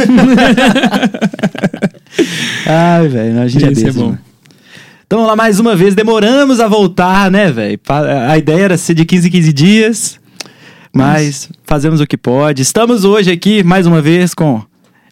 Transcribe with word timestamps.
Ai, 2.66 3.08
velho, 3.08 3.40
a 3.40 3.48
gente 3.48 3.64
é 3.64 3.72
Isso 3.72 3.80
é 3.80 3.84
desse, 3.86 3.98
bom. 3.98 4.06
mano. 4.06 4.18
Então 5.06 5.18
vamos 5.18 5.28
lá 5.30 5.36
mais 5.36 5.58
uma 5.58 5.74
vez. 5.74 5.94
Demoramos 5.94 6.60
a 6.60 6.68
voltar, 6.68 7.30
né, 7.30 7.50
velho? 7.50 7.80
A 8.28 8.38
ideia 8.38 8.62
era 8.64 8.76
ser 8.76 8.94
de 8.94 9.04
15 9.04 9.28
em 9.28 9.30
15 9.30 9.52
dias, 9.52 10.20
mas 10.94 11.48
fazemos 11.64 12.00
o 12.00 12.06
que 12.06 12.16
pode. 12.16 12.62
Estamos 12.62 13.04
hoje 13.04 13.30
aqui, 13.30 13.62
mais 13.64 13.86
uma 13.86 14.00
vez, 14.00 14.34
com 14.34 14.62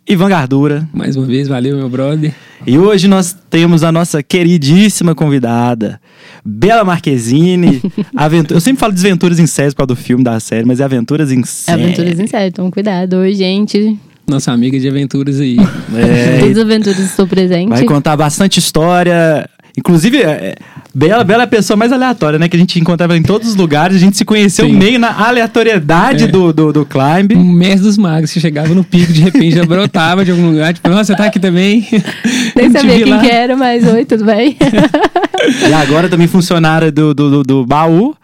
Ivan 0.09 0.29
Gardura. 0.29 0.89
Mais 0.93 1.17
uma 1.17 1.27
vez, 1.27 1.49
valeu, 1.49 1.77
meu 1.77 1.89
brother. 1.89 2.33
E 2.67 2.79
hoje 2.79 3.09
nós 3.09 3.37
temos 3.51 3.83
a 3.83 3.91
nossa 3.91 4.23
queridíssima 4.23 5.15
convidada, 5.15 6.01
Bela 6.45 6.85
Marquezine. 6.85 7.83
Aventu- 8.17 8.55
Eu 8.55 8.61
sempre 8.61 8.79
falo 8.81 8.93
desventuras 8.93 9.39
em 9.41 9.47
série 9.47 9.71
por 9.71 9.79
causa 9.79 9.89
do 9.89 9.97
filme 9.97 10.23
da 10.23 10.39
série, 10.39 10.65
mas 10.67 10.79
é 10.81 10.85
Aventuras 10.85 11.33
em 11.33 11.43
série. 11.45 11.83
Aventuras 11.85 12.21
em 12.21 12.27
série, 12.29 12.49
então 12.49 12.71
cuidado. 12.71 13.15
Oi, 13.17 13.35
gente. 13.35 13.99
Nossa 14.29 14.53
amiga 14.53 14.79
de 14.79 14.89
aventuras 14.89 15.41
aí. 15.41 15.57
É, 15.97 16.39
Todas 16.41 16.59
as 16.59 16.65
aventuras 16.65 16.99
estou 17.01 17.27
presente. 17.27 17.69
Vai 17.71 17.85
contar 17.85 18.17
bastante 18.17 18.59
história. 18.59 19.49
Inclusive, 19.77 20.19
é, 20.23 20.55
Bela, 20.95 21.23
Bela 21.25 21.45
é 21.45 21.45
a 21.45 21.49
pessoa 21.49 21.77
mais 21.77 21.93
aleatória, 21.93 22.39
né? 22.39 22.49
Que 22.49 22.57
a 22.57 22.59
gente 22.59 22.79
encontrava 22.81 23.17
em 23.17 23.23
todos 23.23 23.49
os 23.49 23.55
lugares. 23.57 23.97
A 23.97 23.99
gente 23.99 24.17
se 24.17 24.25
conheceu 24.25 24.67
Sim. 24.67 24.73
meio 24.75 24.99
na 24.99 25.27
aleatoriedade 25.27 26.25
É. 26.25 26.27
do, 26.27 26.53
do, 26.53 26.73
do 26.73 26.85
climb. 26.85 27.35
Um 27.37 27.45
mestre 27.45 27.83
dos 27.83 27.97
magos, 27.97 28.31
você 28.31 28.41
chegava 28.41 28.75
no 28.75 28.83
pico, 28.85 29.13
de 29.13 29.21
repente 29.23 29.55
já 29.57 29.65
brotava 29.65 30.25
de 30.25 30.31
algum 30.33 30.51
lugar. 30.51 30.75
Tipo, 30.75 30.89
nossa, 30.91 31.05
você 31.05 31.17
tá 31.17 31.25
aqui 31.27 31.39
também? 31.39 31.87
Nem 32.55 32.71
sabia 32.71 32.97
quem 32.97 33.05
lá. 33.15 33.21
que 33.21 33.31
era, 33.31 33.57
mas 33.57 33.87
oi, 33.87 34.05
tudo 34.05 34.25
bem? 34.25 34.57
E 35.69 35.73
agora 35.73 36.09
também 36.09 36.27
funcionária 36.27 36.91
do, 36.93 37.15
do, 37.15 37.31
do, 37.31 37.43
do 37.45 37.67
baú. 37.67 38.15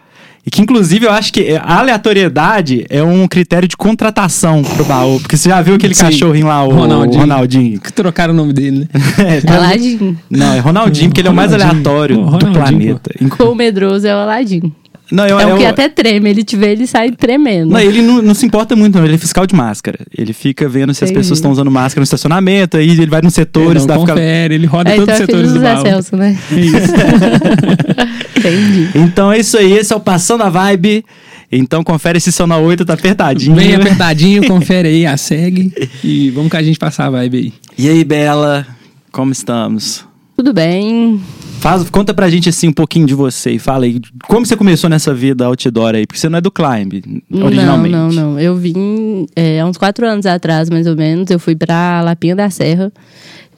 E 0.46 0.50
que, 0.50 0.60
inclusive, 0.60 1.06
eu 1.06 1.10
acho 1.10 1.32
que 1.32 1.56
a 1.56 1.78
aleatoriedade 1.78 2.84
é 2.90 3.02
um 3.02 3.26
critério 3.26 3.66
de 3.66 3.76
contratação 3.76 4.62
pro 4.62 4.84
baú. 4.84 5.18
Porque 5.18 5.36
você 5.38 5.48
já 5.48 5.62
viu 5.62 5.74
aquele 5.74 5.94
Sim. 5.94 6.02
cachorrinho 6.04 6.48
lá, 6.48 6.62
o 6.62 6.70
Ronaldinho. 6.70 7.20
Ronaldinho. 7.20 7.80
Que 7.80 7.90
trocaram 7.92 8.34
o 8.34 8.36
nome 8.36 8.52
dele, 8.52 8.80
né? 8.80 8.88
É, 9.36 9.40
tá- 9.40 9.56
Aladim. 9.56 10.16
Não, 10.28 10.52
é 10.54 10.58
Ronaldinho, 10.58 11.08
porque 11.08 11.22
ele 11.22 11.28
é 11.28 11.30
o 11.30 11.34
mais 11.34 11.52
aleatório 11.52 12.22
Pô, 12.22 12.36
do 12.36 12.52
planeta. 12.52 13.10
O 13.40 13.54
medroso 13.54 14.06
é 14.06 14.14
o 14.14 14.18
Aladim. 14.18 14.70
Não, 15.12 15.26
eu, 15.26 15.38
É 15.38 15.46
o 15.46 15.50
eu- 15.50 15.56
que 15.58 15.64
até 15.66 15.88
treme. 15.88 16.30
Ele 16.30 16.42
te 16.42 16.56
vê, 16.56 16.72
ele 16.72 16.86
sai 16.86 17.10
tremendo. 17.12 17.70
Não, 17.72 17.78
ele 17.80 18.00
não, 18.02 18.22
não 18.22 18.34
se 18.34 18.46
importa 18.46 18.74
muito, 18.74 18.96
não. 18.96 19.04
Ele 19.04 19.14
é 19.14 19.18
fiscal 19.18 19.46
de 19.46 19.54
máscara. 19.54 19.98
Ele 20.16 20.32
fica 20.32 20.68
vendo 20.68 20.92
se 20.94 21.04
as 21.04 21.10
pessoas 21.12 21.38
estão 21.38 21.50
usando 21.50 21.70
máscara 21.70 22.00
no 22.00 22.04
estacionamento, 22.04 22.76
aí 22.78 22.90
ele 22.90 23.06
vai 23.06 23.20
nos 23.20 23.34
setores, 23.34 23.82
Ele 23.82 23.88
dá 23.88 23.98
fica... 24.00 24.12
confere, 24.12 24.54
ele 24.54 24.66
roda 24.66 24.90
É, 24.90 24.96
todos 24.96 25.02
então 25.04 25.14
os 25.14 25.20
é 25.20 25.26
setores 25.26 25.52
do 25.52 25.60
Zé. 25.60 25.76
Celso, 25.82 26.16
né? 26.16 26.38
Isso. 26.50 26.94
Entendi. 28.38 28.88
Então 28.94 29.32
é 29.32 29.38
isso 29.38 29.56
aí, 29.58 29.72
esse 29.72 29.92
é 29.92 29.96
o 29.96 30.00
Passando 30.00 30.42
a 30.42 30.48
Vibe. 30.50 31.04
Então 31.52 31.84
confere 31.84 32.18
se 32.18 32.32
seu 32.32 32.46
na 32.46 32.56
8 32.58 32.84
tá 32.84 32.94
apertadinho. 32.94 33.54
Bem 33.54 33.74
apertadinho, 33.74 34.44
confere 34.46 34.88
aí, 34.88 35.06
a 35.06 35.16
segue. 35.16 35.72
E 36.02 36.30
vamos 36.30 36.50
que 36.50 36.56
a 36.56 36.62
gente 36.62 36.78
passar 36.78 37.06
a 37.06 37.10
vibe 37.10 37.36
aí. 37.36 37.52
E 37.78 37.88
aí, 37.88 38.02
Bela, 38.02 38.66
como 39.12 39.30
estamos? 39.30 40.04
Tudo 40.36 40.52
bem. 40.52 41.20
Faz, 41.64 41.88
conta 41.88 42.12
pra 42.12 42.28
gente 42.28 42.46
assim 42.50 42.68
um 42.68 42.72
pouquinho 42.74 43.06
de 43.06 43.14
você 43.14 43.52
e 43.52 43.58
fala 43.58 43.86
aí, 43.86 43.98
como 44.28 44.44
você 44.44 44.54
começou 44.54 44.90
nessa 44.90 45.14
vida 45.14 45.46
outdoor 45.46 45.94
aí? 45.94 46.06
Porque 46.06 46.20
você 46.20 46.28
não 46.28 46.36
é 46.36 46.40
do 46.42 46.50
Climb, 46.50 47.02
originalmente. 47.32 47.90
Não, 47.96 48.12
não, 48.12 48.32
não. 48.32 48.38
Eu 48.38 48.54
vim 48.54 49.24
é, 49.34 49.60
há 49.60 49.64
uns 49.64 49.78
quatro 49.78 50.06
anos 50.06 50.26
atrás, 50.26 50.68
mais 50.68 50.86
ou 50.86 50.94
menos. 50.94 51.30
Eu 51.30 51.38
fui 51.38 51.56
pra 51.56 52.02
Lapinha 52.02 52.36
da 52.36 52.50
Serra. 52.50 52.92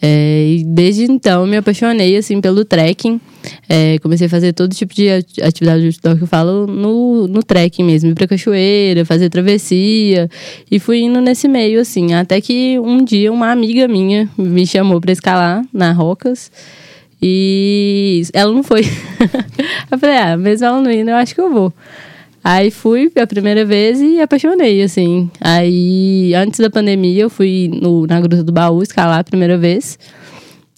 É, 0.01 0.47
e 0.57 0.63
desde 0.65 1.03
então 1.11 1.45
me 1.49 1.57
apaixonei 1.57 2.17
assim 2.17 2.41
pelo 2.41 2.65
trekking. 2.65 3.21
É, 3.69 3.99
comecei 3.99 4.29
a 4.29 4.31
fazer 4.31 4.53
todo 4.53 4.73
tipo 4.73 4.95
de 4.95 5.11
ati- 5.11 5.43
atividade 5.43 5.81
de 5.81 5.87
outdoor 5.89 6.17
que 6.17 6.23
eu 6.23 6.29
falo 6.29 6.65
no, 6.69 7.27
no 7.27 7.43
trekking 7.43 7.83
mesmo. 7.83 8.11
Ir 8.11 8.15
pra 8.15 8.29
cachoeira, 8.29 9.05
fazer 9.05 9.29
travessia. 9.31 10.31
E 10.71 10.79
fui 10.79 11.01
indo 11.01 11.21
nesse 11.21 11.49
meio, 11.49 11.81
assim. 11.81 12.15
Até 12.15 12.41
que 12.41 12.79
um 12.79 13.05
dia 13.05 13.33
uma 13.33 13.51
amiga 13.51 13.89
minha 13.89 14.31
me 14.39 14.65
chamou 14.65 15.01
pra 15.01 15.11
escalar 15.11 15.65
na 15.73 15.91
Rocas. 15.91 16.53
E 17.21 18.23
ela 18.33 18.53
não 18.53 18.63
foi. 18.63 18.83
eu 19.91 19.99
falei, 19.99 20.17
ah, 20.19 20.37
mesmo 20.37 20.67
ela 20.67 20.81
não 20.81 20.91
indo, 20.91 21.11
eu 21.11 21.17
acho 21.17 21.35
que 21.35 21.41
eu 21.41 21.51
vou. 21.51 21.73
Aí 22.45 22.71
fui 22.71 23.11
a 23.21 23.27
primeira 23.27 23.65
vez 23.65 24.01
e 24.01 24.21
apaixonei, 24.21 24.81
assim. 24.83 25.29
Aí, 25.41 26.33
antes 26.35 26.61
da 26.61 26.71
pandemia, 26.71 27.23
eu 27.23 27.31
fui 27.31 27.69
no, 27.83 28.07
na 28.07 28.21
Gruta 28.21 28.45
do 28.45 28.53
Baú 28.53 28.83
escalar 28.83 29.19
a 29.19 29.25
primeira 29.25 29.59
vez. 29.59 29.99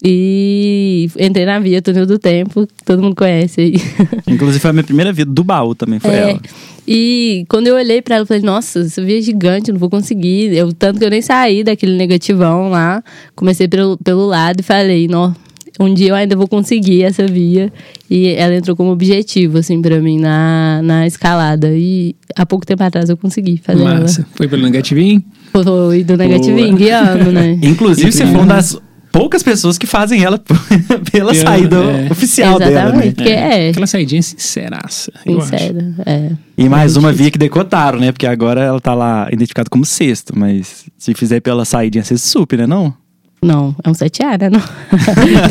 E 0.02 1.10
entrei 1.18 1.44
na 1.44 1.58
Via 1.58 1.82
Túnel 1.82 2.06
do 2.06 2.18
Tempo, 2.18 2.66
todo 2.84 3.02
mundo 3.02 3.16
conhece 3.16 3.60
aí. 3.60 3.74
Inclusive 4.26 4.60
foi 4.60 4.70
a 4.70 4.72
minha 4.72 4.84
primeira 4.84 5.12
vida 5.12 5.30
do 5.30 5.42
baú 5.42 5.74
também, 5.74 5.98
foi 5.98 6.10
É, 6.10 6.30
ela. 6.30 6.40
E 6.86 7.44
quando 7.48 7.66
eu 7.66 7.74
olhei 7.74 8.00
pra 8.00 8.14
ela, 8.14 8.22
eu 8.22 8.26
falei, 8.26 8.42
nossa, 8.42 8.80
essa 8.80 9.04
via 9.04 9.18
é 9.18 9.20
gigante, 9.20 9.72
não 9.72 9.78
vou 9.78 9.90
conseguir. 9.90 10.56
Eu, 10.56 10.72
tanto 10.72 11.00
que 11.00 11.04
eu 11.04 11.10
nem 11.10 11.20
saí 11.20 11.64
daquele 11.64 11.96
negativão 11.96 12.70
lá. 12.70 13.02
Comecei 13.34 13.68
pelo, 13.68 13.98
pelo 13.98 14.24
lado 14.24 14.60
e 14.60 14.62
falei, 14.62 15.08
não, 15.08 15.34
um 15.78 15.92
dia 15.94 16.08
eu 16.08 16.14
ainda 16.14 16.34
vou 16.36 16.48
conseguir 16.48 17.02
essa 17.04 17.26
via. 17.26 17.72
E 18.10 18.28
ela 18.28 18.54
entrou 18.54 18.74
como 18.76 18.90
objetivo, 18.90 19.58
assim, 19.58 19.80
pra 19.82 20.00
mim, 20.00 20.18
na, 20.18 20.80
na 20.82 21.06
escalada. 21.06 21.68
E 21.76 22.14
há 22.36 22.44
pouco 22.46 22.66
tempo 22.66 22.82
atrás 22.82 23.08
eu 23.08 23.16
consegui 23.16 23.58
fazer 23.62 23.84
Massa. 23.84 24.26
Foi 24.34 24.48
pelo 24.48 24.62
negativinho? 24.62 25.22
ela. 25.54 25.64
Foi 25.64 26.04
do 26.04 26.16
negativinho, 26.16 26.76
guiando, 26.76 27.30
né? 27.32 27.58
Inclusive, 27.62 28.10
você 28.12 28.18
foi 28.18 28.26
Incrível. 28.28 28.44
uma 28.44 28.54
das 28.54 28.78
poucas 29.10 29.42
pessoas 29.42 29.78
que 29.78 29.86
fazem 29.86 30.22
ela 30.22 30.38
pela 31.10 31.32
Pela- 31.32 31.34
saída 31.34 31.76
é. 31.76 32.08
oficial 32.12 32.58
dela, 32.58 32.70
né? 32.72 32.80
Exatamente. 32.82 33.14
Porque 33.14 33.30
é. 33.30 33.68
Aquela 33.70 33.86
saidinha 33.86 34.22
sinceraça. 34.22 35.12
eu. 35.26 35.40
Sincero, 35.40 35.94
é. 36.06 36.30
E 36.56 36.68
mais 36.68 36.96
uma 36.96 37.12
via 37.12 37.30
que 37.30 37.38
decotaram, 37.38 37.98
né? 37.98 38.12
Porque 38.12 38.26
agora 38.26 38.60
ela 38.62 38.80
tá 38.80 38.94
lá 38.94 39.28
identificada 39.32 39.68
como 39.70 39.84
sexto, 39.84 40.38
mas 40.38 40.86
se 40.98 41.14
fizer 41.14 41.40
pela 41.40 41.64
saídinha, 41.64 42.04
você 42.04 42.16
super, 42.18 42.58
né? 42.58 42.66
Não? 42.66 42.94
Não, 43.41 43.75
é 43.84 43.88
um 43.88 43.93
7A, 43.93 44.41
né? 44.41 44.50
Não. 44.50 44.60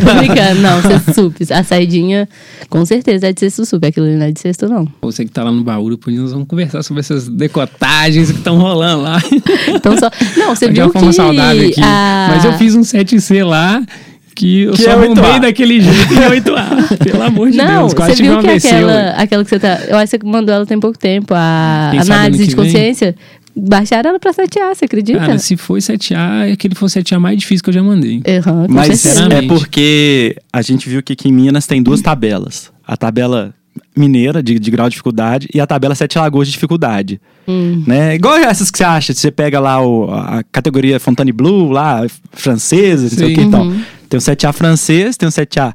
Tô 0.06 0.16
brincando, 0.20 0.62
não, 0.62 0.81
sexto 0.81 1.14
sup. 1.14 1.36
A 1.53 1.64
saidinha, 1.64 2.28
com 2.70 2.86
certeza, 2.86 3.28
é 3.30 3.34
de 3.34 3.40
sexto 3.40 3.66
sup. 3.66 3.86
Aquilo 3.86 4.06
ali 4.08 4.16
não 4.18 4.25
é 4.25 4.31
de 4.31 4.40
sexto, 4.42 4.68
não. 4.68 4.86
Você 5.02 5.24
que 5.24 5.31
tá 5.31 5.44
lá 5.44 5.52
no 5.52 5.64
baú, 5.64 5.90
depois 5.90 6.18
nós 6.18 6.31
vamos 6.34 6.48
conversar 6.48 6.84
sobre 6.84 7.00
essas 7.00 7.30
decotagens 7.30 8.30
que 8.31 8.38
estão 8.40 8.58
rolando 8.58 9.03
lá. 9.03 9.22
Então 9.70 9.98
só. 9.98 10.09
Não, 10.36 10.53
você 10.56 10.70
viu 10.70 10.90
que. 10.92 11.14
saudável 11.14 11.68
aqui. 11.70 11.81
a- 11.81 12.31
Mas 12.31 12.44
eu 12.46 12.53
fiz 12.53 12.75
um 12.75 12.81
7C 12.81 13.46
lá 13.46 13.81
que 14.36 14.64
eu 14.64 14.74
Que 14.74 14.84
só 14.84 14.92
é 14.92 14.96
8A. 14.96 15.16
bombei 15.16 15.40
daquele 15.40 15.80
jeito 15.81 16.14
em 16.14 16.18
8A. 16.18 16.98
Pelo 17.04 17.24
amor 17.24 17.50
de 17.52 17.58
Não, 17.58 17.66
Deus, 17.80 17.94
quase 17.94 18.12
você 18.12 18.16
tive 18.18 18.30
viu 18.30 18.40
que 18.40 18.50
aquela, 18.50 19.09
aquela 19.12 19.44
que 19.44 19.50
você 19.50 19.59
tá. 19.59 19.80
Eu 19.88 19.98
acho 19.98 20.12
que 20.12 20.25
você 20.25 20.30
mandou 20.31 20.54
ela 20.54 20.66
tem 20.66 20.80
pouco 20.80 20.98
tempo, 20.98 21.34
a 21.36 21.90
Quem 21.92 22.00
análise 22.02 22.46
de 22.48 22.56
vem? 22.56 23.16
Baixaram 23.57 24.12
ela 24.12 24.19
pra 24.19 24.31
7A, 24.34 24.75
você 24.75 24.85
acredita? 24.85 25.19
Cara, 25.19 25.38
se 25.40 25.57
foi 25.57 25.79
7A, 25.79 26.47
é 26.47 26.51
aquele 26.51 26.75
foi 26.75 26.88
o 26.88 26.91
7A 26.91 27.19
mais 27.19 27.38
difícil 27.40 27.63
que 27.63 27.69
eu 27.69 27.73
já 27.73 27.84
mandei. 27.84 28.22
Com 28.44 28.68
Mas 28.73 28.90
é 28.90 28.95
Sinceramente. 28.95 29.47
porque 29.47 30.38
a 30.53 30.62
gente 30.62 30.88
viu 30.88 31.01
que 31.01 31.13
aqui 31.13 31.29
em 31.29 31.31
Minas 31.31 31.66
tem 31.66 31.81
duas 31.81 32.01
tabelas. 32.01 32.72
A 32.85 32.95
tabela 32.95 33.53
mineira, 33.95 34.41
de, 34.44 34.57
de 34.59 34.72
grau 34.72 34.88
de 34.88 34.91
dificuldade, 34.91 35.47
e 35.53 35.59
a 35.59 35.68
tabela 35.68 35.94
Sete 35.95 36.18
Lagoas 36.18 36.47
de 36.47 36.53
dificuldade. 36.53 37.19
Hum. 37.47 37.84
Né? 37.85 38.16
Igual 38.16 38.35
essas 38.38 38.69
que 38.72 38.78
você 38.78 38.84
acha, 38.84 39.13
você 39.13 39.31
pega 39.31 39.59
lá 39.59 39.81
o- 39.85 40.09
a 40.12 40.44
categoria 40.51 41.00
Fontane 41.00 41.31
Blue, 41.31 41.69
lá, 41.69 42.06
francesa, 42.31 43.03
não 43.03 43.09
sei 43.09 43.31
o 43.31 43.35
que 43.35 43.41
e 43.41 43.50
tal. 43.51 43.63
Uhum. 43.66 43.81
Tem 44.09 44.18
o 44.18 44.22
7A 44.22 44.53
francês, 44.53 45.18
tem 45.18 45.28
o 45.28 45.31
7A 45.31 45.74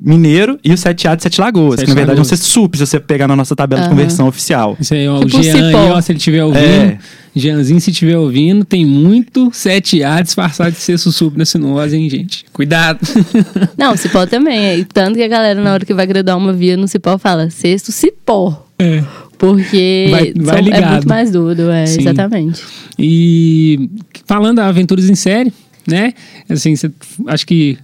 mineiro 0.00 0.58
e 0.64 0.70
o 0.72 0.74
7A 0.74 1.16
de 1.16 1.22
Sete 1.22 1.40
Lagoas, 1.40 1.76
Sete 1.80 1.84
que 1.86 1.90
na 1.90 1.94
verdade 1.94 2.18
Lagoas. 2.18 2.32
é 2.32 2.34
um 2.34 2.38
sup 2.46 2.74
se 2.76 2.86
você 2.86 3.00
pegar 3.00 3.28
na 3.28 3.36
nossa 3.36 3.54
tabela 3.54 3.82
de 3.82 3.86
Aham. 3.88 3.96
conversão 3.96 4.26
oficial. 4.28 4.76
Isso 4.80 4.94
aí, 4.94 5.06
ó, 5.08 5.20
Tipo 5.20 5.38
o 5.38 5.42
Jean 5.42 5.52
cipó. 5.66 5.78
aí, 5.78 5.90
ó, 5.90 6.00
se 6.00 6.12
ele 6.12 6.18
estiver 6.18 6.44
ouvindo. 6.44 6.64
É. 6.64 6.98
Jeanzinho, 7.36 7.80
se 7.80 7.90
estiver 7.90 8.16
ouvindo, 8.16 8.64
tem 8.64 8.86
muito 8.86 9.50
7A 9.50 10.22
disfarçado 10.22 10.70
de 10.70 10.78
ser 10.78 10.96
sussup 10.98 11.36
na 11.36 11.44
sinose, 11.44 11.96
hein, 11.96 12.08
gente? 12.08 12.44
Cuidado. 12.52 13.00
Não, 13.76 13.96
cipó 13.96 14.24
também. 14.24 14.78
E 14.78 14.84
Tanto 14.84 15.16
que 15.16 15.22
a 15.22 15.28
galera, 15.28 15.60
na 15.60 15.72
hora 15.72 15.84
que 15.84 15.92
vai 15.92 16.06
gradar 16.06 16.36
uma 16.38 16.52
via 16.52 16.76
no 16.76 16.86
cipó, 16.86 17.18
fala 17.18 17.50
sexto 17.50 17.90
cipó. 17.90 18.66
É. 18.78 19.02
Porque 19.36 20.06
Vai- 20.10 20.32
vai 20.36 20.62
são- 20.64 20.72
é 20.72 20.90
muito 20.92 21.08
mais 21.08 21.30
duro, 21.32 21.70
é, 21.70 21.86
Sim. 21.86 22.00
exatamente. 22.02 22.62
E 22.98 23.90
falando 24.26 24.56
da 24.56 24.66
Aventuras 24.68 25.10
em 25.10 25.14
Série, 25.16 25.52
né? 25.88 26.12
Assim, 26.48 26.74
você, 26.76 26.88
acho 27.26 27.44
que, 27.46 27.76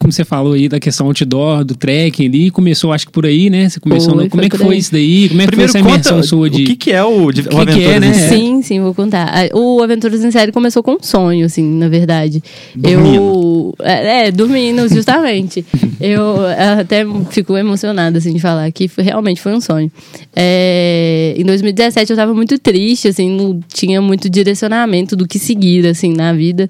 como 0.00 0.12
você 0.12 0.24
falou 0.24 0.52
aí 0.54 0.68
da 0.68 0.78
questão 0.80 1.06
outdoor, 1.06 1.64
do 1.64 1.74
trekking 1.76 2.26
ali, 2.26 2.50
começou 2.50 2.92
acho 2.92 3.06
que 3.06 3.12
por 3.12 3.24
aí, 3.24 3.48
né? 3.48 3.68
Você 3.68 3.78
começou 3.80 4.14
Foi, 4.14 4.24
no, 4.24 4.28
Como 4.30 4.40
foi 4.42 4.46
é 4.46 4.50
que 4.50 4.58
foi 4.58 4.76
isso 4.76 4.92
daí? 4.92 5.28
Como 5.28 5.40
é 5.40 5.44
que 5.44 5.48
Primeiro 5.50 5.72
foi 5.72 5.80
essa 5.80 5.88
conta 5.88 6.08
imersão 6.08 6.22
sua 6.22 6.50
de... 6.50 6.62
o 6.62 6.66
que, 6.66 6.76
que 6.76 6.90
é 6.92 7.02
o, 7.02 7.32
de, 7.32 7.42
que 7.44 7.48
o 7.48 7.50
que 7.50 7.56
é, 7.56 7.60
Aventuras 7.96 8.00
né? 8.00 8.08
em 8.08 8.12
Série? 8.14 8.28
Sim, 8.36 8.62
sim, 8.62 8.80
vou 8.80 8.92
contar. 8.92 9.30
Ah, 9.32 9.56
O 9.56 9.80
Aventuras 9.82 10.22
em 10.24 10.30
Série 10.30 10.50
começou 10.52 10.82
com 10.82 10.94
um 10.94 10.98
sonho, 11.00 11.46
assim, 11.46 11.62
na 11.62 11.88
verdade. 11.88 12.42
Dormindo. 12.74 13.14
Eu. 13.14 13.74
É, 13.82 14.26
é, 14.26 14.30
dormindo, 14.32 14.86
justamente. 14.92 15.64
eu 16.00 16.36
até 16.80 17.06
fico 17.30 17.56
emocionada, 17.56 18.18
assim, 18.18 18.32
de 18.34 18.40
falar 18.40 18.70
que 18.72 18.88
foi- 18.88 19.04
realmente 19.04 19.40
foi 19.40 19.54
um 19.54 19.60
sonho. 19.60 19.90
É, 20.34 21.34
em 21.38 21.44
2017 21.44 22.10
eu 22.10 22.16
tava 22.16 22.34
muito 22.34 22.58
triste, 22.58 23.08
assim, 23.08 23.30
não 23.30 23.60
tinha 23.72 24.02
muito 24.02 24.28
direcionamento 24.28 25.14
do 25.16 25.26
que 25.26 25.38
seguir, 25.38 25.86
assim, 25.86 26.12
na 26.12 26.32
vida. 26.32 26.68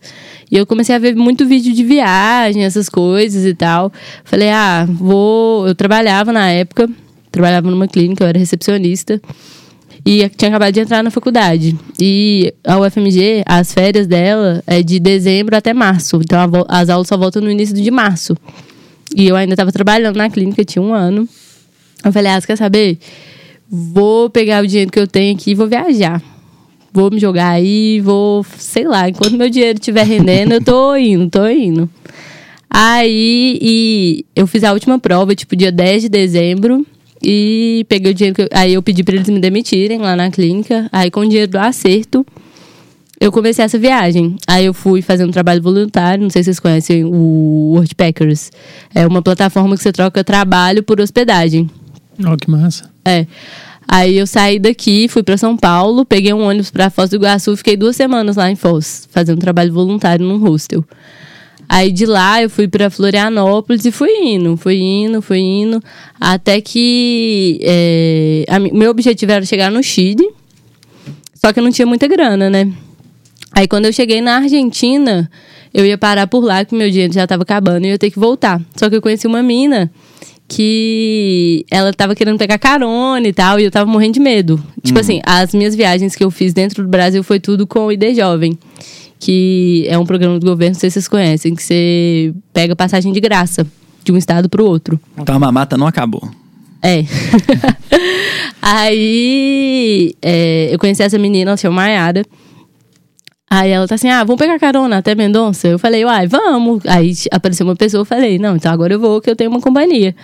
E 0.52 0.56
eu 0.56 0.66
comecei 0.66 0.94
a 0.94 0.98
ver 0.98 1.16
muito 1.16 1.46
vídeo 1.46 1.72
de 1.72 1.82
viagem, 1.82 2.64
essas 2.64 2.88
coisas 2.88 3.13
e 3.18 3.54
tal. 3.54 3.92
Falei, 4.24 4.50
ah, 4.50 4.86
vou. 4.88 5.66
Eu 5.66 5.74
trabalhava 5.74 6.32
na 6.32 6.50
época, 6.50 6.88
trabalhava 7.30 7.70
numa 7.70 7.88
clínica, 7.88 8.24
eu 8.24 8.28
era 8.28 8.38
recepcionista. 8.38 9.20
E 10.06 10.28
tinha 10.28 10.50
acabado 10.50 10.72
de 10.74 10.80
entrar 10.80 11.02
na 11.02 11.10
faculdade. 11.10 11.76
E 11.98 12.52
a 12.62 12.78
UFMG, 12.78 13.42
as 13.46 13.72
férias 13.72 14.06
dela 14.06 14.62
é 14.66 14.82
de 14.82 15.00
dezembro 15.00 15.56
até 15.56 15.72
março. 15.72 16.20
Então 16.22 16.38
as 16.68 16.90
aulas 16.90 17.08
só 17.08 17.16
voltam 17.16 17.40
no 17.40 17.50
início 17.50 17.74
de 17.74 17.90
março. 17.90 18.36
E 19.16 19.26
eu 19.26 19.36
ainda 19.36 19.54
estava 19.54 19.72
trabalhando 19.72 20.16
na 20.16 20.28
clínica, 20.28 20.64
tinha 20.64 20.82
um 20.82 20.92
ano. 20.92 21.26
Eu 22.04 22.12
falei, 22.12 22.32
ah, 22.32 22.40
você 22.40 22.46
quer 22.46 22.56
saber? 22.56 22.98
Vou 23.66 24.28
pegar 24.28 24.62
o 24.62 24.66
dinheiro 24.66 24.90
que 24.90 24.98
eu 24.98 25.06
tenho 25.06 25.34
aqui 25.34 25.52
e 25.52 25.54
vou 25.54 25.66
viajar. 25.66 26.22
Vou 26.92 27.10
me 27.10 27.18
jogar 27.18 27.48
aí, 27.48 28.00
vou, 28.00 28.44
sei 28.56 28.84
lá, 28.84 29.08
enquanto 29.08 29.36
meu 29.36 29.48
dinheiro 29.48 29.78
estiver 29.78 30.04
rendendo, 30.04 30.52
eu 30.52 30.62
tô 30.62 30.94
indo, 30.94 31.28
tô 31.28 31.48
indo. 31.48 31.90
Aí 32.76 33.56
e 33.62 34.26
eu 34.34 34.48
fiz 34.48 34.64
a 34.64 34.72
última 34.72 34.98
prova, 34.98 35.32
tipo, 35.32 35.54
dia 35.54 35.70
10 35.70 36.02
de 36.02 36.08
dezembro. 36.08 36.84
E 37.22 37.86
peguei 37.88 38.10
o 38.10 38.14
dinheiro 38.14 38.34
que 38.34 38.42
eu, 38.42 38.48
Aí 38.52 38.74
eu 38.74 38.82
pedi 38.82 39.04
pra 39.04 39.14
eles 39.14 39.28
me 39.28 39.38
demitirem 39.38 39.98
lá 39.98 40.16
na 40.16 40.28
clínica. 40.28 40.88
Aí 40.90 41.08
com 41.08 41.20
o 41.20 41.28
dinheiro 41.28 41.52
do 41.52 41.56
acerto, 41.56 42.26
eu 43.20 43.30
comecei 43.30 43.64
essa 43.64 43.78
viagem. 43.78 44.34
Aí 44.44 44.64
eu 44.64 44.74
fui 44.74 45.00
fazendo 45.02 45.32
trabalho 45.32 45.62
voluntário, 45.62 46.24
não 46.24 46.30
sei 46.30 46.42
se 46.42 46.46
vocês 46.46 46.58
conhecem 46.58 47.04
o 47.04 47.74
Worldpackers. 47.74 48.50
É 48.92 49.06
uma 49.06 49.22
plataforma 49.22 49.76
que 49.76 49.82
você 49.82 49.92
troca 49.92 50.24
trabalho 50.24 50.82
por 50.82 51.00
hospedagem. 51.00 51.70
Ó, 52.26 52.36
que 52.36 52.50
massa. 52.50 52.90
É. 53.04 53.24
Aí 53.86 54.18
eu 54.18 54.26
saí 54.26 54.58
daqui, 54.58 55.06
fui 55.06 55.22
pra 55.22 55.36
São 55.36 55.56
Paulo, 55.56 56.04
peguei 56.04 56.34
um 56.34 56.42
ônibus 56.42 56.72
pra 56.72 56.90
Foz 56.90 57.08
do 57.08 57.16
Iguaçu, 57.16 57.56
fiquei 57.56 57.76
duas 57.76 57.94
semanas 57.94 58.34
lá 58.34 58.50
em 58.50 58.56
Foz, 58.56 59.06
fazendo 59.12 59.38
trabalho 59.38 59.72
voluntário 59.72 60.26
num 60.26 60.38
hostel. 60.38 60.84
Aí 61.74 61.90
de 61.90 62.06
lá 62.06 62.40
eu 62.40 62.48
fui 62.48 62.68
pra 62.68 62.88
Florianópolis 62.88 63.84
e 63.84 63.90
fui 63.90 64.08
indo, 64.08 64.56
fui 64.56 64.76
indo, 64.76 65.20
fui 65.20 65.40
indo, 65.40 65.82
até 66.20 66.60
que 66.60 67.58
é, 67.62 68.44
a 68.48 68.60
meu 68.60 68.92
objetivo 68.92 69.32
era 69.32 69.44
chegar 69.44 69.72
no 69.72 69.82
Chile, 69.82 70.24
só 71.34 71.52
que 71.52 71.58
eu 71.58 71.64
não 71.64 71.72
tinha 71.72 71.84
muita 71.84 72.06
grana, 72.06 72.48
né? 72.48 72.72
Aí 73.50 73.66
quando 73.66 73.86
eu 73.86 73.92
cheguei 73.92 74.20
na 74.20 74.36
Argentina, 74.36 75.28
eu 75.74 75.84
ia 75.84 75.98
parar 75.98 76.28
por 76.28 76.44
lá, 76.44 76.64
que 76.64 76.76
meu 76.76 76.88
dinheiro 76.88 77.12
já 77.12 77.26
tava 77.26 77.42
acabando 77.42 77.84
e 77.86 77.88
eu 77.88 77.92
ia 77.94 77.98
ter 77.98 78.12
que 78.12 78.20
voltar. 78.20 78.62
Só 78.76 78.88
que 78.88 78.94
eu 78.94 79.02
conheci 79.02 79.26
uma 79.26 79.42
mina 79.42 79.90
que 80.46 81.66
ela 81.68 81.92
tava 81.92 82.14
querendo 82.14 82.38
pegar 82.38 82.56
carona 82.56 83.26
e 83.26 83.32
tal, 83.32 83.58
e 83.58 83.64
eu 83.64 83.70
tava 83.72 83.90
morrendo 83.90 84.14
de 84.14 84.20
medo. 84.20 84.62
Tipo 84.80 85.00
assim, 85.00 85.20
as 85.26 85.52
minhas 85.52 85.74
viagens 85.74 86.14
que 86.14 86.22
eu 86.22 86.30
fiz 86.30 86.54
dentro 86.54 86.84
do 86.84 86.88
Brasil 86.88 87.24
foi 87.24 87.40
tudo 87.40 87.66
com 87.66 87.86
o 87.86 87.92
ID 87.92 88.14
Jovem, 88.14 88.56
que 89.18 89.86
é 89.88 89.98
um 89.98 90.04
programa 90.04 90.38
do 90.38 90.46
governo, 90.46 90.74
não 90.74 90.80
sei 90.80 90.90
se 90.90 90.94
vocês 90.94 91.08
conhecem, 91.08 91.54
que 91.54 91.62
você 91.62 92.34
pega 92.52 92.76
passagem 92.76 93.12
de 93.12 93.20
graça 93.20 93.66
de 94.02 94.12
um 94.12 94.16
estado 94.16 94.48
pro 94.48 94.64
outro. 94.64 95.00
Então 95.18 95.34
a 95.34 95.38
mamata 95.38 95.76
não 95.76 95.86
acabou. 95.86 96.28
É. 96.82 97.04
Aí 98.60 100.14
é, 100.20 100.68
eu 100.72 100.78
conheci 100.78 101.02
essa 101.02 101.18
menina, 101.18 101.50
ela 101.50 101.56
se 101.56 101.62
chama 101.62 101.76
Mayara. 101.76 102.22
Aí 103.48 103.70
ela 103.70 103.86
tá 103.86 103.94
assim, 103.94 104.08
ah, 104.08 104.24
vamos 104.24 104.38
pegar 104.38 104.58
carona 104.58 104.98
até 104.98 105.14
Mendonça? 105.14 105.68
Eu 105.68 105.78
falei, 105.78 106.04
uai, 106.04 106.26
vamos. 106.26 106.84
Aí 106.86 107.12
apareceu 107.30 107.66
uma 107.66 107.76
pessoa, 107.76 108.02
eu 108.02 108.04
falei, 108.04 108.38
não, 108.38 108.56
então 108.56 108.70
agora 108.72 108.92
eu 108.92 109.00
vou, 109.00 109.20
que 109.20 109.30
eu 109.30 109.36
tenho 109.36 109.50
uma 109.50 109.60
companhia. 109.60 110.14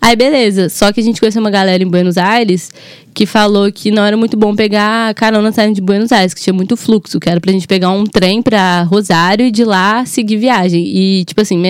Aí, 0.00 0.16
beleza. 0.16 0.68
Só 0.68 0.92
que 0.92 1.00
a 1.00 1.02
gente 1.02 1.20
conheceu 1.20 1.40
uma 1.40 1.50
galera 1.50 1.82
em 1.82 1.86
Buenos 1.86 2.16
Aires 2.16 2.70
que 3.12 3.26
falou 3.26 3.70
que 3.70 3.90
não 3.90 4.04
era 4.04 4.16
muito 4.16 4.36
bom 4.36 4.54
pegar 4.54 5.12
carona 5.14 5.52
saindo 5.52 5.74
de 5.74 5.80
Buenos 5.80 6.12
Aires, 6.12 6.32
que 6.32 6.40
tinha 6.40 6.54
muito 6.54 6.76
fluxo, 6.76 7.18
que 7.18 7.28
era 7.28 7.40
pra 7.40 7.52
gente 7.52 7.66
pegar 7.66 7.90
um 7.90 8.04
trem 8.04 8.40
pra 8.40 8.82
Rosário 8.84 9.44
e 9.44 9.50
de 9.50 9.64
lá 9.64 10.06
seguir 10.06 10.36
viagem. 10.36 10.82
E, 10.86 11.24
tipo 11.24 11.40
assim, 11.40 11.60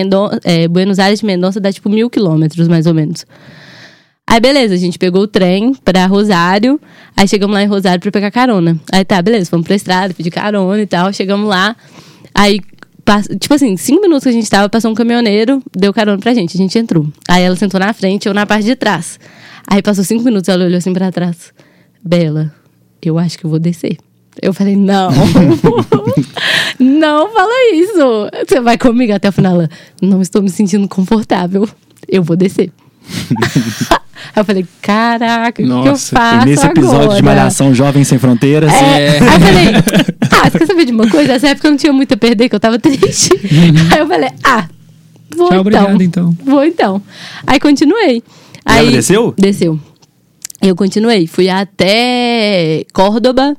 é, 0.43 0.67
Buenos 0.67 0.99
Aires 0.99 1.19
de 1.19 1.25
Mendonça 1.25 1.59
dá 1.59 1.71
tipo 1.71 1.89
mil 1.89 2.09
quilômetros, 2.09 2.67
mais 2.67 2.85
ou 2.85 2.93
menos. 2.93 3.25
Aí, 4.25 4.39
beleza, 4.39 4.75
a 4.75 4.77
gente 4.77 4.97
pegou 4.97 5.23
o 5.23 5.27
trem 5.27 5.73
pra 5.83 6.05
Rosário. 6.05 6.79
Aí 7.17 7.27
chegamos 7.27 7.53
lá 7.53 7.63
em 7.63 7.67
Rosário 7.67 7.99
pra 7.99 8.11
pegar 8.11 8.31
carona. 8.31 8.79
Aí 8.91 9.03
tá, 9.03 9.21
beleza, 9.21 9.49
fomos 9.49 9.65
pra 9.65 9.75
estrada, 9.75 10.13
pedir 10.13 10.31
carona 10.31 10.81
e 10.81 10.87
tal. 10.87 11.11
Chegamos 11.11 11.49
lá. 11.49 11.75
Aí, 12.33 12.61
tipo 13.39 13.53
assim, 13.53 13.75
cinco 13.77 14.01
minutos 14.01 14.23
que 14.23 14.29
a 14.29 14.33
gente 14.33 14.49
tava, 14.49 14.69
passou 14.69 14.91
um 14.91 14.95
caminhoneiro, 14.95 15.61
deu 15.75 15.93
carona 15.93 16.17
pra 16.17 16.33
gente. 16.33 16.55
A 16.55 16.57
gente 16.57 16.77
entrou. 16.77 17.07
Aí 17.27 17.43
ela 17.43 17.55
sentou 17.55 17.79
na 17.79 17.93
frente, 17.93 18.27
eu 18.27 18.33
na 18.33 18.45
parte 18.45 18.65
de 18.65 18.75
trás. 18.75 19.19
Aí 19.67 19.81
passou 19.81 20.03
cinco 20.03 20.23
minutos, 20.23 20.49
ela 20.49 20.65
olhou 20.65 20.77
assim 20.77 20.93
pra 20.93 21.11
trás. 21.11 21.53
Bela, 22.03 22.53
eu 23.01 23.17
acho 23.17 23.37
que 23.37 23.45
eu 23.45 23.49
vou 23.49 23.59
descer. 23.59 23.97
Eu 24.41 24.53
falei, 24.53 24.75
não. 24.75 25.11
não 26.79 27.33
fala 27.33 27.73
isso. 27.73 28.29
Você 28.47 28.61
vai 28.61 28.77
comigo 28.77 29.13
até 29.13 29.29
o 29.29 29.31
final. 29.31 29.55
Ela, 29.55 29.69
não 30.01 30.21
estou 30.21 30.41
me 30.41 30.49
sentindo 30.49 30.87
confortável. 30.87 31.67
Eu 32.07 32.23
vou 32.23 32.35
descer. 32.35 32.71
Aí 34.33 34.41
eu 34.41 34.45
falei, 34.45 34.65
caraca, 34.81 35.61
o 35.61 35.65
que 35.83 35.89
eu 35.89 35.97
faço 35.97 36.47
e 36.47 36.49
nesse 36.49 36.65
episódio 36.65 37.01
agora? 37.01 37.15
de 37.15 37.23
Malhação 37.23 37.73
Jovem 37.73 38.03
Sem 38.03 38.19
Fronteiras. 38.19 38.71
É. 38.71 39.09
Aí 39.09 39.17
eu 39.17 39.39
falei, 39.39 39.73
ah, 40.41 40.49
você 40.49 40.59
quer 40.59 40.65
saber 40.67 40.85
de 40.85 40.91
uma 40.91 41.09
coisa? 41.09 41.33
Nessa 41.33 41.49
época 41.49 41.67
eu 41.67 41.71
não 41.71 41.77
tinha 41.77 41.93
muito 41.93 42.13
a 42.13 42.17
perder, 42.17 42.49
que 42.49 42.55
eu 42.55 42.59
tava 42.59 42.77
triste. 42.79 43.29
Aí 43.93 43.99
eu 43.99 44.07
falei, 44.07 44.29
ah, 44.43 44.67
vou 45.35 45.47
Tchau, 45.47 45.59
então. 45.59 45.61
obrigado, 45.61 46.01
então. 46.03 46.37
Vou 46.45 46.63
então. 46.63 47.01
Aí 47.47 47.59
continuei. 47.59 48.23
ela 48.65 48.79
Aí, 48.79 48.91
desceu? 48.91 49.33
Desceu. 49.37 49.79
Eu 50.61 50.75
continuei. 50.75 51.25
Fui 51.27 51.49
até 51.49 52.83
Córdoba. 52.93 53.55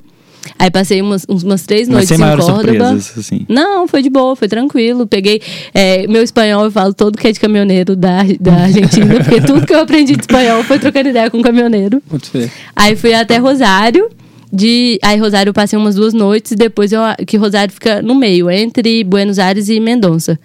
Aí 0.59 0.71
passei 0.71 1.01
umas, 1.01 1.25
uns- 1.29 1.45
umas 1.45 1.63
três 1.63 1.89
Mas 1.89 2.09
noites 2.09 2.17
sem 2.17 2.17
em 2.17 2.37
Córdoba. 2.37 2.55
surpresas, 2.89 3.19
assim. 3.19 3.47
Não, 3.49 3.87
foi 3.87 4.03
de 4.03 4.11
boa, 4.11 4.35
foi 4.35 4.49
tranquilo. 4.49 5.07
Peguei. 5.07 5.41
é, 5.73 6.07
meu 6.09 6.23
espanhol 6.23 6.65
eu 6.65 6.71
falo 6.71 6.93
todo 6.93 7.17
que 7.17 7.27
é 7.29 7.33
de 7.33 7.39
caminhoneiro 7.41 7.95
da, 7.97 8.23
da 8.41 8.55
Argentina, 8.55 9.15
porque 9.23 9.41
tudo 9.41 9.65
que 9.67 9.73
eu 9.75 9.81
aprendi 9.81 10.15
de 10.15 10.21
espanhol 10.23 10.63
foi 10.65 10.79
trocando 10.81 11.09
ideia 11.09 11.31
com 11.31 11.41
caminhoneiro. 11.43 12.03
Pode 12.09 12.27
ser. 12.27 12.51
Aí 12.75 12.97
fui 12.97 13.15
até 13.15 13.39
Rosário. 13.39 14.09
De, 14.53 14.99
aí 15.03 15.19
Rosário 15.19 15.51
eu 15.51 15.55
passei 15.55 15.79
umas 15.79 15.95
duas 15.95 16.13
noites, 16.13 16.53
depois 16.53 16.93
eu, 16.93 17.01
que 17.27 17.39
Rosário 17.39 17.73
fica 17.73 18.03
no 18.03 18.15
meio, 18.15 18.51
entre 18.51 19.03
Buenos 19.03 19.39
Aires 19.39 19.69
e 19.71 19.81
Mendonça. 19.81 20.39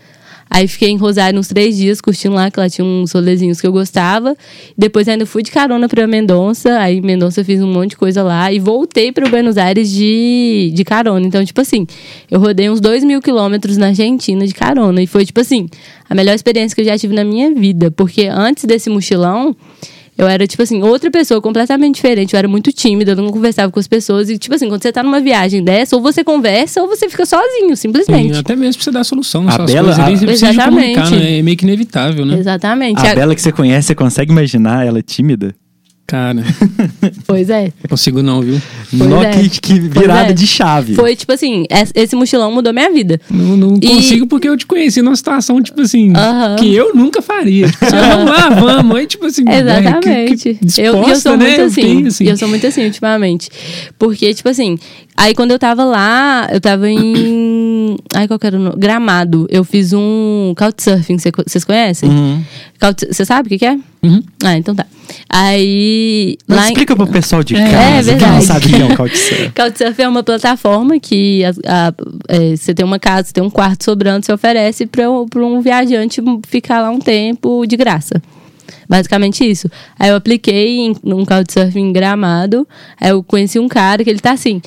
Aí 0.50 0.68
fiquei 0.68 0.90
em 0.90 0.98
Rosário 0.98 1.38
uns 1.38 1.50
três 1.50 1.76
dias, 1.76 2.00
curtindo 2.00 2.36
lá, 2.36 2.50
que 2.50 2.60
lá 2.60 2.70
tinha 2.70 2.86
uns 2.86 3.12
rolezinhos 3.12 3.60
que 3.60 3.68
eu 3.68 3.72
gostava. 3.72 4.36
Depois 4.78 5.08
ainda 5.08 5.26
fui 5.26 5.44
de 5.44 5.52
carona 5.52 5.90
pra 5.90 6.08
Mendonça. 6.08 6.80
Aí 6.80 6.98
em 6.98 7.02
Mendonça 7.02 7.44
fiz 7.44 7.62
um 7.62 7.68
monte 7.68 7.92
de 7.92 7.98
coisa 7.98 8.24
lá. 8.24 8.52
E 8.52 8.60
voltei 8.60 9.12
pro 9.12 9.30
Buenos 9.30 9.58
Aires 9.58 9.92
de, 9.92 10.72
de 10.74 10.84
carona. 10.86 11.26
Então, 11.26 11.44
tipo 11.44 11.60
assim, 11.60 11.86
eu 12.32 12.40
rodei 12.40 12.70
uns 12.70 12.80
dois 12.80 13.04
mil 13.04 13.22
quilômetros 13.22 13.76
na 13.78 13.88
Argentina 13.88 14.48
de 14.48 14.54
carona. 14.54 15.02
E 15.02 15.08
foi, 15.08 15.26
tipo 15.26 15.42
assim, 15.42 15.68
a 16.10 16.16
melhor 16.16 16.34
experiência 16.34 16.74
que 16.74 16.82
eu 16.82 16.86
já 16.86 16.98
tive 16.98 17.14
na 17.14 17.26
minha 17.26 17.54
vida. 17.54 17.92
Porque 17.92 18.28
antes 18.28 18.64
desse 18.64 18.90
mochilão, 18.90 19.54
eu 20.18 20.28
era, 20.28 20.48
tipo 20.48 20.64
assim, 20.64 20.82
outra 20.82 21.12
pessoa 21.12 21.42
completamente 21.42 21.96
diferente. 21.96 22.34
Eu 22.34 22.38
era 22.40 22.48
muito 22.48 22.72
tímida, 22.72 23.12
eu 23.12 23.16
não 23.18 23.30
conversava 23.30 23.72
com 23.72 23.80
as 23.80 23.88
pessoas. 23.88 24.30
E, 24.30 24.38
tipo 24.38 24.56
assim, 24.56 24.68
quando 24.68 24.82
você 24.82 24.92
tá 24.92 25.04
numa 25.04 25.20
viagem 25.20 25.64
dessa, 25.64 25.96
ou 25.96 26.02
você 26.02 26.24
conversa 26.24 26.82
ou 26.82 26.88
você 26.88 27.08
fica 27.10 27.26
sozinho, 27.26 27.76
simplesmente. 27.78 28.34
Sim, 28.34 28.40
até 28.40 28.56
mesmo 28.56 28.76
pra 28.76 28.84
você 28.86 28.92
dar 28.92 29.04
solução 29.04 29.44
nas 29.44 29.54
A 29.54 29.58
suas 29.58 29.72
Bela- 29.74 29.96
coisas 29.96 30.24
a- 30.24 30.26
você 30.36 30.46
Exatamente. 30.48 30.70
comunicar, 30.96 31.12
né? 31.12 31.38
É 31.40 31.42
meio 31.42 31.56
que 31.58 31.64
inevitável, 31.66 32.26
né? 32.26 32.40
Exatamente. 32.40 33.06
A 33.06 33.12
A- 33.12 33.16
Bela 33.16 33.36
que 33.36 33.42
você 33.42 33.52
conhece, 33.52 33.88
você 33.88 33.96
consegue 33.96 34.32
imaginar 34.32 34.86
ela 34.86 35.02
tímida? 35.02 35.54
Cara, 36.08 36.42
Pois 37.28 37.50
é. 37.50 37.70
consigo 37.90 38.24
não, 38.24 38.40
viu? 38.42 38.62
Pois 38.98 39.12
é. 39.26 39.32
que, 39.32 39.50
que 39.60 39.80
virada 39.82 40.30
é. 40.30 40.34
de 40.34 40.48
chave. 40.48 40.96
Foi, 40.96 41.18
tipo 41.18 41.34
assim, 41.34 41.66
es- 41.70 41.92
esse 41.94 42.16
mochilão 42.16 42.50
mudou 42.50 42.72
minha 42.72 42.90
vida. 42.90 43.20
Não, 43.30 43.58
não 43.58 43.76
E- 43.82 43.88
consigo 43.90 44.26
porque 44.26 44.48
eu 44.48 44.56
te 44.56 44.66
conheci 44.66 45.02
numa 45.02 45.18
situação, 45.18 45.62
tipo 45.62 45.82
assim, 45.82 46.14
Aham. 46.16 46.56
que 46.56 46.74
eu 46.74 46.96
nunca 46.96 47.22
faria. 47.22 47.68
Tipo, 47.68 47.86
assim, 47.86 47.98
vamos 47.98 48.32
lá, 48.32 48.50
vamos. 48.58 48.96
Aí, 48.98 49.06
tipo 49.06 49.26
assim, 49.26 49.44
Exatamente. 49.50 50.38
que- 50.38 50.66
que 50.66 50.82
eu, 50.82 50.94
e 50.94 50.98
eu 50.98 51.04
disposta, 51.04 51.20
sou 51.30 51.38
né? 51.38 51.46
muito 51.46 51.60
Eu 51.60 51.66
assim. 51.68 51.82
tenho, 51.82 52.08
assim. 52.08 52.24
E 52.24 52.30
eu 52.30 52.38
sou 52.38 52.48
muito 52.48 52.66
assim 52.66 52.86
ultimamente. 52.86 53.50
Porque, 54.00 54.34
tipo 54.34 54.48
assim, 54.48 54.78
aí 55.18 55.36
quando 55.36 55.52
eu 55.52 55.60
tava 55.60 55.84
lá, 55.84 56.48
eu 56.54 56.62
tava 56.62 56.90
em. 56.90 57.04
Ai, 58.14 58.28
qual 58.28 58.38
que 58.40 58.48
era 58.48 58.58
o 58.58 58.60
nome? 58.60 58.76
Gramado. 58.78 59.48
Eu 59.50 59.64
fiz 59.64 59.94
um 59.94 60.54
couchsurfing. 60.58 61.18
Cê- 61.20 61.32
Vocês 61.46 61.64
conhecem? 61.66 62.10
Uhum. 62.10 62.44
Você 63.12 63.26
sabe 63.26 63.48
o 63.48 63.50
que, 63.50 63.58
que 63.60 63.66
é? 63.66 63.78
Uhum. 64.04 64.22
Ah, 64.44 64.58
então 64.58 64.74
tá. 64.76 64.86
Aí. 65.30 66.38
Mas 66.48 66.58
lá 66.58 66.64
em- 66.66 66.68
explica 66.70 66.96
pro 66.96 67.08
pessoal 67.08 67.44
de 67.44 67.56
É, 67.56 67.72
casa 67.72 68.12
é 68.12 68.16
que 68.16 68.26
não 68.26 68.42
sabe 68.42 68.66
o 68.66 68.70
que 68.70 68.76
é 68.76 68.96
couchsurfing. 68.96 69.52
Couchsurfing 69.56 70.02
é 70.04 70.08
uma 70.08 70.24
plataforma 70.24 71.00
que 71.00 71.44
a- 71.46 71.94
é, 72.28 72.56
você 72.56 72.74
tem 72.74 72.86
uma 72.86 73.00
casa, 73.00 73.28
você 73.28 73.34
tem 73.34 73.44
um 73.44 73.50
quarto 73.50 73.84
sobrando, 73.84 74.26
você 74.26 74.34
oferece 74.34 74.86
para 74.86 75.10
um 75.10 75.62
viajante 75.62 76.22
ficar 76.48 76.82
lá 76.82 76.90
um 76.90 77.00
tempo 77.00 77.66
de 77.66 77.78
graça. 77.78 78.22
Basicamente 78.90 79.44
isso. 79.50 79.70
Aí 80.00 80.10
eu 80.10 80.16
apliquei 80.16 80.80
em 80.80 80.96
um 81.04 81.26
couchsurfing 81.26 81.90
em 81.90 81.94
Gramado. 81.94 82.68
Aí 83.00 83.10
eu 83.10 83.22
conheci 83.24 83.60
um 83.60 83.68
cara 83.68 84.04
que 84.04 84.10
ele 84.10 84.20
tá 84.20 84.32
assim. 84.32 84.62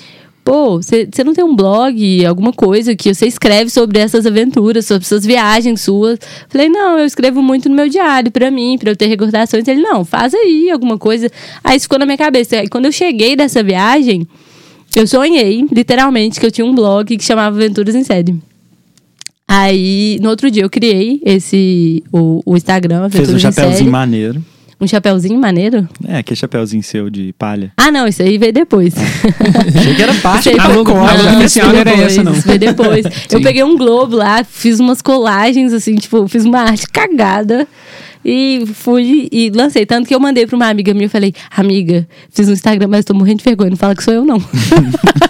Pô, 0.50 0.78
você 0.83 1.07
não 1.25 1.33
tem 1.33 1.45
um 1.45 1.54
blog, 1.54 2.26
alguma 2.26 2.52
coisa 2.52 2.97
que 2.97 3.14
você 3.14 3.25
escreve 3.25 3.71
sobre 3.71 4.00
essas 4.00 4.26
aventuras, 4.26 4.85
sobre 4.85 5.04
essas 5.04 5.25
viagens 5.25 5.80
suas? 5.80 6.19
Falei, 6.49 6.69
não, 6.69 6.99
eu 6.99 7.07
escrevo 7.07 7.40
muito 7.40 7.69
no 7.69 7.76
meu 7.76 7.88
diário 7.88 8.33
pra 8.33 8.50
mim, 8.50 8.76
pra 8.76 8.90
eu 8.90 8.97
ter 8.97 9.07
recordações. 9.07 9.69
Ele, 9.69 9.80
não, 9.80 10.04
faz 10.04 10.35
aí 10.35 10.69
alguma 10.69 10.99
coisa. 10.99 11.30
Aí 11.62 11.76
isso 11.76 11.85
ficou 11.85 12.00
na 12.00 12.04
minha 12.04 12.19
cabeça. 12.19 12.57
Aí 12.57 12.69
quando 12.69 12.87
eu 12.87 12.90
cheguei 12.90 13.37
dessa 13.37 13.62
viagem, 13.62 14.26
eu 14.97 15.07
sonhei, 15.07 15.64
literalmente, 15.71 16.40
que 16.40 16.47
eu 16.47 16.50
tinha 16.50 16.66
um 16.66 16.75
blog 16.75 17.16
que 17.16 17.23
chamava 17.23 17.54
Aventuras 17.54 17.95
em 17.95 18.02
Série. 18.02 18.35
Aí, 19.47 20.19
no 20.21 20.30
outro 20.30 20.50
dia, 20.50 20.64
eu 20.64 20.71
criei 20.71 21.23
esse, 21.25 22.02
o, 22.12 22.42
o 22.45 22.57
Instagram, 22.57 23.09
Fez 23.09 23.23
Aventuras 23.23 23.30
um 23.30 23.37
em 23.37 23.52
Série. 23.52 23.54
chapéuzinho 23.54 23.90
maneiro. 23.92 24.45
Um 24.80 24.87
chapéuzinho 24.87 25.38
maneiro? 25.38 25.87
É, 26.08 26.18
aquele 26.18 26.37
chapéuzinho 26.38 26.82
seu 26.82 27.10
de 27.10 27.34
palha. 27.38 27.70
Ah, 27.76 27.90
não, 27.92 28.06
isso 28.06 28.22
aí 28.22 28.38
veio 28.38 28.52
depois. 28.52 28.94
Achei 29.76 29.94
que 29.94 30.02
era 30.02 30.14
parte 30.14 30.44
Sei 30.44 30.54
do 30.54 30.60
A 30.60 30.68
logo- 30.68 30.92
pacote. 30.94 31.10
a 31.10 31.16
logo 31.22 31.32
Não, 31.37 31.42
isso 31.44 31.60
veio 31.60 31.76
era 31.76 31.90
essa, 31.90 32.22
não. 32.22 32.32
depois, 32.32 32.44
Foi 32.44 32.58
depois. 32.58 33.04
eu 33.04 33.38
Sim. 33.38 33.42
peguei 33.44 33.62
um 33.62 33.76
globo 33.76 34.16
lá, 34.16 34.42
fiz 34.42 34.80
umas 34.80 35.02
colagens, 35.02 35.72
assim, 35.75 35.96
tipo, 35.96 36.26
fiz 36.28 36.44
uma 36.46 36.60
arte 36.60 36.87
cagada. 36.90 37.68
E 38.24 38.64
fui 38.74 39.28
e 39.32 39.50
lancei. 39.50 39.86
Tanto 39.86 40.06
que 40.06 40.14
eu 40.14 40.20
mandei 40.20 40.46
pra 40.46 40.56
uma 40.56 40.68
amiga 40.68 40.92
minha, 40.92 41.06
eu 41.06 41.10
falei, 41.10 41.32
amiga, 41.56 42.06
fiz 42.30 42.46
no 42.46 42.52
Instagram, 42.52 42.88
mas 42.88 43.04
tô 43.04 43.14
morrendo 43.14 43.38
de 43.38 43.44
vergonha. 43.44 43.70
Não 43.70 43.76
fala 43.76 43.94
que 43.94 44.04
sou 44.04 44.12
eu, 44.12 44.24
não. 44.24 44.38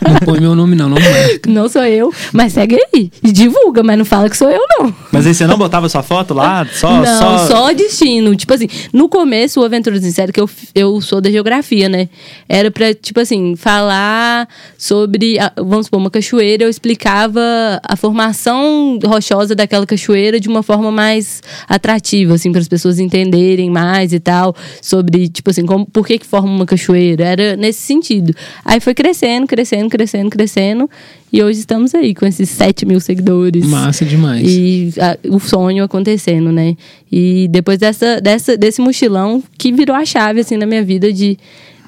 Não 0.00 0.16
põe 0.25 0.40
meu 0.40 0.54
nome, 0.54 0.75
não, 0.75 0.88
não 0.88 0.97
marca. 0.99 1.40
não 1.47 1.68
sou 1.68 1.85
eu, 1.85 2.12
mas 2.32 2.54
segue 2.54 2.76
aí. 2.94 3.12
E 3.23 3.30
divulga, 3.30 3.82
mas 3.82 3.99
não 3.99 4.04
fala 4.04 4.28
que 4.30 4.37
sou 4.37 4.50
eu, 4.50 4.61
não. 4.78 4.92
Mas 5.12 5.26
aí 5.26 5.35
você 5.35 5.47
não 5.47 5.59
botava 5.59 5.88
sua 5.88 6.02
foto 6.02 6.32
lá? 6.35 6.66
Só, 6.73 7.00
não, 7.02 7.18
só... 7.18 7.47
só... 7.47 7.73
destino. 7.73 8.35
Tipo 8.35 8.54
assim, 8.54 8.66
no 8.92 9.09
começo, 9.09 9.61
o 9.61 9.64
Aventuras 9.64 10.04
em 10.04 10.11
Série, 10.11 10.32
que 10.32 10.40
eu, 10.40 10.49
eu 10.75 11.00
sou 11.00 11.20
da 11.20 11.30
geografia, 11.30 11.88
né? 11.88 12.09
Era 12.49 12.70
pra, 12.70 12.92
tipo 12.94 13.20
assim, 13.20 13.54
falar 13.56 14.49
sobre, 14.78 15.38
a- 15.38 15.52
vamos 15.56 15.87
supor, 15.87 16.00
uma 16.00 16.11
cachoeira. 16.11 16.64
Eu 16.64 16.70
explicava 16.70 17.40
a 17.82 17.94
formação 17.94 18.99
rochosa 19.04 19.54
daquela 19.54 19.87
cachoeira 19.87 20.40
de 20.40 20.49
uma 20.49 20.62
forma 20.62 20.90
mais 20.90 21.42
atrativa, 21.68 22.35
assim, 22.35 22.50
para 22.50 22.61
as 22.62 22.68
pessoas 22.68 22.79
entenderem 22.99 23.68
mais 23.70 24.12
e 24.12 24.20
tal. 24.20 24.54
Sobre, 24.80 25.28
tipo 25.28 25.50
assim, 25.50 25.66
como, 25.66 25.84
por 25.87 26.06
que 26.06 26.18
que 26.18 26.26
forma 26.26 26.49
uma 26.49 26.64
cachoeira. 26.66 27.25
Era 27.25 27.56
nesse 27.56 27.80
sentido. 27.82 28.34
Aí 28.64 28.80
foi 28.80 28.94
crescendo, 28.94 29.46
crescendo, 29.46 29.88
crescendo, 29.90 30.30
crescendo. 30.30 30.88
E 31.32 31.42
hoje 31.42 31.60
estamos 31.60 31.94
aí 31.94 32.14
com 32.14 32.26
esses 32.26 32.49
7 32.50 32.84
mil 32.87 32.99
seguidores. 33.00 33.64
Massa 33.66 34.04
demais. 34.04 34.42
E 34.46 34.92
a- 34.99 35.16
o 35.28 35.38
sonho 35.38 35.84
acontecendo, 35.84 36.50
né? 36.50 36.76
E 37.10 37.46
depois 37.50 37.78
dessa, 37.78 38.20
dessa, 38.20 38.56
desse 38.56 38.80
mochilão 38.80 39.42
que 39.58 39.70
virou 39.72 39.94
a 39.94 40.04
chave, 40.04 40.40
assim, 40.40 40.56
na 40.56 40.66
minha 40.66 40.82
vida 40.82 41.12
de... 41.12 41.38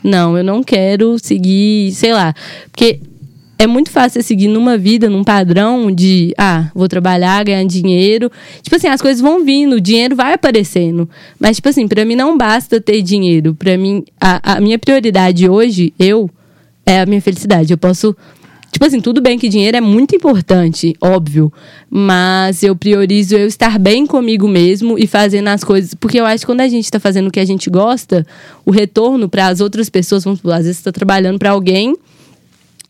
Não, 0.05 0.37
eu 0.37 0.43
não 0.43 0.63
quero 0.65 1.17
seguir, 1.19 1.93
sei 1.93 2.13
lá. 2.13 2.35
Porque 2.71 2.99
é 3.63 3.67
muito 3.67 3.93
fácil 3.93 4.21
seguir 4.25 4.49
numa 4.49 4.77
vida, 4.77 5.09
num 5.09 5.23
padrão 5.23 5.89
de... 5.89 6.35
Ah, 6.37 6.69
vou 6.75 6.89
trabalhar, 6.89 7.45
ganhar 7.45 7.65
dinheiro. 7.65 8.29
Tipo 8.61 8.75
assim, 8.75 8.89
as 8.89 9.01
coisas 9.01 9.23
vão 9.23 9.45
vindo, 9.45 9.77
o 9.77 9.81
dinheiro 9.81 10.17
vai 10.17 10.33
aparecendo. 10.33 11.09
Mas, 11.39 11.57
tipo 11.57 11.69
assim, 11.69 11.87
pra 11.87 12.05
mim 12.05 12.17
não 12.17 12.37
basta 12.37 12.81
ter 12.81 13.01
dinheiro. 13.03 13.55
Pra 13.55 13.79
mim, 13.79 14.05
a, 14.21 14.55
a 14.55 14.61
minha 14.61 14.81
prioridade 14.81 15.49
hoje, 15.49 15.95
eu, 15.97 16.29
é 16.85 17.03
a 17.03 17.07
minha 17.07 17.23
felicidade. 17.23 17.73
Eu 17.73 17.79
posso... 17.79 18.17
Tipo 18.73 18.85
assim, 18.85 19.01
tudo 19.01 19.21
bem 19.21 19.39
que 19.39 19.49
dinheiro 19.49 19.77
é 19.77 19.81
muito 19.81 20.17
importante, 20.17 20.97
óbvio. 21.01 21.53
Mas 21.89 22.65
eu 22.65 22.75
priorizo 22.75 23.37
eu 23.37 23.47
estar 23.47 23.79
bem 23.79 24.07
comigo 24.07 24.49
mesmo 24.49 24.99
e 24.99 25.07
fazendo 25.07 25.47
as 25.49 25.63
coisas. 25.63 25.95
Porque 25.95 26.19
eu 26.19 26.27
acho 26.27 26.41
que 26.41 26.47
quando 26.47 26.63
a 26.63 26.69
gente 26.69 26.91
tá 26.91 26.99
fazendo 26.99 27.29
o 27.29 27.31
que 27.31 27.39
a 27.39 27.45
gente 27.45 27.71
gosta, 27.71 28.27
o 28.67 28.73
retorno 28.73 29.29
para 29.29 29.47
as 29.47 29.61
outras 29.61 29.89
pessoas, 29.89 30.25
vamos 30.25 30.45
às 30.47 30.65
vezes 30.65 30.79
você 30.79 30.85
tá 30.85 30.91
trabalhando 30.91 31.39
para 31.39 31.51
alguém. 31.51 31.95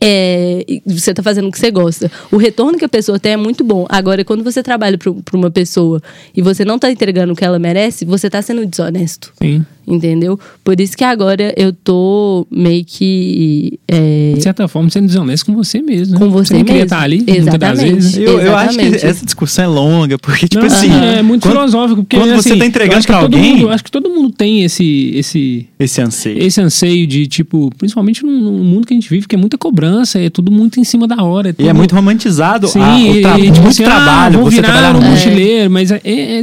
É, 0.04 0.64
você 0.85 1.14
tá 1.14 1.23
fazendo 1.23 1.49
o 1.49 1.52
que 1.52 1.59
você 1.59 1.71
gosta. 1.71 2.11
O 2.30 2.37
retorno 2.37 2.76
que 2.76 2.85
a 2.85 2.88
pessoa 2.88 3.21
tem 3.21 3.32
é 3.32 3.37
muito 3.37 3.62
bom. 3.62 3.87
Agora, 3.88 4.25
quando 4.25 4.42
você 4.42 4.61
trabalha 4.62 4.99
para 4.99 5.37
uma 5.37 5.50
pessoa 5.50 6.02
e 6.35 6.42
você 6.42 6.64
não 6.64 6.76
tá 6.78 6.90
entregando 6.90 7.32
o 7.32 7.37
que 7.37 7.44
ela 7.44 7.59
merece, 7.59 8.04
você 8.04 8.28
tá 8.28 8.42
sendo 8.42 8.66
desonesto. 8.66 9.32
Sim. 9.40 9.64
Entendeu? 9.87 10.39
Por 10.62 10.81
isso 10.81 10.97
que 10.97 11.03
agora 11.03 11.53
eu 11.57 11.73
tô 11.73 12.47
meio 12.51 12.85
que. 12.85 13.79
é, 13.89 14.33
De 14.37 14.43
certa 14.43 14.69
forma, 14.69 14.89
sendo 14.91 15.07
desonesto 15.09 15.47
com 15.47 15.55
você 15.55 15.83
mesmo. 15.83 16.15
né? 16.15 16.21
Com 16.21 16.31
você 16.31 16.49
Você 16.49 16.55
não 16.55 16.61
queria 16.61 16.75
mesmo. 16.83 16.85
estar 16.85 17.01
ali, 17.03 17.25
Exatamente. 17.27 17.95
vezes. 17.95 18.17
Eu, 18.17 18.41
eu 18.41 18.57
acho 18.57 18.79
que 18.79 18.87
essa 19.07 19.25
discussão 19.25 19.65
é 19.65 19.69
longa, 19.69 20.19
porque, 20.19 20.47
tipo 20.47 20.61
Não, 20.65 20.67
assim. 20.73 20.89
é 20.93 21.21
muito 21.23 21.43
quando- 21.43 21.55
filosófico, 21.55 22.03
porque 22.05 22.17
quando 22.17 22.31
você 22.31 22.51
assim, 22.51 22.59
tá 22.59 22.65
eu 22.65 22.69
entregando 22.69 23.07
pra 23.07 23.21
todo 23.21 23.35
alguém- 23.35 23.57
mundo- 23.57 23.71
acho 23.71 23.85
que 23.85 23.91
todo 23.91 24.09
mundo 24.09 24.31
tem 24.31 24.62
esse, 24.62 25.12
esse, 25.17 25.67
Esse 25.79 26.01
anseio. 26.01 26.39
esse 26.43 26.61
anseio 26.61 27.07
de, 27.07 27.27
tipo, 27.27 27.71
principalmente 27.77 28.25
no, 28.25 28.31
no 28.31 28.65
mundo 28.65 28.87
que 28.87 28.95
a 28.95 28.97
gente 28.97 29.11
vive, 29.11 29.27
que 29.27 29.35
é 29.35 29.39
muita 29.39 29.59
cobrança, 29.59 30.19
é 30.21 30.31
tudo 30.31 30.53
muito 30.53 30.79
em 30.79 30.85
cima 30.85 31.09
da 31.09 31.23
hora. 31.25 31.49
E 31.49 31.51
é 31.51 31.53
tudo- 31.55 31.75
muito 31.75 31.95
romantizado 31.95 32.69
Sim, 32.69 32.81
a, 32.81 32.97
o 32.97 33.21
tra 33.21 33.39
e, 33.39 33.43
muito 33.43 33.55
tipo 33.55 33.69
assim, 33.69 33.83
trabalho. 33.85 34.37
ah, 34.39 34.41
vou 34.43 34.51
você 34.51 34.57
virar 34.57 34.69
trabalhar 34.69 34.91
um 34.97 35.01
muito. 35.01 35.11
mochileiro, 35.11 35.71
mas 35.71 35.91
é, 35.91 36.01
é 36.05 36.43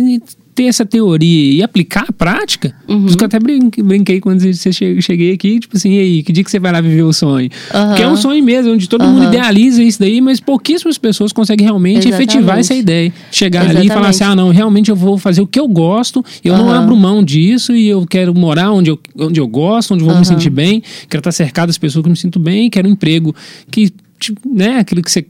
ter 0.59 0.65
essa 0.65 0.85
teoria 0.85 1.53
e 1.53 1.63
aplicar 1.63 2.03
a 2.09 2.11
prática. 2.11 2.75
Uhum. 2.85 2.99
Por 3.03 3.07
isso 3.07 3.17
que 3.17 3.23
eu 3.23 3.27
até 3.27 3.39
brin- 3.39 3.69
brinquei 3.81 4.19
quando 4.19 4.41
você 4.41 4.73
che- 4.73 5.01
cheguei 5.01 5.31
aqui, 5.31 5.57
tipo 5.57 5.77
assim, 5.77 5.93
e 5.93 5.99
aí, 5.99 6.23
que 6.23 6.33
dia 6.33 6.43
que 6.43 6.51
você 6.51 6.59
vai 6.59 6.73
lá 6.73 6.81
viver 6.81 7.03
o 7.03 7.13
sonho? 7.13 7.49
Aham. 7.73 7.87
Porque 7.87 8.03
é 8.03 8.07
um 8.09 8.17
sonho 8.17 8.43
mesmo, 8.43 8.73
onde 8.73 8.89
todo 8.89 9.05
mundo 9.05 9.21
Aham. 9.21 9.29
idealiza 9.29 9.81
isso 9.81 9.97
daí, 10.01 10.19
mas 10.19 10.41
pouquíssimas 10.41 10.97
pessoas 10.97 11.31
conseguem 11.31 11.65
realmente 11.65 12.09
Exatamente. 12.09 12.31
efetivar 12.31 12.59
essa 12.59 12.73
ideia. 12.73 13.13
Chegar 13.31 13.61
ali 13.61 13.67
e 13.67 13.71
Exatamente. 13.71 13.93
falar 13.93 14.09
assim, 14.09 14.23
ah, 14.25 14.35
não, 14.35 14.49
realmente 14.49 14.89
eu 14.91 14.97
vou 14.97 15.17
fazer 15.17 15.39
o 15.39 15.47
que 15.47 15.57
eu 15.57 15.67
gosto, 15.67 16.21
eu 16.43 16.57
não 16.57 16.69
abro 16.73 16.93
mão 16.97 17.23
disso 17.23 17.73
e 17.73 17.87
eu 17.87 18.05
quero 18.05 18.37
morar 18.37 18.73
onde 18.73 18.89
eu, 18.91 18.99
onde 19.17 19.39
eu 19.39 19.47
gosto, 19.47 19.93
onde 19.93 20.03
eu 20.03 20.09
vou 20.09 20.19
me 20.19 20.25
sentir 20.25 20.49
bem, 20.49 20.83
quero 21.09 21.21
estar 21.21 21.31
cercado 21.31 21.67
das 21.67 21.77
pessoas 21.77 22.03
que 22.03 22.09
eu 22.09 22.11
me 22.11 22.17
sinto 22.17 22.37
bem, 22.37 22.69
quero 22.69 22.89
um 22.89 22.91
emprego 22.91 23.33
que, 23.71 23.89
tipo, 24.19 24.41
né, 24.53 24.79
aquilo 24.79 25.01
que 25.01 25.09
você 25.09 25.25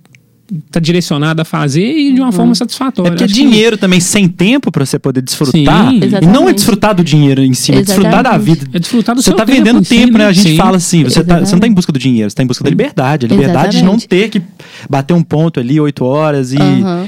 tá 0.71 0.79
direcionado 0.79 1.41
a 1.41 1.45
fazer 1.45 1.85
e 1.85 2.13
de 2.13 2.19
uma 2.21 2.31
forma 2.31 2.51
É 2.51 2.55
satisfatória. 2.55 3.11
porque 3.11 3.23
Acho 3.23 3.33
que- 3.33 3.39
dinheiro 3.39 3.77
também 3.77 3.99
sem 3.99 4.27
tempo 4.27 4.71
pra 4.71 4.85
você 4.85 4.97
poder 4.99 5.21
desfrutar. 5.21 5.89
Sim. 5.89 5.97
e 5.97 5.99
não 5.99 6.03
é 6.03 6.05
Exatamente. 6.05 6.55
desfrutar 6.55 6.95
do 6.95 7.03
dinheiro 7.03 7.41
em 7.43 7.53
si, 7.53 7.71
é 7.71 7.81
desfrutar 7.81 8.11
da 8.23 8.29
Exatamente. 8.31 8.45
vida. 8.59 8.69
É 8.73 8.79
desfrutar 8.79 9.15
do 9.15 9.21
Você 9.21 9.29
seu 9.29 9.35
tá 9.37 9.45
tempo 9.45 9.57
vendendo 9.57 9.79
em 9.79 9.83
si, 9.83 9.89
tempo, 9.97 10.17
né? 10.17 10.25
A 10.25 10.31
gente 10.31 10.49
Sim. 10.49 10.57
fala 10.57 10.77
assim, 10.77 11.03
você, 11.03 11.23
tá, 11.23 11.39
você 11.39 11.51
não 11.53 11.59
tá 11.59 11.67
em 11.67 11.73
busca 11.73 11.91
do 11.91 11.99
dinheiro, 11.99 12.29
você 12.29 12.35
tá 12.35 12.43
em 12.43 12.47
busca 12.47 12.63
da 12.63 12.69
liberdade. 12.69 13.25
A 13.25 13.29
liberdade 13.29 13.77
de 13.77 13.83
não 13.83 13.93
Exatamente. 13.95 14.07
ter 14.07 14.29
que 14.29 14.41
bater 14.89 15.13
um 15.13 15.21
ponto 15.23 15.59
ali, 15.59 15.79
oito 15.79 16.03
horas 16.05 16.53
e 16.53 16.57
Aham. 16.57 17.07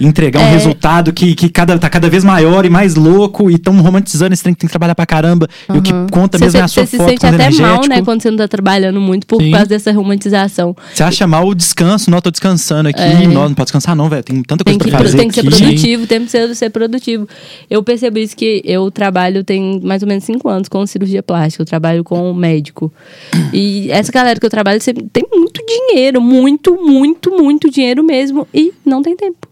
Entregar 0.00 0.40
um 0.40 0.44
É. 0.46 0.50
resultado 0.52 1.12
que, 1.12 1.34
que 1.34 1.48
cada, 1.48 1.78
tá 1.78 1.88
cada 1.90 2.08
vez 2.08 2.24
maior 2.24 2.64
e 2.64 2.70
mais 2.70 2.94
louco 2.94 3.50
e 3.50 3.58
tão 3.58 3.78
romantizando 3.80 4.32
esse 4.32 4.42
trem 4.42 4.54
que 4.54 4.60
tem 4.60 4.68
que 4.68 4.72
trabalhar 4.72 4.94
pra 4.94 5.04
caramba. 5.06 5.46
E 5.72 5.76
o 5.78 5.82
que 5.82 5.92
Aham. 5.92 6.06
conta 6.10 6.38
Você- 6.38 6.44
mesmo 6.44 6.58
é 6.60 6.62
a 6.62 6.68
sua 6.68 6.84
Você 6.84 6.90
se 6.92 6.96
foto 6.96 7.08
sente 7.10 7.20
com 7.20 7.26
o 7.26 7.34
até 7.34 7.50
mal, 7.50 7.80
né? 7.88 8.02
Quando 8.02 8.22
você 8.22 8.30
não 8.30 8.38
tá 8.38 8.48
trabalhando 8.48 9.00
muito 9.00 9.26
por 9.26 9.40
Sim. 9.42 9.50
causa 9.50 9.66
dessa 9.66 9.92
romantização. 9.92 10.74
Você 10.94 11.02
acha 11.02 11.26
mal 11.26 11.46
o 11.46 11.54
descanso, 11.54 12.10
não, 12.10 12.20
tô 12.20 12.30
descansando 12.30 12.88
aqui, 12.88 13.00
É. 13.00 13.26
não, 13.26 13.48
não 13.48 13.54
pode 13.54 13.66
descansar 13.66 13.94
não, 13.94 14.08
velho, 14.08 14.22
tem 14.22 14.42
tanta 14.42 14.64
Tem 14.64 14.74
coisa 14.78 14.84
que, 14.84 14.90
pra 14.96 15.04
fazer 15.04 15.18
tem 15.18 15.28
que 15.28 15.34
ser 15.34 15.40
aqui. 15.40 15.50
produtivo, 15.50 16.06
tem 16.06 16.24
que 16.24 16.30
ser, 16.30 16.54
ser 16.54 16.70
produtivo. 16.70 17.28
Eu 17.68 17.82
percebo 17.82 18.18
isso 18.18 18.36
que 18.36 18.62
eu 18.64 18.90
trabalho 18.90 19.44
tem 19.44 19.80
mais 19.82 20.02
ou 20.02 20.08
menos 20.08 20.24
cinco 20.24 20.48
anos 20.48 20.68
com 20.68 20.86
cirurgia 20.86 21.22
plástica, 21.22 21.62
eu 21.62 21.66
trabalho 21.66 22.02
com 22.04 22.32
médico. 22.32 22.92
E 23.52 23.90
essa 23.90 24.10
galera 24.12 24.38
que 24.40 24.46
eu 24.46 24.50
trabalho 24.50 24.80
sempre 24.80 25.04
tem 25.12 25.24
muito 25.32 25.60
dinheiro, 25.66 26.20
muito, 26.20 26.74
muito, 26.82 27.30
muito 27.30 27.70
dinheiro 27.70 28.02
mesmo, 28.02 28.46
e 28.54 28.72
não 28.84 29.02
tem 29.02 29.16
tempo. 29.16 29.48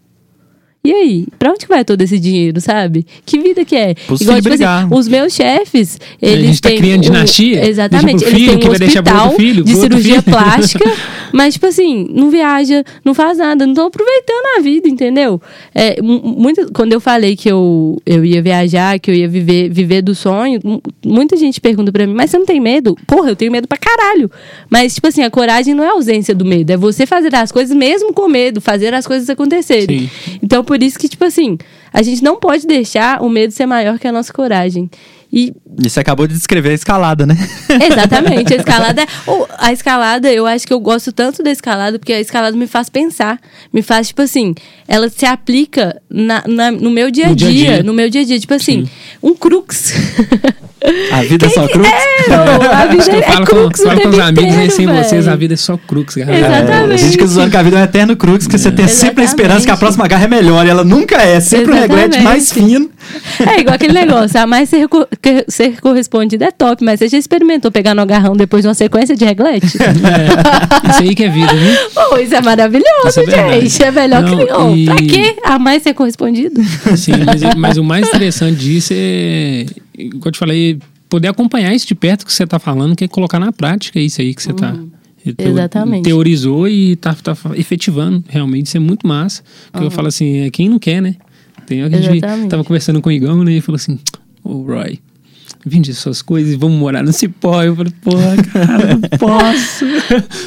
E 0.85 0.93
aí, 0.93 1.27
pra 1.39 1.51
onde 1.51 1.67
vai 1.67 1.85
todo 1.85 2.01
esse 2.01 2.19
dinheiro, 2.19 2.61
sabe? 2.61 3.05
Que 3.27 3.39
vida 3.39 3.65
que 3.65 3.75
é? 3.77 3.95
Igual, 4.21 4.41
tipo 4.41 4.55
assim, 4.55 4.65
os 4.95 5.09
meus 5.09 5.35
chefes, 5.35 5.99
eles 6.23 6.47
gente 6.47 6.63
tá 6.63 6.71
criando 6.71 6.99
um- 6.99 7.03
dinastia? 7.03 7.69
Exatamente, 7.69 8.25
pro 8.25 8.29
eles 8.29 8.39
filho, 8.41 8.51
têm 8.53 8.59
que 8.61 8.69
um 8.69 8.71
hospital 8.71 9.31
filho, 9.33 9.65
de 9.65 9.75
cirurgia 9.75 10.23
filho. 10.23 10.37
plástica, 10.37 10.85
mas, 11.35 11.55
tipo 11.55 11.67
assim, 11.67 12.07
não 12.11 12.31
viaja, 12.31 12.85
não 13.05 13.13
faz 13.13 13.37
nada, 13.39 13.67
não 13.67 13.73
estão 13.73 13.87
aproveitando 13.89 14.57
a 14.57 14.61
vida, 14.63 14.89
entendeu? 14.89 15.43
É, 15.75 16.01
mu- 16.01 16.23
muito, 16.23 16.73
quando 16.73 16.93
eu 16.93 17.01
falei 17.01 17.37
que 17.37 17.51
eu, 17.51 18.01
eu 18.07 18.25
ia 18.25 18.41
viajar, 18.41 18.99
que 18.99 19.11
eu 19.11 19.15
ia 19.15 19.29
viver, 19.29 19.69
viver 19.69 20.01
do 20.01 20.15
sonho, 20.15 20.59
mu- 20.65 20.81
muita 21.05 21.37
gente 21.37 21.61
pergunta 21.61 21.91
pra 21.93 22.07
mim, 22.07 22.15
mas 22.15 22.31
você 22.31 22.39
não 22.39 22.47
tem 22.47 22.61
medo? 22.61 22.97
Porra, 23.07 23.29
eu 23.31 23.37
tenho 23.37 23.51
medo 23.53 23.67
pra 23.69 23.77
caralho. 23.77 24.31
Mas, 24.71 24.95
tipo 24.95 25.09
assim, 25.09 25.23
a 25.23 25.31
coragem 25.31 25.75
não 25.75 25.85
é 25.85 25.89
a 25.89 25.93
ausência 25.93 26.35
do 26.35 26.45
medo, 26.47 26.71
é 26.71 26.77
você 26.79 27.05
fazer 27.05 27.35
as 27.35 27.51
coisas 27.53 27.77
mesmo 27.77 28.13
com 28.15 28.27
medo, 28.29 28.61
fazer 28.61 28.95
as 28.95 29.07
coisas 29.07 29.29
acontecerem. 29.29 30.09
Sim. 30.25 30.39
Então, 30.43 30.65
por 30.69 30.83
isso 30.83 30.99
que, 30.99 31.09
tipo 31.09 31.25
assim, 31.25 31.57
a 31.93 32.03
gente 32.03 32.23
não 32.23 32.37
pode 32.37 32.67
deixar 32.67 33.23
o 33.23 33.29
medo 33.29 33.53
ser 33.53 33.67
maior 33.67 33.99
que 33.99 34.07
a 34.07 34.13
nossa 34.13 34.33
coragem. 34.33 34.89
E 35.33 35.53
E 35.79 35.89
você 35.91 36.01
acabou 36.01 36.27
de 36.27 36.35
descrever 36.35 36.71
a 36.71 36.75
escalada, 36.75 37.27
né? 37.27 37.37
Exatamente, 37.91 38.55
a 38.55 38.57
escalada. 38.63 39.05
Ou, 39.27 39.47
a 39.59 39.73
escalada, 39.73 40.33
eu 40.33 40.47
acho 40.47 40.67
que 40.67 40.73
eu 40.73 40.81
gosto 40.81 41.13
tanto 41.13 41.43
da 41.43 41.51
escalada, 41.51 41.99
porque 41.99 42.13
a 42.15 42.21
escalada 42.21 42.57
me 42.57 42.67
faz 42.67 42.89
pensar. 42.89 43.39
Me 43.73 43.83
faz, 43.83 44.09
tipo 44.09 44.23
assim, 44.23 44.55
ela 44.87 45.09
se 45.11 45.27
aplica 45.27 46.01
na, 46.09 46.43
na- 46.47 46.71
no 46.71 46.91
meu 46.91 47.11
dia 47.11 47.27
a 47.27 47.35
dia 47.35 47.53
dia, 47.53 47.73
dia. 47.75 47.83
No 47.83 47.93
meu 47.93 48.09
dia 48.09 48.23
a 48.23 48.25
dia. 48.25 48.39
Tipo 48.41 48.55
assim, 48.55 48.89
um 49.23 49.35
crux. 49.35 49.93
A 51.13 51.23
vida 51.25 51.47
é 51.47 51.49
só 51.51 51.67
cruz. 51.69 51.87
É, 51.87 52.18
não, 52.29 52.71
a 52.73 52.87
vida 52.87 53.03
Acho 53.03 53.11
que 53.11 53.17
eu 53.17 53.21
é, 53.21 53.23
falo, 53.23 53.35
é 53.35 53.39
com, 53.39 53.45
crux 53.47 53.81
o 53.81 53.83
falo 53.85 53.97
com 53.97 54.03
tempo 54.03 54.15
os 54.17 54.19
amigos 54.23 54.45
aí 54.45 54.51
inteiro, 54.67 54.73
sem 54.73 54.87
vocês, 54.87 55.25
velho. 55.25 55.33
a 55.33 55.37
vida 55.37 55.55
é 55.55 55.57
só 55.57 55.77
crux, 55.77 56.15
galera. 56.17 56.39
Exatamente. 56.39 56.91
É, 56.91 56.95
a 56.95 56.97
gente 56.97 57.13
fica 57.13 57.27
zoando 57.27 57.51
que 57.51 57.57
a 57.57 57.63
vida 57.63 57.77
é 57.77 57.81
um 57.81 57.85
eterno 57.85 58.17
crux, 58.17 58.47
que 58.47 58.59
você 58.59 58.71
tem 58.71 58.89
sempre 58.89 59.23
a 59.23 59.25
esperança 59.25 59.65
que 59.65 59.71
a 59.71 59.75
Exatamente. 59.75 59.79
próxima 59.81 60.09
garra 60.09 60.25
é 60.25 60.29
melhor. 60.29 60.67
E 60.67 60.71
ela 60.71 60.85
nunca 60.85 61.17
é. 61.17 61.41
Sempre 61.41 61.73
um 61.73 61.75
reglete 61.75 62.17
Exatamente. 62.17 62.25
mais 62.25 62.53
fino. 62.53 62.91
É 63.57 63.61
igual 63.61 63.75
aquele 63.75 63.93
negócio, 63.95 64.39
a 64.41 64.47
mais 64.47 64.69
ser, 64.69 64.87
co- 64.89 65.07
que- 65.23 65.45
ser 65.49 65.81
correspondido 65.81 66.45
é 66.45 66.51
top, 66.51 66.85
mas 66.85 66.99
você 66.99 67.09
já 67.09 67.17
experimentou 67.19 67.71
pegar 67.71 67.95
no 67.95 68.03
agarrão 68.03 68.35
depois 68.37 68.63
de 68.63 68.69
uma 68.69 68.75
sequência 68.75 69.17
de 69.17 69.25
reglete? 69.25 69.79
É, 70.09 70.91
isso 70.91 71.01
aí 71.03 71.15
que 71.15 71.25
é 71.25 71.29
vida, 71.29 71.53
viu? 71.55 71.75
Pô, 71.95 72.17
isso 72.19 72.35
é 72.35 72.41
maravilhoso, 72.41 73.09
Isso 73.09 73.21
é 73.21 73.61
gente. 73.61 73.83
É 73.83 73.91
melhor 73.91 74.23
Não, 74.23 74.37
que. 74.37 74.53
Oh, 74.53 74.75
e- 74.75 74.85
Pra 74.85 74.97
quê? 74.97 75.37
A 75.45 75.59
mais 75.59 75.83
ser 75.83 75.95
correspondido? 75.95 76.63
Sim, 76.97 77.13
mas, 77.25 77.55
mas 77.57 77.77
o 77.79 77.85
mais 77.85 78.07
interessante 78.07 78.57
disso 78.57 78.93
é, 78.95 79.67
como 80.13 80.23
eu 80.27 80.33
te 80.33 80.39
falei, 80.39 80.79
poder 81.09 81.29
acompanhar 81.29 81.75
isso 81.75 81.87
de 81.87 81.95
perto 81.95 82.25
que 82.25 82.33
você 82.33 82.45
está 82.45 82.59
falando, 82.59 82.95
que 82.95 83.05
é 83.05 83.09
colocar 83.09 83.39
na 83.39 83.53
prática 83.53 83.99
isso 83.99 84.21
aí 84.21 84.35
que 84.35 84.43
você 84.43 84.51
está. 84.51 84.77
exatamente. 85.39 86.05
Teorizou 86.05 86.69
e 86.69 86.97
tá, 86.97 87.15
tá 87.15 87.37
efetivando, 87.55 88.25
realmente, 88.29 88.67
isso 88.67 88.77
é 88.77 88.81
muito 88.81 89.07
massa. 89.07 89.43
Porque 89.71 89.87
eu 89.87 89.91
falo 89.91 90.09
assim, 90.09 90.39
é 90.41 90.51
quem 90.51 90.69
não 90.69 90.79
quer, 90.79 91.01
né? 91.01 91.17
Tem, 91.67 91.83
a 91.83 91.89
gente 91.91 92.17
Exatamente. 92.17 92.49
tava 92.49 92.65
conversando 92.65 93.03
com 93.03 93.11
o 93.11 93.13
Igão, 93.13 93.45
né? 93.45 93.53
E 93.53 93.61
falou 93.61 93.77
assim, 93.77 93.99
ô 94.43 94.63
Roy, 94.63 94.99
vende 95.69 95.93
suas 95.95 96.21
coisas 96.23 96.55
e 96.55 96.57
vamos 96.57 96.79
morar 96.79 97.03
no 97.03 97.13
cipó. 97.13 97.63
Eu 97.63 97.77
falei, 97.77 97.93
porra, 98.03 98.37
cara, 98.53 98.95
não 98.95 99.01
posso. 99.19 99.85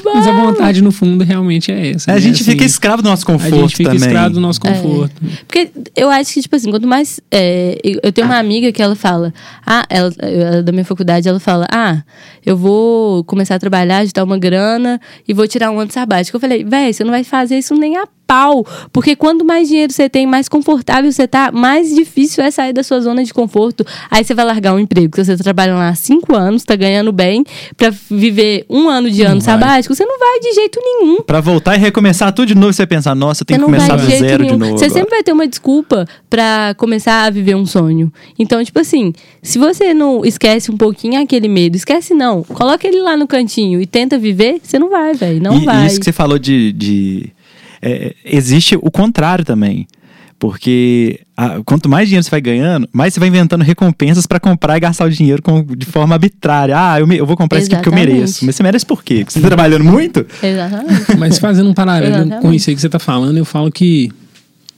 Mas 0.04 0.28
a 0.28 0.32
vontade, 0.32 0.82
no 0.82 0.92
fundo, 0.92 1.24
realmente 1.24 1.72
é 1.72 1.92
essa. 1.92 2.12
A 2.12 2.16
né? 2.16 2.22
gente 2.22 2.44
fica 2.44 2.58
Assim, 2.58 2.66
escravo 2.66 3.02
do 3.02 3.10
nosso 3.10 3.24
A 3.24 3.34
conforto 3.34 3.56
gente 3.56 3.78
fica 3.78 3.92
também. 3.92 4.08
escravo 4.08 4.34
do 4.34 4.40
nosso 4.42 4.60
É. 4.66 4.74
conforto. 4.74 5.16
Porque 5.48 5.70
eu 5.96 6.10
acho 6.10 6.34
que, 6.34 6.42
tipo 6.42 6.56
assim, 6.56 6.70
quanto 6.70 6.88
mais. 6.88 7.20
é, 7.32 7.78
eu 8.04 8.12
tenho 8.12 8.28
uma 8.28 8.38
amiga 8.38 8.72
que 8.72 8.82
ela 8.82 8.96
fala, 8.96 9.34
ah, 9.66 9.86
ela, 9.90 10.12
ela 10.20 10.64
da 10.64 10.72
minha 10.72 10.86
faculdade, 10.86 11.28
ela 11.30 11.40
fala, 11.40 11.66
ah, 11.72 12.04
eu 12.46 12.58
vou 12.58 13.24
começar 13.24 13.56
a 13.56 13.60
trabalhar, 13.60 14.00
ajudar 14.00 14.24
uma 14.24 14.38
grana 14.38 15.00
e 15.28 15.34
vou 15.34 15.48
tirar 15.48 15.72
um 15.72 15.80
ano 15.80 15.92
sabático. 15.92 16.36
Eu 16.36 16.42
falei, 16.42 16.64
véi, 16.64 16.92
você 16.94 17.04
não 17.04 17.12
vai 17.12 17.24
fazer 17.24 17.58
isso 17.58 17.76
nem 17.76 17.98
a 17.98 18.08
pau. 18.32 18.66
Porque 18.94 19.14
quanto 19.14 19.44
mais 19.44 19.68
dinheiro 19.68 19.92
você 19.92 20.08
tem, 20.08 20.26
mais 20.26 20.48
confortável 20.48 21.12
você 21.12 21.28
tá, 21.28 21.52
mais 21.52 21.94
difícil 21.94 22.42
é 22.42 22.50
sair 22.50 22.72
da 22.72 22.82
sua 22.82 23.02
zona 23.02 23.26
de 23.26 23.34
conforto. 23.34 23.86
Aí 24.10 24.24
você 24.24 24.34
vai 24.34 24.46
largar 24.46 24.74
um 24.74 24.80
emprego 24.80 25.12
que 25.12 25.22
você 25.24 25.36
tá 25.36 25.44
trabalhando 25.44 25.80
lá 25.80 25.90
há 25.90 25.96
cinco 25.96 26.34
anos, 26.34 26.64
tá 26.64 26.78
ganhando 26.78 27.12
bem, 27.12 27.44
pra 27.76 27.92
viver 28.10 28.66
um 28.70 28.88
ano 28.88 29.12
de 29.12 29.22
ano 29.24 29.42
vai. 29.42 29.54
sabático, 29.54 29.94
você 29.94 30.06
não 30.06 30.18
vai 30.18 30.40
de 30.40 30.54
jeito 30.54 30.80
nenhum. 30.82 31.22
Pra 31.24 31.42
voltar 31.42 31.76
e 31.76 31.80
recomeçar 31.80 32.32
tudo 32.32 32.48
de 32.48 32.56
novo, 32.56 32.72
você 32.72 32.88
pensar, 32.88 33.14
nossa, 33.14 33.42
eu 33.42 33.46
tenho 33.46 33.60
que 33.60 33.62
não 33.62 33.68
começar 33.68 33.98
vai 33.98 34.06
do 34.06 34.12
zero 34.12 34.44
nenhum. 34.44 34.54
de 34.54 34.60
novo. 34.60 34.78
Você 34.78 34.86
agora. 34.86 35.00
sempre 35.00 35.10
vai 35.16 35.24
ter 35.24 35.34
uma 35.34 35.48
desculpa 35.48 36.06
pra 36.30 36.74
começar 36.78 37.26
a 37.26 37.30
viver 37.30 37.56
um 37.56 37.66
sonho. 37.66 38.12
Então, 38.40 38.64
tipo 38.64 38.80
assim, 38.80 39.12
se 39.44 39.60
você 39.60 39.94
não 39.94 40.24
esquece 40.24 40.72
um 40.72 40.78
pouquinho 40.78 41.22
aquele 41.22 41.50
medo, 41.50 41.76
esquece 41.76 42.14
não, 42.14 42.44
coloca 42.44 42.88
ele 42.88 43.02
lá 43.02 43.18
no 43.18 43.28
cantinho 43.28 43.82
e 43.82 43.86
tenta 43.86 44.18
viver, 44.18 44.62
você 44.64 44.80
não 44.80 44.90
vai, 44.90 45.14
velho. 45.14 45.42
Não 45.44 45.58
e, 45.58 45.66
vai. 45.66 45.84
e 45.84 45.88
isso 45.88 46.00
que 46.00 46.06
você 46.06 46.14
falou 46.14 46.40
de. 46.40 46.72
de- 46.72 47.41
é, 47.82 48.16
existe 48.26 48.76
o 48.76 48.92
contrário 48.92 49.44
também. 49.46 49.88
Porque 50.40 51.20
a- 51.38 51.62
quanto 51.64 51.88
mais 51.88 52.08
dinheiro 52.10 52.24
você 52.24 52.32
vai 52.32 52.42
ganhando, 52.42 52.90
mais 52.92 53.14
você 53.14 53.20
vai 53.20 53.30
inventando 53.30 53.62
recompensas 53.62 54.26
pra 54.26 54.40
comprar 54.40 54.76
e 54.76 54.80
gastar 54.80 55.06
o 55.06 55.10
dinheiro 55.12 55.40
com- 55.40 55.64
de 55.64 55.86
forma 55.86 56.16
arbitrária. 56.16 56.74
Ah, 56.76 57.00
eu, 57.00 57.06
me- 57.06 57.18
eu 57.18 57.28
vou 57.28 57.38
comprar 57.38 57.60
isso 57.60 57.68
aqui 57.68 57.76
porque 57.76 57.90
eu 57.90 57.94
Exatamente. 57.94 58.16
mereço. 58.18 58.46
Mas 58.46 58.56
você 58.56 58.64
merece 58.64 58.84
por 58.86 59.04
quê? 59.04 59.18
Porque 59.20 59.34
você 59.34 59.40
tá 59.42 59.48
trabalhando 59.48 59.84
muito? 59.86 60.26
Exatamente. 60.42 61.16
Mas 61.20 61.38
fazendo 61.38 61.70
um 61.70 61.74
paralelo 61.76 62.16
Exatamente. 62.16 62.42
com 62.42 62.52
isso 62.52 62.70
aí 62.72 62.76
que 62.76 62.82
você 62.82 62.90
tá 62.90 62.98
falando, 62.98 63.38
eu 63.38 63.46
falo 63.46 63.72
que 63.72 64.12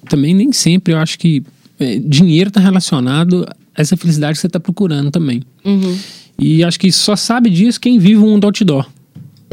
também 0.09 0.33
nem 0.33 0.51
sempre 0.51 0.93
eu 0.93 0.97
acho 0.97 1.17
que 1.17 1.41
é, 1.79 1.97
dinheiro 1.97 2.51
tá 2.51 2.59
relacionado 2.59 3.47
a 3.73 3.81
essa 3.81 3.95
felicidade 3.95 4.33
que 4.33 4.41
você 4.41 4.49
tá 4.49 4.59
procurando 4.59 5.11
também. 5.11 5.43
Uhum. 5.63 5.97
E 6.37 6.61
acho 6.61 6.77
que 6.77 6.91
só 6.91 7.15
sabe 7.15 7.49
disso 7.49 7.79
quem 7.79 7.97
vive 7.99 8.17
um 8.17 8.31
mundo 8.31 8.43
outdoor. 8.45 8.85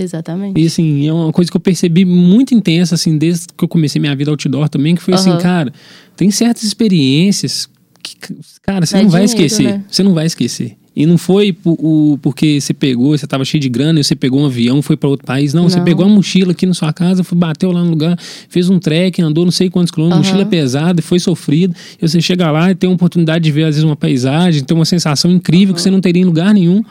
Exatamente. 0.03 0.61
E 0.61 0.67
assim, 0.67 1.07
é 1.07 1.13
uma 1.13 1.33
coisa 1.33 1.51
que 1.51 1.57
eu 1.57 1.61
percebi 1.61 2.05
muito 2.05 2.55
intensa, 2.55 2.95
assim, 2.95 3.17
desde 3.19 3.47
que 3.57 3.65
eu 3.65 3.69
comecei 3.69 4.01
minha 4.01 4.15
vida 4.17 4.31
outdoor 4.31 4.69
também, 4.69 4.95
que 4.95 5.03
foi 5.03 5.15
assim, 5.15 5.31
Aham. 5.31 5.39
cara, 5.39 5.73
tem 6.17 6.31
certas 6.31 6.63
experiências 6.65 7.69
que, 8.03 8.17
cara, 8.63 8.85
você 8.87 8.97
Dá 8.97 9.03
não 9.03 9.11
vai 9.11 9.27
dinheiro, 9.27 9.45
esquecer. 9.47 9.75
né? 9.79 9.85
Você 9.91 10.03
não 10.03 10.15
vai 10.15 10.27
esquecer. 10.27 10.77
E 10.97 11.07
não 11.07 11.17
foi 11.17 11.57
o, 11.65 12.19
porque 12.21 12.61
você 12.61 12.75
pegou, 12.75 13.17
você 13.17 13.25
tava 13.27 13.45
cheio 13.45 13.61
de 13.61 13.69
grana, 13.69 14.01
e 14.01 14.05
você 14.05 14.17
pegou 14.17 14.41
um 14.41 14.47
avião, 14.47 14.83
foi 14.83 14.97
para 14.97 15.09
outro 15.09 15.25
país. 15.25 15.55
Não, 15.55 15.69
você 15.71 15.79
Não. 15.79 15.85
pegou 15.85 16.05
uma 16.05 16.17
mochila 16.17 16.51
aqui 16.51 16.67
na 16.67 16.75
sua 16.75 16.93
casa, 16.93 17.23
foi, 17.23 17.39
bateu 17.39 17.71
lá 17.71 17.83
no 17.85 17.91
lugar, 17.91 18.19
fez 18.49 18.69
um 18.69 18.79
trek, 18.79 19.23
andou 19.23 19.45
não 19.45 19.53
sei 19.53 19.71
quantos 19.71 19.93
quilômetros, 19.93 20.27
Aham. 20.27 20.37
mochila 20.37 20.51
pesada, 20.51 21.01
foi 21.01 21.21
sofrido. 21.21 21.75
E 22.03 22.07
você 22.09 22.21
chega 22.21 22.51
lá 22.51 22.73
e 22.73 22.75
tem 22.75 22.91
a 22.91 22.93
oportunidade 22.93 23.45
de 23.45 23.53
ver, 23.53 23.63
às 23.63 23.77
vezes, 23.77 23.85
uma 23.85 23.97
paisagem, 23.97 24.65
tem 24.65 24.77
uma 24.77 24.85
sensação 24.85 25.31
incrível 25.31 25.75
que 25.75 25.81
você 25.81 25.91
não 25.91 26.01
teria 26.01 26.23
em 26.23 26.27
lugar 26.27 26.53
nenhum. 26.53 26.83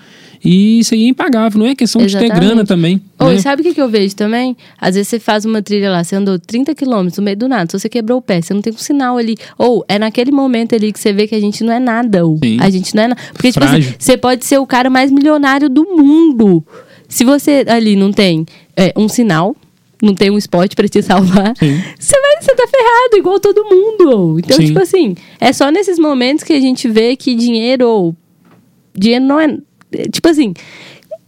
E 0.44 0.80
isso 0.80 0.94
aí 0.94 1.04
é 1.04 1.08
impagável, 1.08 1.60
não 1.60 1.68
é 1.68 1.76
questão 1.76 2.02
de 2.02 2.08
ter 2.14 2.26
Exatamente. 2.26 2.46
grana 2.46 2.66
também. 2.66 3.02
Ou 3.20 3.28
né? 3.28 3.36
e 3.36 3.42
sabe 3.42 3.62
o 3.62 3.66
que, 3.66 3.74
que 3.74 3.82
eu 3.82 3.90
vejo 3.90 4.16
também? 4.16 4.56
Às 4.80 4.96
vezes 4.96 5.10
você 5.10 5.20
faz 5.20 5.44
uma 5.44 5.62
trilha 5.62 5.92
lá, 5.92 6.04
você 6.04 6.16
andou 6.16 6.40
30 6.40 6.74
quilômetros 6.76 7.18
no 7.18 7.24
meio 7.24 7.36
do 7.36 7.48
nada, 7.48 7.70
se 7.70 7.78
você 7.78 7.90
quebrou 7.90 8.20
o 8.20 8.22
pé, 8.22 8.42
você 8.42 8.54
não 8.54 8.62
tem 8.62 8.72
um 8.74 8.78
sinal 8.78 9.18
ali. 9.18 9.36
Ou 9.58 9.84
é 9.88 10.00
naquele 10.00 10.32
momento 10.32 10.76
ali 10.76 10.94
que 10.94 11.00
você 11.00 11.12
vê 11.12 11.28
que 11.28 11.36
a 11.36 11.40
gente 11.40 11.64
não 11.64 11.74
é 11.74 11.80
nada. 11.80 12.26
Ou 12.26 12.38
Sim. 12.38 12.58
a 12.60 12.70
gente 12.70 12.96
não 12.96 13.04
é 13.04 13.08
nada. 13.10 13.22
Porque, 13.34 13.52
tipo 13.52 13.66
assim, 13.66 13.94
você 13.98 14.18
pode 14.18 14.46
ser 14.46 14.58
o 14.58 14.66
cara 14.66 14.90
mais 14.90 15.12
milionário 15.12 15.70
do 15.70 15.84
mundo. 15.84 16.64
Se 17.08 17.24
você 17.24 17.66
ali 17.68 17.96
não 17.96 18.12
tem 18.14 18.46
é, 18.78 18.94
um 18.96 19.10
sinal, 19.10 19.56
não 20.02 20.14
tem 20.14 20.30
um 20.32 20.38
spot 20.38 20.74
pra 20.76 20.88
te 20.88 21.02
salvar, 21.02 21.54
Sim. 21.58 21.82
você 22.00 22.20
vai, 22.20 22.42
você 22.42 22.56
tá 22.56 22.68
ferrado, 22.68 23.18
igual 23.18 23.40
todo 23.40 23.66
mundo. 23.66 24.40
Então, 24.40 24.58
Sim. 24.58 24.68
tipo 24.68 24.80
assim, 24.80 25.16
é 25.40 25.52
só 25.52 25.70
nesses 25.72 26.00
momentos 26.00 26.44
que 26.44 26.54
a 26.54 26.60
gente 26.60 26.88
vê 26.88 27.16
que 27.16 27.36
dinheiro 27.36 27.88
ou 27.88 28.16
dinheiro 28.96 29.26
não 29.26 29.40
é. 29.40 29.58
É, 29.94 30.04
Tipo 30.10 30.30
assim. 30.30 30.54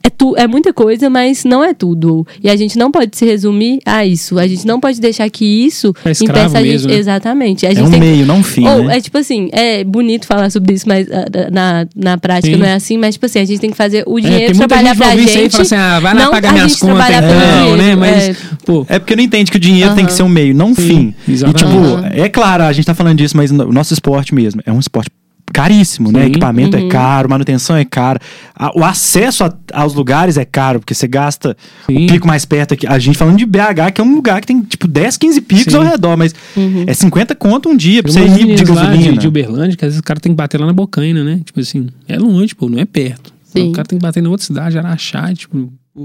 É, 0.04 0.10
tu, 0.10 0.36
é 0.36 0.48
muita 0.48 0.74
coisa, 0.74 1.12
mas 1.12 1.44
não 1.46 1.64
é 1.64 1.76
tudo. 1.76 2.26
E 2.44 2.50
a 2.50 2.56
gente 2.56 2.76
não 2.76 2.90
pode 2.90 3.16
se 3.16 3.24
resumir 3.24 3.78
a 3.86 4.04
isso. 4.04 4.40
A 4.40 4.48
gente 4.48 4.66
não 4.66 4.80
pode 4.80 5.00
deixar 5.00 5.30
que 5.30 5.46
isso 5.46 5.94
É 6.04 6.10
impeça 6.10 6.58
a 6.58 6.62
gente. 6.64 6.72
mesmo, 6.72 6.90
né? 6.90 6.96
Exatamente. 6.96 7.68
A 7.68 7.70
É 7.72 7.76
gente 7.76 7.86
um 7.88 7.92
tem 7.92 8.00
que- 8.02 8.08
meio, 8.08 8.26
não 8.26 8.38
um 8.38 8.44
fim, 8.44 8.68
ou, 8.68 8.86
né? 8.86 8.98
é 8.98 9.00
tipo 9.00 9.16
assim, 9.20 9.50
é 9.52 9.84
bonito 9.84 10.26
falar 10.26 10.50
sobre 10.50 10.74
isso, 10.74 10.88
mas 10.88 11.08
ah, 11.12 11.26
na, 11.52 11.86
na 11.96 12.18
prática 12.18 12.52
Sim. 12.52 12.60
não 12.60 12.66
é 12.66 12.74
assim. 12.74 12.98
Mas, 12.98 13.14
tipo 13.14 13.28
assim, 13.28 13.38
a 13.42 13.46
gente 13.46 13.60
tem 13.60 13.70
que 13.70 13.78
fazer 13.78 14.04
o 14.08 14.18
É, 14.18 14.22
dinheiro 14.24 14.46
tem 14.48 14.56
muita 14.56 14.68
trabalhar 14.70 14.96
pra 14.96 15.16
gente. 15.16 15.30
isso 15.30 15.38
aí 15.38 15.46
e 15.46 15.50
fala 15.52 15.62
assim, 15.62 15.76
ah, 15.76 16.00
vai 16.00 16.14
lá 16.16 16.24
não 16.24 16.32
pagar 16.32 16.50
a 16.50 16.54
minhas 16.54 16.72
gente 16.72 16.82
contas 16.82 17.08
então, 17.08 17.22
pelo 17.66 17.78
né? 17.78 17.96
Mas, 17.96 18.24
É, 18.30 18.36
pô, 18.66 18.86
É 18.90 18.98
porque 18.98 19.16
não 19.16 19.24
entende 19.24 19.52
que 19.52 19.58
o 19.58 19.60
dinheiro 19.60 19.94
tem 19.94 20.04
que 20.08 20.14
ser 20.14 20.24
um 20.24 20.30
meio, 20.30 20.56
não 20.56 20.70
um 20.70 20.76
Sim, 20.76 20.82
fim. 20.88 21.16
E, 21.28 21.34
exatamente. 21.34 21.64
tipo, 21.64 22.20
é 22.20 22.28
claro, 22.28 22.64
a 22.64 22.74
gente 22.74 22.86
tá 22.86 22.96
falando 22.96 23.20
disso, 23.20 23.38
mas 23.38 23.52
o 23.52 23.72
nosso 23.72 23.94
esporte 23.94 24.34
mesmo 24.34 24.64
é 24.66 24.72
um 24.72 24.80
esporte 24.80 25.12
caríssimo, 25.52 26.12
né? 26.12 26.22
Sim. 26.24 26.30
Equipamento 26.30 26.78
Uhum. 26.78 26.86
é 26.88 26.90
caro, 26.90 27.30
manutenção 27.30 27.76
é 27.76 27.86
cara. 27.86 28.20
A- 28.56 28.72
o 28.78 28.84
acesso 28.84 29.44
a- 29.44 29.54
aos 29.74 29.94
lugares 29.94 30.38
é 30.38 30.46
caro, 30.46 30.80
porque 30.80 30.94
você 30.94 31.08
gasta 31.08 31.56
Sim. 31.88 32.06
o 32.06 32.08
pico 32.08 32.28
mais 32.28 32.46
perto 32.46 32.74
aqui. 32.74 32.88
A 32.88 32.98
gente 33.00 33.18
falando 33.18 33.38
de 33.38 33.46
BH, 33.46 33.92
que 33.92 34.02
é 34.02 34.04
um 34.04 34.16
lugar 34.16 34.42
que 34.42 34.48
tem, 34.48 34.62
tipo, 34.62 34.88
10, 34.88 35.18
15 35.18 35.42
picos 35.42 35.72
Sim. 35.74 35.78
ao 35.80 35.84
redor, 35.84 36.16
mas 36.18 36.34
Uhum. 36.56 36.86
é 36.88 36.94
50 36.94 37.36
conto 37.36 37.70
um 37.70 37.76
dia 37.78 38.02
pra 38.04 38.12
você 38.12 38.22
ir 38.26 38.56
de 38.56 38.64
gasolina. 38.64 39.12
de, 39.14 39.18
de 39.18 39.28
Uberlândia, 39.28 39.78
que 39.78 39.86
às 39.86 39.90
vezes 39.90 40.00
o 40.00 40.04
cara 40.04 40.20
tem 40.20 40.32
que 40.32 40.36
bater 40.38 40.60
lá 40.60 40.66
na 40.68 40.74
Bocaina, 40.74 41.24
né? 41.24 41.42
Tipo 41.44 41.60
assim, 41.60 41.88
é 42.08 42.18
longe, 42.18 42.54
pô, 42.56 42.70
não 42.70 42.80
é 42.80 42.86
perto. 42.86 43.34
Sim. 43.46 43.70
O 43.70 43.72
cara 43.74 43.86
tem 43.88 44.00
que 44.00 44.04
bater 44.04 44.24
na 44.24 44.30
outra 44.30 44.46
cidade, 44.46 44.78
Araxá, 44.78 45.34
tipo... 45.34 45.72
pô, 45.94 46.04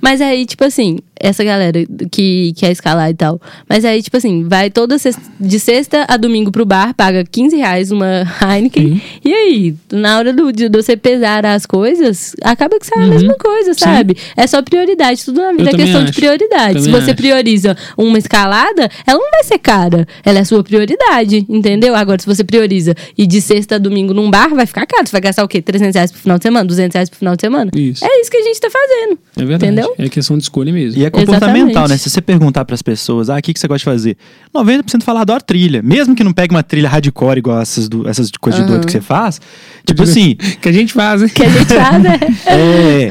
Mas 0.00 0.20
aí, 0.20 0.44
tipo 0.46 0.64
assim, 0.64 0.98
essa 1.18 1.42
galera 1.44 1.84
que 2.10 2.52
quer 2.56 2.72
escalar 2.72 3.10
e 3.10 3.14
tal. 3.14 3.40
Mas 3.68 3.84
aí, 3.84 4.02
tipo 4.02 4.16
assim, 4.16 4.44
vai 4.48 4.70
toda 4.70 4.98
sexta, 4.98 5.22
de 5.40 5.58
sexta 5.58 6.04
a 6.08 6.16
domingo 6.16 6.50
pro 6.50 6.66
bar, 6.66 6.94
paga 6.94 7.24
15 7.24 7.56
reais 7.56 7.90
uma 7.90 8.26
Heineken. 8.42 8.96
Sim. 8.96 9.00
E 9.24 9.32
aí, 9.32 9.74
na 9.92 10.18
hora 10.18 10.32
do, 10.32 10.52
de 10.52 10.68
você 10.68 10.96
pesar 10.96 11.46
as 11.46 11.64
coisas, 11.66 12.34
acaba 12.42 12.78
que 12.78 12.86
sai 12.86 13.04
a 13.04 13.06
mesma 13.06 13.34
coisa, 13.34 13.74
sabe? 13.74 14.16
É 14.36 14.46
só 14.46 14.60
prioridade. 14.62 15.24
Tudo 15.24 15.40
na 15.40 15.52
vida 15.52 15.62
é 15.62 15.70
também 15.70 15.86
questão 15.86 16.04
de 16.04 16.10
acho. 16.10 16.18
prioridade. 16.18 16.78
Se 16.80 16.86
Também 16.86 17.00
você 17.00 17.10
acho. 17.10 17.16
prioriza 17.16 17.76
uma 17.96 18.18
escalada, 18.18 18.90
ela 19.06 19.18
não 19.18 19.30
vai 19.30 19.44
ser 19.44 19.58
cara. 19.58 20.06
Ela 20.24 20.40
é 20.40 20.44
sua 20.44 20.62
prioridade, 20.62 21.46
entendeu? 21.48 21.94
Agora, 21.94 22.20
se 22.20 22.26
você 22.26 22.42
prioriza 22.44 22.94
e 23.16 23.26
de 23.26 23.40
sexta 23.40 23.76
a 23.76 23.78
domingo 23.78 24.12
num 24.12 24.30
bar, 24.30 24.48
vai 24.54 24.66
ficar 24.66 24.86
caro. 24.86 25.06
Você 25.06 25.12
vai 25.12 25.20
gastar 25.20 25.44
o 25.44 25.48
quê? 25.48 25.62
300 25.62 25.94
reais 25.94 26.10
pro 26.12 26.20
final 26.20 26.38
de 26.38 26.42
semana? 26.42 26.64
200 26.66 26.94
reais 26.94 27.08
pro 27.08 27.18
final 27.18 27.36
de 27.36 27.40
semana? 27.40 27.70
Isso. 27.74 28.04
É 28.04 28.20
isso 28.20 28.30
que 28.30 28.36
a 28.36 28.42
gente 28.42 28.60
tá 28.60 28.68
fazendo. 28.70 29.18
É 29.36 29.44
verdade. 29.44 29.64
Entendeu? 29.72 29.94
É 29.98 30.08
questão 30.10 30.36
de 30.36 30.42
escolha 30.42 30.72
mesmo. 30.72 31.00
E 31.00 31.04
é 31.06 31.10
comportamental, 31.10 31.64
Exatamente. 31.68 31.88
né? 31.90 31.96
Se 31.96 32.10
você 32.10 32.20
perguntar 32.20 32.64
pras 32.66 32.82
pessoas, 32.82 33.30
ah, 33.30 33.36
o 33.38 33.42
que, 33.42 33.54
que 33.54 33.58
você 33.58 33.66
gosta 33.66 33.78
de 33.78 33.84
fazer? 33.84 34.16
90% 34.54 35.02
fala, 35.02 35.22
adoro 35.22 35.42
trilha. 35.42 35.80
Mesmo 35.82 36.14
que 36.14 36.22
não 36.22 36.32
pegue 36.32 36.54
uma 36.54 36.62
trilha 36.62 36.88
hardcore 36.88 37.38
igual 37.38 37.60
essas, 37.60 37.88
do- 37.88 38.06
essas 38.06 38.30
coisas 38.32 38.60
de 38.60 38.66
doido 38.66 38.84
que 38.86 38.92
você 38.92 39.00
faz. 39.00 39.40
Tipo 39.86 40.02
assim, 40.02 40.34
Que 40.60 40.68
a 40.68 40.72
gente 40.72 40.92
faz, 40.92 41.22
né? 41.22 41.28
Que 41.30 41.42
a 41.44 41.48
gente 41.48 41.74
faz, 41.74 42.02
né? 42.02 42.18
é. 42.46 43.10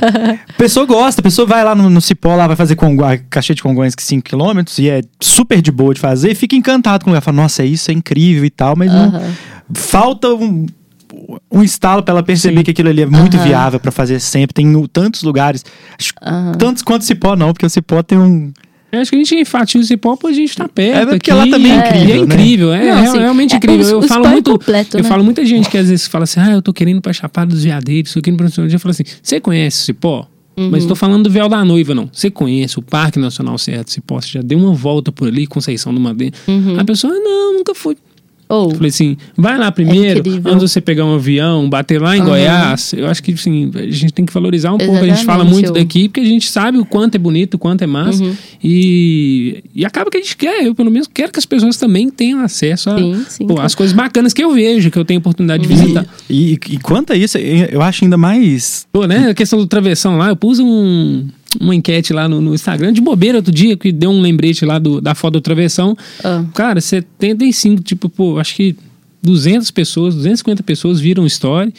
A 0.49 0.53
pessoa 0.57 0.85
gosta, 0.85 1.21
a 1.21 1.23
pessoa 1.23 1.47
vai 1.47 1.63
lá 1.63 1.73
no, 1.73 1.89
no 1.89 1.99
Cipó, 2.01 2.35
lá 2.35 2.45
vai 2.45 2.55
fazer 2.55 2.75
Congo, 2.75 3.03
a 3.03 3.17
caixinha 3.17 3.55
de 3.55 3.63
Congonhas 3.63 3.95
que 3.95 4.03
5km 4.03 4.79
e 4.79 4.89
é 4.89 5.01
super 5.19 5.59
de 5.61 5.71
boa 5.71 5.93
de 5.93 5.99
fazer, 5.99 6.31
e 6.31 6.35
fica 6.35 6.55
encantado 6.55 7.03
com 7.03 7.09
o 7.09 7.13
lugar. 7.13 7.21
Fala, 7.21 7.37
nossa, 7.37 7.63
é 7.63 7.65
isso, 7.65 7.89
é 7.89 7.93
incrível 7.93 8.45
e 8.45 8.49
tal, 8.51 8.75
mas 8.75 8.91
não. 8.91 9.05
Aham. 9.05 9.33
Falta 9.73 10.27
um, 10.33 10.65
um 11.51 11.63
estalo 11.63 12.03
pra 12.03 12.13
ela 12.13 12.23
perceber 12.23 12.59
Sim. 12.59 12.63
que 12.63 12.71
aquilo 12.71 12.89
ali 12.89 13.01
é 13.01 13.05
muito 13.05 13.37
Aham. 13.37 13.45
viável 13.45 13.79
pra 13.79 13.91
fazer 13.91 14.19
sempre. 14.19 14.53
Tem 14.53 14.87
tantos 14.87 15.23
lugares. 15.23 15.63
Aham. 16.21 16.53
Tantos 16.53 16.83
quanto 16.83 17.03
Cipó, 17.05 17.35
não, 17.35 17.53
porque 17.53 17.65
o 17.65 17.69
Cipó 17.69 18.01
tem 18.03 18.17
um. 18.17 18.51
Eu 18.91 18.99
acho 18.99 19.09
que 19.09 19.15
a 19.15 19.19
gente 19.19 19.35
enfatiza 19.35 19.85
o 19.85 19.87
cipó 19.87 20.17
porque 20.17 20.33
a 20.33 20.37
gente 20.37 20.53
tá 20.53 20.67
perto. 20.67 20.97
É, 20.97 21.05
porque 21.05 21.31
aqui, 21.31 21.39
lá 21.39 21.47
também 21.47 21.71
é 21.71 21.75
e 21.75 21.79
incrível, 21.79 22.03
É 22.03 22.17
né? 22.17 22.23
incrível, 22.23 22.73
é, 22.73 22.79
Não, 22.79 22.97
é 22.97 23.07
assim, 23.07 23.19
realmente 23.19 23.53
é, 23.53 23.57
incrível. 23.57 23.87
eu 23.87 24.01
falo 24.01 24.25
é 24.25 24.29
muito. 24.31 24.51
completo, 24.51 24.97
eu 24.97 25.03
né? 25.03 25.07
falo 25.07 25.23
muita 25.23 25.45
gente 25.45 25.69
que 25.69 25.77
às 25.77 25.87
vezes 25.87 26.07
fala 26.07 26.25
assim: 26.25 26.41
ah, 26.41 26.51
eu 26.51 26.61
tô 26.61 26.73
querendo 26.73 27.01
pra 27.01 27.13
Chapada 27.13 27.51
dos 27.53 27.63
Veadeiros, 27.63 28.13
tô 28.13 28.21
querendo 28.21 28.37
pra 28.37 28.63
onde. 28.63 28.75
Eu 28.75 28.79
falo 28.81 28.91
assim: 28.91 29.03
você 29.23 29.39
conhece 29.39 29.81
o 29.81 29.85
Cipó? 29.85 30.27
Uhum. 30.57 30.69
Mas 30.69 30.83
eu 30.83 30.89
tô 30.89 30.95
falando 30.95 31.23
do 31.23 31.29
véu 31.29 31.47
da 31.47 31.63
noiva, 31.63 31.95
não. 31.95 32.09
Você 32.11 32.29
conhece 32.29 32.77
o 32.77 32.81
Parque 32.81 33.17
Nacional 33.17 33.55
do 33.55 33.89
Cipó? 33.89 34.19
Você 34.19 34.31
já 34.33 34.41
deu 34.41 34.57
uma 34.59 34.73
volta 34.73 35.09
por 35.09 35.29
ali, 35.29 35.47
Conceição 35.47 35.93
do 35.93 35.99
Madeira? 36.01 36.35
Uhum. 36.47 36.77
A 36.77 36.83
pessoa, 36.83 37.13
não, 37.13 37.53
nunca 37.53 37.73
fui. 37.73 37.95
Ou, 38.51 38.69
Eu 38.69 38.75
falei 38.75 38.89
assim, 38.89 39.15
vai 39.37 39.57
lá 39.57 39.71
primeiro, 39.71 40.19
incrível. 40.19 40.51
antes 40.51 40.65
de 40.65 40.69
você 40.71 40.81
pegar 40.81 41.05
um 41.05 41.15
avião, 41.15 41.69
bater 41.69 42.01
lá 42.01 42.17
em 42.17 42.19
Aham. 42.19 42.29
Goiás. 42.29 42.93
Eu 42.93 43.07
acho 43.07 43.23
que 43.23 43.31
assim, 43.31 43.71
a 43.73 43.89
gente 43.89 44.11
tem 44.11 44.25
que 44.25 44.33
valorizar 44.33 44.73
um 44.73 44.77
pouco. 44.77 44.97
A 44.97 45.07
gente 45.07 45.23
fala 45.23 45.43
Exatamente, 45.43 45.53
muito 45.53 45.73
daqui, 45.73 46.09
porque 46.09 46.19
a 46.19 46.25
gente 46.25 46.49
sabe 46.51 46.77
o 46.77 46.85
quanto 46.85 47.15
é 47.15 47.17
bonito, 47.17 47.53
o 47.53 47.57
quanto 47.57 47.83
é 47.83 47.87
massa. 47.87 48.21
Uhum. 48.21 48.35
E, 48.61 49.63
e 49.73 49.85
acaba 49.85 50.11
que 50.11 50.17
a 50.17 50.21
gente 50.21 50.35
quer, 50.35 50.65
eu 50.65 50.75
pelo 50.75 50.91
menos 50.91 51.07
quero 51.07 51.31
que 51.31 51.39
as 51.39 51.45
pessoas 51.45 51.77
também 51.77 52.09
tenham 52.09 52.41
acesso 52.41 52.89
claro. 52.91 53.61
as 53.61 53.73
coisas 53.73 53.95
bacanas 53.95 54.33
que 54.33 54.43
eu 54.43 54.53
vejo, 54.53 54.91
que 54.91 54.99
eu 54.99 55.05
tenho 55.05 55.19
oportunidade 55.19 55.63
de 55.63 55.69
visitar. 55.69 56.05
E, 56.29 56.53
e 56.53 56.77
quanto 56.79 57.13
a 57.13 57.15
isso, 57.15 57.37
eu 57.37 57.81
acho 57.81 58.03
ainda 58.03 58.17
mais. 58.17 58.85
Pô, 58.91 59.05
né? 59.05 59.29
A 59.29 59.33
questão 59.33 59.59
do 59.59 59.67
travessão 59.67 60.17
lá, 60.17 60.29
eu 60.29 60.35
pus 60.35 60.59
um, 60.59 61.27
uma 61.59 61.75
enquete 61.75 62.13
lá 62.13 62.27
no, 62.29 62.39
no 62.41 62.53
Instagram 62.53 62.93
de 62.93 63.01
bobeira 63.01 63.37
outro 63.37 63.51
dia, 63.51 63.75
que 63.75 63.91
deu 63.91 64.09
um 64.09 64.21
lembrete 64.21 64.65
lá 64.65 64.79
do, 64.79 65.01
da 65.01 65.13
foto 65.13 65.33
do 65.33 65.41
travessão. 65.41 65.97
Ah. 66.23 66.43
Cara, 66.53 66.79
75, 66.79 67.81
tipo, 67.83 68.07
pô, 68.09 68.39
acho 68.39 68.55
que 68.55 68.75
200 69.21 69.69
pessoas, 69.71 70.15
250 70.15 70.63
pessoas 70.63 70.99
viram 70.99 71.23
o 71.23 71.27
story. 71.27 71.73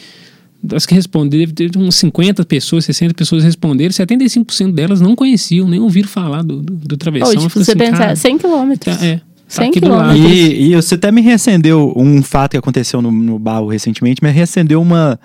das 0.61 0.85
que 0.85 0.93
responderam, 0.93 1.51
teve 1.51 1.77
uns 1.77 1.95
50 1.95 2.45
pessoas, 2.45 2.85
60 2.85 3.13
pessoas 3.13 3.43
responderam, 3.43 3.91
75% 3.91 4.71
delas 4.71 5.01
não 5.01 5.15
conheciam, 5.15 5.67
nem 5.67 5.79
ouviram 5.79 6.07
falar 6.07 6.41
do, 6.41 6.61
do, 6.61 6.73
do 6.73 6.97
travessão. 6.97 7.29
Ou, 7.29 7.37
tipo, 7.37 7.49
você 7.49 7.71
assim, 7.71 7.77
pensar, 7.79 7.97
cara, 7.97 8.15
100 8.15 8.37
quilômetros. 8.37 8.97
tá- 8.97 9.05
é, 9.05 9.15
tá 9.17 9.23
100 9.47 9.69
aqui 9.69 9.79
do 9.81 9.89
lado. 9.89 10.13
quilômetros. 10.13 10.39
E, 10.39 10.71
e 10.71 10.75
você 10.75 10.95
até 10.95 11.11
me 11.11 11.21
reacendeu 11.21 11.93
um 11.97 12.21
fato 12.23 12.51
que 12.51 12.57
aconteceu 12.57 13.01
no, 13.01 13.11
no 13.11 13.37
baú 13.37 13.67
recentemente, 13.67 14.23
me 14.23 14.31
reacendeu 14.31 14.81
uma, 14.81 15.19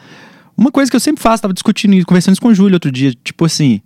uma 0.59 0.73
coisa 0.73 0.91
que 0.91 0.97
eu 0.97 1.01
sempre 1.01 1.23
faço, 1.23 1.43
tava 1.43 1.55
discutindo 1.55 2.05
conversando 2.05 2.33
isso 2.33 2.43
com 2.43 2.49
o 2.49 2.55
Júlio 2.55 2.75
outro 2.75 2.91
dia, 2.91 3.15
tipo 3.23 3.45
assim, 3.45 3.81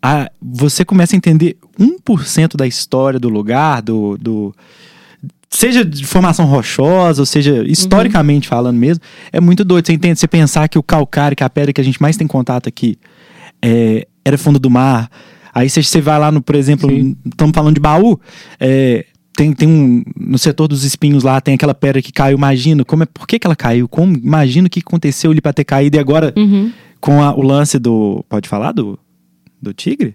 a, 0.00 0.30
você 0.40 0.84
começa 0.84 1.16
a 1.16 1.18
entender 1.18 1.56
1% 1.78 2.56
da 2.56 2.66
história 2.66 3.18
do 3.18 3.28
lugar, 3.28 3.82
do, 3.82 4.16
do 4.16 4.54
seja 5.50 5.84
de 5.84 6.06
formação 6.06 6.46
rochosa, 6.46 7.20
ou 7.20 7.26
seja, 7.26 7.64
historicamente 7.66 8.48
falando 8.48 8.76
mesmo, 8.76 9.02
é 9.32 9.40
muito 9.40 9.64
doido. 9.64 9.86
Você 9.86 9.92
entende? 9.92 10.18
Você 10.18 10.28
pensar 10.28 10.68
que 10.68 10.78
o 10.78 10.82
calcário, 10.82 11.36
que 11.36 11.42
é 11.42 11.46
a 11.46 11.50
pedra 11.50 11.72
que 11.72 11.80
a 11.80 11.84
gente 11.84 12.00
mais 12.00 12.16
tem 12.16 12.26
contato 12.26 12.68
aqui, 12.68 12.96
é, 13.60 14.06
era 14.24 14.38
fundo 14.38 14.58
do 14.58 14.70
mar. 14.70 15.10
Aí 15.54 15.68
você, 15.68 15.82
você 15.82 16.00
vai 16.00 16.18
lá 16.18 16.32
no, 16.32 16.40
por 16.40 16.54
exemplo, 16.54 16.88
estamos 17.26 17.54
falando 17.54 17.74
de 17.74 17.80
baú, 17.80 18.18
é, 18.58 19.04
tem, 19.34 19.52
tem 19.52 19.68
um. 19.68 20.02
No 20.18 20.38
setor 20.38 20.68
dos 20.68 20.84
espinhos 20.84 21.22
lá, 21.22 21.40
tem 21.40 21.54
aquela 21.54 21.74
pedra 21.74 22.00
que 22.02 22.12
caiu. 22.12 22.36
Imagina, 22.36 22.84
como 22.84 23.02
é, 23.02 23.06
por 23.06 23.26
que, 23.26 23.38
que 23.38 23.46
ela 23.46 23.56
caiu? 23.56 23.88
Como, 23.88 24.16
imagina 24.16 24.66
o 24.66 24.70
que 24.70 24.80
aconteceu 24.80 25.30
ali 25.30 25.40
pra 25.40 25.52
ter 25.52 25.64
caído 25.64 25.96
e 25.96 26.00
agora 26.00 26.32
Uhum. 26.36 26.70
com 27.00 27.22
a- 27.22 27.34
o 27.34 27.42
lance 27.42 27.78
do. 27.78 28.24
Pode 28.28 28.48
falar? 28.48 28.72
Do, 28.72 28.98
do 29.60 29.72
tigre? 29.72 30.14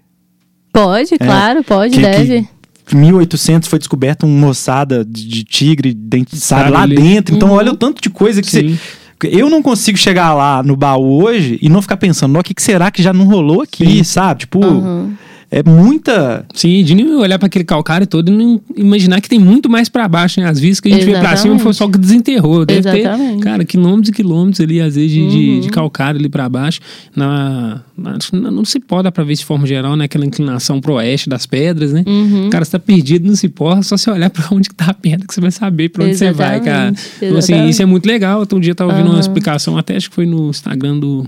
Pode, 0.71 1.17
claro, 1.17 1.63
pode, 1.63 1.95
É. 2.03 2.11
Que- 2.11 2.17
deve. 2.25 2.47
que 2.85 2.95
1800 2.95 3.67
foi 3.67 3.79
descoberta 3.79 4.25
uma 4.25 4.47
moçada 4.47 5.03
de, 5.03 5.27
de 5.27 5.43
tigre, 5.43 5.93
dente, 5.93 6.37
sabe, 6.37 6.61
Sabe 6.63 6.73
lá 6.73 6.81
ali. 6.83 6.95
dentro. 6.95 7.35
Então, 7.35 7.49
Uhum. 7.49 7.55
olha 7.55 7.71
o 7.71 7.75
tanto 7.77 8.01
de 8.01 8.09
coisa 8.09 8.41
que 8.41 8.49
você. 8.49 8.77
Eu 9.23 9.49
não 9.49 9.63
consigo 9.63 9.97
chegar 9.97 10.35
lá 10.35 10.61
no 10.61 10.75
baú 10.75 11.23
hoje 11.23 11.57
e 11.59 11.69
não 11.69 11.81
ficar 11.81 11.97
pensando, 11.97 12.33
"Nó, 12.33 12.39
o 12.39 12.43
que, 12.43 12.53
que 12.53 12.61
será 12.61 12.91
que 12.91 13.01
já 13.01 13.11
não 13.11 13.25
rolou 13.25 13.61
aqui, 13.63 13.83
Sim. 13.85 14.03
sabe? 14.03 14.41
Tipo, 14.41 14.63
Uhum. 14.63 15.13
É 15.49 15.63
muita. 15.63 16.45
Sim, 16.53 16.83
de 16.83 16.93
nem 16.93 17.09
olhar 17.15 17.39
para 17.39 17.47
aquele 17.47 17.63
calcário 17.63 18.05
todo 18.05 18.29
e 18.29 18.35
não 18.35 18.59
imaginar 18.75 19.21
que 19.21 19.29
tem 19.29 19.39
muito 19.39 19.69
mais 19.69 19.87
para 19.87 20.07
baixo, 20.07 20.39
né? 20.41 20.47
Às 20.49 20.59
vezes 20.59 20.79
que 20.79 20.89
a 20.89 20.91
gente 20.91 21.05
vê 21.05 21.11
para 21.11 21.21
cima 21.29 21.33
Exatamente. 21.55 21.63
foi 21.63 21.73
só 21.73 21.85
o 21.85 21.91
que 21.91 21.97
desenterrou. 21.97 22.65
Deve 22.65 22.79
Exatamente. 22.79 23.37
ter, 23.37 23.43
cara, 23.43 23.63
quilômetros 23.65 24.09
e 24.09 24.11
quilômetros 24.11 24.59
ali, 24.61 24.81
às 24.81 24.95
vezes, 24.95 25.11
de, 25.11 25.27
de, 25.27 25.49
Uhum. 25.51 25.59
de 25.61 25.69
calcário 25.69 26.19
ali 26.19 26.27
para 26.29 26.49
baixo. 26.49 26.79
Na, 27.15 27.81
na, 27.97 28.17
não 28.51 28.65
se 28.65 28.79
pode 28.79 29.03
dar 29.03 29.11
para 29.11 29.23
ver 29.23 29.35
de 29.35 29.45
forma 29.45 29.65
geral, 29.65 29.95
né? 29.95 30.05
Aquela 30.05 30.25
inclinação 30.25 30.81
pro 30.81 30.93
oeste 30.95 31.29
das 31.29 31.45
pedras, 31.45 31.93
né? 31.93 32.03
Uhum. 32.05 32.49
Cara, 32.49 32.65
você 32.65 32.71
tá 32.71 32.79
perdido 32.79 33.27
no 33.27 33.35
cipó, 33.35 33.81
só 33.81 33.95
você 33.97 34.11
olhar 34.11 34.29
para 34.29 34.45
onde 34.51 34.67
que 34.69 34.75
tá 34.75 34.87
a 34.87 34.93
pedra 34.93 35.25
que 35.25 35.33
você 35.33 35.39
vai 35.41 35.51
saber 35.51 35.89
para 35.89 36.03
onde 36.03 36.15
você 36.17 36.31
vai, 36.31 36.59
cara. 36.59 36.89
Exatamente, 36.89 37.01
Então, 37.17 37.37
assim, 37.37 37.53
exatamente. 37.53 37.71
isso 37.71 37.81
é 37.81 37.85
muito 37.85 38.05
legal. 38.05 38.39
Outro 38.39 38.59
dia 38.59 38.71
eu 38.71 38.75
tava 38.75 38.91
ouvindo 38.91 39.05
uma 39.07 39.13
Aham. 39.13 39.19
explicação, 39.21 39.77
até 39.77 39.95
acho 39.95 40.09
que 40.09 40.15
foi 40.15 40.25
no 40.25 40.49
Instagram 40.49 40.99
do 40.99 41.25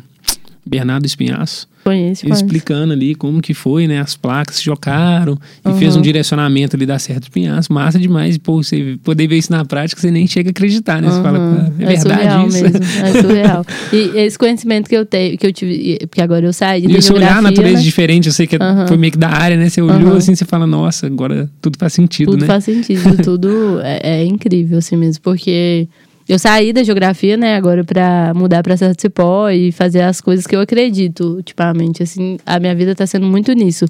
Bernardo 0.65 1.05
Espinhaço. 1.05 1.67
Conheço, 1.81 2.25
Ele 2.25 2.33
explicando 2.33 2.91
ali 2.91 3.15
como 3.15 3.41
que 3.41 3.53
foi, 3.53 3.87
né? 3.87 3.99
As 4.01 4.15
placas 4.15 4.57
se 4.57 4.63
chocaram 4.63 5.39
e 5.65 5.73
fez 5.73 5.95
um 5.95 6.01
direcionamento 6.01 6.75
ali 6.75 6.85
da 6.85 6.99
Serra 6.99 7.21
dos 7.21 7.29
Pinhais. 7.29 7.69
Massa 7.69 7.97
demais. 7.97 8.35
E, 8.35 8.39
pô, 8.39 8.61
você 8.61 8.99
poder 9.01 9.27
ver 9.27 9.37
isso 9.37 9.49
na 9.51 9.63
prática, 9.63 9.99
você 9.99 10.11
nem 10.11 10.27
chega 10.27 10.49
a 10.49 10.51
acreditar, 10.51 11.01
né? 11.01 11.09
Você 11.09 11.21
fala, 11.21 11.39
Uhum. 11.39 11.55
"Cara, 11.55 11.73
é, 11.79 11.85
verdade 11.95 12.47
isso. 12.47 12.63
mesmo, 12.63 12.79
é 13.05 13.13
surreal. 13.21 13.65
e 13.93 13.97
esse 14.19 14.37
conhecimento 14.37 14.89
que 14.89 14.95
eu 14.95 15.05
tenho, 15.05 15.37
que 15.37 15.47
eu 15.47 15.53
tive, 15.53 15.99
porque 16.07 16.21
agora 16.21 16.45
eu 16.45 16.53
saí 16.53 16.81
da 16.85 16.89
E 16.91 17.01
você 17.01 17.13
olhar 17.13 17.37
a 17.37 17.41
natureza 17.41 17.77
né? 17.77 17.81
diferente, 17.81 18.27
eu 18.27 18.33
sei 18.33 18.45
que 18.45 18.57
é- 18.57 18.59
Aham. 18.61 18.85
foi 18.87 18.97
meio 18.97 19.13
que 19.13 19.17
da 19.17 19.29
área, 19.29 19.55
né? 19.55 19.69
Você 19.69 19.81
olhou 19.81 20.09
Aham. 20.09 20.17
assim, 20.17 20.35
você 20.35 20.43
fala, 20.45 20.67
nossa, 20.67 21.07
agora 21.07 21.49
tudo 21.61 21.77
faz 21.79 21.93
sentido, 21.93 22.31
tudo 22.31 22.41
né? 22.41 22.47
faz 22.47 22.65
sentido, 22.65 23.23
tudo 23.23 23.79
é, 23.81 24.21
é 24.21 24.25
incrível 24.25 24.77
assim 24.79 24.97
mesmo, 24.97 25.21
porque 25.23 25.87
eu 26.29 26.37
saí 26.37 26.71
da 26.71 26.83
geografia, 26.83 27.35
né, 27.35 27.55
agora 27.55 27.83
pra 27.83 28.33
mudar 28.35 28.61
pra 28.61 28.77
Serra 28.77 28.93
do 28.93 29.01
Cipó 29.01 29.49
e 29.49 29.71
fazer 29.71 30.01
as 30.01 30.21
coisas 30.21 30.45
que 30.45 30.55
eu 30.55 30.61
acredito, 30.61 31.37
ultimamente, 31.37 32.03
assim, 32.03 32.37
a 32.45 32.59
minha 32.59 32.75
vida 32.75 32.93
tá 32.93 33.07
sendo 33.07 33.25
muito 33.25 33.51
nisso. 33.53 33.85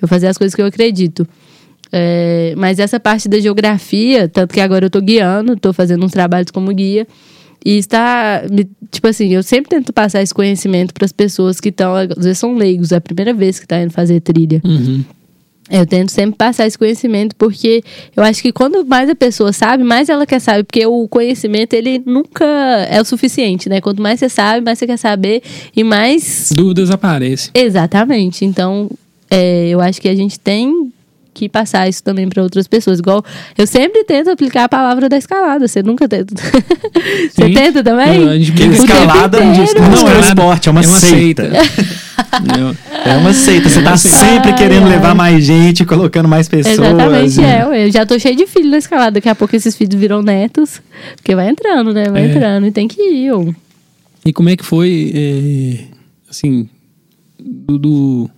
Eu 0.00 0.08
fazer 0.08 0.26
as 0.26 0.38
coisas 0.38 0.54
que 0.54 0.62
eu 0.62 0.66
acredito. 0.66 1.26
É, 1.92 2.54
mas 2.56 2.78
essa 2.78 2.98
parte 2.98 3.28
da 3.28 3.38
geografia, 3.38 4.28
tanto 4.28 4.54
que 4.54 4.60
agora 4.60 4.86
eu 4.86 4.90
tô 4.90 5.00
guiando, 5.00 5.56
tô 5.56 5.72
fazendo 5.72 6.04
uns 6.04 6.12
trabalhos 6.12 6.50
como 6.50 6.72
guia, 6.72 7.06
e 7.64 7.78
está, 7.78 8.42
tipo 8.90 9.06
assim, 9.06 9.28
eu 9.28 9.42
sempre 9.42 9.70
tento 9.70 9.92
passar 9.92 10.22
esse 10.22 10.34
conhecimento 10.34 10.92
para 10.92 11.04
as 11.04 11.12
pessoas 11.12 11.60
que 11.60 11.68
estão, 11.68 11.94
às 11.94 12.08
vezes 12.16 12.38
são 12.38 12.54
leigos, 12.56 12.92
é 12.92 12.96
a 12.96 13.00
primeira 13.00 13.32
vez 13.32 13.60
que 13.60 13.66
tá 13.66 13.80
indo 13.80 13.92
fazer 13.92 14.20
trilha. 14.20 14.60
Uhum. 14.64 15.04
Eu 15.70 15.86
tento 15.86 16.10
sempre 16.10 16.36
passar 16.36 16.66
esse 16.66 16.76
conhecimento, 16.76 17.34
porque 17.36 17.82
eu 18.14 18.22
acho 18.22 18.42
que 18.42 18.52
quando 18.52 18.84
mais 18.84 19.08
a 19.08 19.14
pessoa 19.14 19.52
sabe, 19.52 19.82
mais 19.82 20.10
ela 20.10 20.26
quer 20.26 20.38
saber, 20.38 20.64
porque 20.64 20.84
o 20.86 21.08
conhecimento, 21.08 21.72
ele 21.72 22.02
nunca 22.04 22.44
é 22.44 23.00
o 23.00 23.04
suficiente, 23.04 23.68
né? 23.68 23.80
Quanto 23.80 24.02
mais 24.02 24.20
você 24.20 24.28
sabe, 24.28 24.64
mais 24.64 24.78
você 24.78 24.86
quer 24.86 24.98
saber 24.98 25.42
e 25.74 25.82
mais. 25.82 26.52
Dúvidas 26.54 26.90
aparecem. 26.90 27.50
Exatamente. 27.54 28.44
Então, 28.44 28.90
é, 29.30 29.68
eu 29.68 29.80
acho 29.80 30.00
que 30.00 30.08
a 30.08 30.14
gente 30.14 30.38
tem 30.38 30.92
que 31.34 31.48
passar 31.48 31.88
isso 31.88 32.02
também 32.02 32.28
para 32.28 32.42
outras 32.42 32.66
pessoas. 32.66 32.98
Igual, 33.00 33.24
eu 33.58 33.66
sempre 33.66 34.04
tento 34.04 34.30
aplicar 34.30 34.64
a 34.64 34.68
palavra 34.68 35.08
da 35.08 35.16
escalada, 35.18 35.66
você 35.66 35.82
nunca 35.82 36.08
tenta. 36.08 36.34
você 37.30 37.50
tenta 37.50 37.82
também? 37.82 38.28
A 38.28 38.38
gente 38.38 38.62
escalada 38.72 39.44
inteiro. 39.44 39.80
não 39.80 40.08
é 40.08 40.16
um 40.16 40.20
esporte, 40.20 40.68
é 40.68 40.72
uma, 40.72 40.82
seita. 40.82 41.50
Não. 42.56 42.74
É 43.04 43.16
uma 43.18 43.34
seita. 43.34 43.68
Você 43.68 43.82
tá 43.82 43.96
sempre 43.98 44.52
Ai, 44.52 44.56
querendo 44.56 44.84
ai. 44.84 44.92
levar 44.92 45.14
mais 45.14 45.44
gente, 45.44 45.84
colocando 45.84 46.26
mais 46.26 46.48
pessoas. 46.48 46.78
Exatamente, 46.78 47.40
e- 47.40 47.44
é. 47.44 47.86
Eu 47.86 47.92
já 47.92 48.06
tô 48.06 48.18
cheio 48.18 48.34
de 48.34 48.46
filho 48.46 48.70
na 48.70 48.78
escalada. 48.78 49.10
Daqui 49.12 49.28
a 49.28 49.34
pouco 49.34 49.54
esses 49.54 49.76
filhos 49.76 49.94
viram 49.94 50.22
netos. 50.22 50.80
Porque 51.16 51.34
vai 51.34 51.50
entrando, 51.50 51.92
né? 51.92 52.08
Vai 52.08 52.22
É. 52.22 52.26
entrando 52.30 52.66
e 52.66 52.72
tem 52.72 52.88
que 52.88 53.00
ir. 53.02 53.30
E 54.24 54.32
como 54.32 54.48
é 54.48 54.56
que 54.56 54.64
foi, 54.64 55.12
é, 55.14 55.84
assim, 56.30 56.66
do, 57.38 57.78
do, 57.78 58.30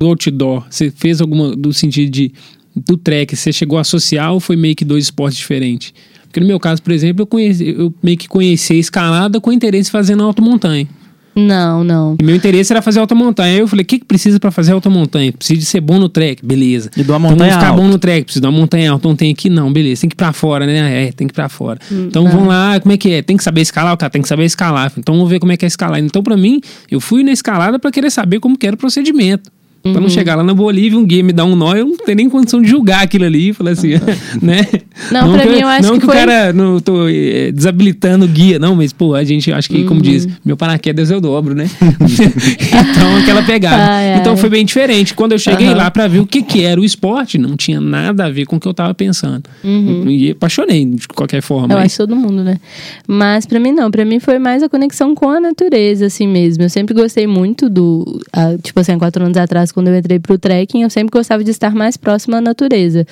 do 0.00 0.06
outdoor? 0.08 0.64
Você 0.70 0.90
fez 0.90 1.20
alguma, 1.20 1.54
do 1.54 1.72
sentido 1.72 2.10
de, 2.10 2.32
do 2.74 2.96
trek, 2.96 3.36
você 3.36 3.52
chegou 3.52 3.76
a 3.76 3.82
associar 3.82 4.32
ou 4.32 4.40
foi 4.40 4.56
meio 4.56 4.74
que 4.74 4.84
dois 4.84 5.04
esportes 5.04 5.38
diferentes? 5.38 5.92
Porque 6.24 6.40
no 6.40 6.46
meu 6.46 6.58
caso, 6.58 6.82
por 6.82 6.92
exemplo, 6.92 7.22
eu, 7.22 7.26
conheci, 7.26 7.68
eu 7.76 7.92
meio 8.02 8.16
que 8.16 8.26
conheci 8.28 8.72
a 8.72 8.76
escalada 8.76 9.40
com 9.40 9.52
interesse 9.52 9.90
fazendo 9.90 10.22
alta 10.22 10.40
montanha. 10.40 10.88
Não, 11.36 11.84
não. 11.84 12.16
E 12.20 12.24
meu 12.24 12.34
interesse 12.34 12.72
era 12.72 12.82
fazer 12.82 12.98
alta 12.98 13.14
montanha. 13.14 13.54
Aí 13.54 13.60
eu 13.60 13.68
falei, 13.68 13.82
o 13.82 13.86
que, 13.86 13.98
que 14.00 14.04
precisa 14.04 14.38
pra 14.40 14.50
fazer 14.50 14.72
alta 14.72 14.90
montanha? 14.90 15.32
Precisa 15.32 15.58
de 15.60 15.64
ser 15.66 15.80
bom 15.80 15.98
no 15.98 16.08
trek, 16.08 16.44
beleza. 16.44 16.90
E 16.96 17.02
de 17.04 17.10
uma 17.10 17.18
Então 17.18 17.30
montanha 17.30 17.36
vamos 17.50 17.54
ficar 17.54 17.68
alta. 17.70 17.82
bom 17.82 17.88
no 17.88 17.98
trek, 17.98 18.24
precisa 18.24 18.40
de 18.40 18.46
uma 18.46 18.58
montanha 18.58 18.90
alta. 18.90 19.06
Não 19.08 19.14
tem 19.16 19.30
aqui, 19.32 19.48
não, 19.48 19.72
beleza. 19.72 20.00
Tem 20.02 20.10
que 20.10 20.14
ir 20.14 20.16
pra 20.16 20.32
fora, 20.32 20.66
né? 20.66 21.06
É, 21.06 21.12
tem 21.12 21.26
que 21.26 21.32
ir 21.32 21.34
pra 21.34 21.48
fora. 21.48 21.78
então 21.90 22.24
vamos 22.28 22.48
lá, 22.48 22.78
como 22.80 22.92
é 22.92 22.96
que 22.96 23.10
é? 23.10 23.22
Tem 23.22 23.36
que 23.36 23.44
saber 23.44 23.60
escalar, 23.60 23.92
o 23.94 23.96
cara 23.96 24.10
tem 24.10 24.22
que 24.22 24.28
saber 24.28 24.44
escalar. 24.44 24.92
Então 24.96 25.14
vamos 25.14 25.30
ver 25.30 25.38
como 25.38 25.52
é 25.52 25.56
que 25.56 25.64
é 25.64 25.68
escalar. 25.68 26.00
Então, 26.00 26.22
pra 26.22 26.36
mim, 26.36 26.60
eu 26.90 27.00
fui 27.00 27.22
na 27.22 27.32
escalada 27.32 27.78
pra 27.78 27.90
querer 27.92 28.10
saber 28.10 28.38
como 28.40 28.56
que 28.58 28.66
era 28.66 28.74
o 28.74 28.78
procedimento. 28.78 29.50
Pra 29.82 30.00
não 30.00 30.10
chegar 30.10 30.34
lá 30.34 30.42
na 30.42 30.52
Bolívia, 30.52 30.98
um 30.98 31.06
guia 31.06 31.22
me 31.22 31.32
dar 31.32 31.44
um 31.46 31.56
nó, 31.56 31.74
eu 31.74 31.86
não 31.86 31.96
tenho 31.96 32.16
nem 32.16 32.28
condição 32.28 32.60
de 32.60 32.68
julgar 32.68 33.02
aquilo 33.02 33.24
ali. 33.24 33.48
e 33.48 33.52
Falar 33.54 33.70
assim, 33.70 33.92
né? 34.42 34.66
Não, 35.10 35.32
pra 35.32 35.42
que, 35.42 35.48
mim, 35.48 35.60
eu 35.60 35.68
acho 35.68 35.82
não 35.88 35.94
que 35.94 36.00
que, 36.00 36.06
foi- 36.06 36.14
o 36.14 36.18
cara, 36.18 36.52
não 36.52 36.78
tô 36.80 37.08
eh, 37.08 37.50
desabilitando 37.50 38.26
o 38.26 38.28
guia, 38.28 38.58
não, 38.58 38.76
mas, 38.76 38.92
pô, 38.92 39.14
a 39.14 39.24
gente, 39.24 39.50
acho 39.50 39.70
que, 39.70 39.84
como 39.84 40.02
diz, 40.02 40.28
meu 40.44 40.56
paraquedas 40.56 41.10
eu 41.10 41.20
dobro, 41.20 41.54
né? 41.54 41.64
então, 41.80 43.16
aquela 43.16 43.42
pegada. 43.42 43.82
Ai, 43.82 44.12
ai. 44.14 44.20
Então, 44.20 44.36
foi 44.36 44.48
bem 44.50 44.64
diferente. 44.64 45.14
Quando 45.14 45.32
eu 45.32 45.38
cheguei 45.38 45.72
lá 45.74 45.90
pra 45.90 46.06
ver 46.06 46.20
o 46.20 46.26
que, 46.26 46.42
que 46.42 46.62
era 46.62 46.80
o 46.80 46.84
esporte, 46.84 47.38
não 47.38 47.56
tinha 47.56 47.80
nada 47.80 48.26
a 48.26 48.30
ver 48.30 48.46
com 48.46 48.56
o 48.56 48.60
que 48.60 48.68
eu 48.68 48.74
tava 48.74 48.92
pensando. 48.94 49.44
E 49.64 50.30
apaixonei, 50.32 50.84
de 50.84 51.08
qualquer 51.08 51.40
forma. 51.42 51.66
Uhum. 51.68 51.72
Eu 51.72 51.76
mas- 51.78 51.86
acho 51.92 51.96
todo 51.98 52.16
mundo, 52.16 52.42
né? 52.44 52.58
Mas 53.06 53.46
pra 53.46 53.58
mim 53.58 53.72
não, 53.72 53.90
pra 53.90 54.04
mim 54.04 54.20
foi 54.20 54.38
mais 54.38 54.62
a 54.62 54.68
conexão 54.68 55.14
com 55.14 55.28
a 55.28 55.40
natureza, 55.40 56.06
assim 56.06 56.26
mesmo. 56.26 56.64
Eu 56.64 56.68
sempre 56.70 56.94
gostei 56.94 57.26
muito 57.26 57.68
do. 57.68 58.20
ah, 58.32 58.56
tipo 58.62 58.78
assim, 58.80 58.92
há 58.92 58.98
quatro 58.98 59.24
anos 59.24 59.36
atrás, 59.36 59.69
quando 59.72 59.88
eu 59.88 59.96
entrei 59.96 60.18
pro 60.18 60.38
trekking, 60.38 60.82
eu 60.82 60.90
sempre 60.90 61.10
gostava 61.12 61.42
de 61.44 61.50
estar 61.50 61.74
mais 61.74 61.96
próximo 61.96 62.36
à 62.36 62.40
natureza. 62.40 63.06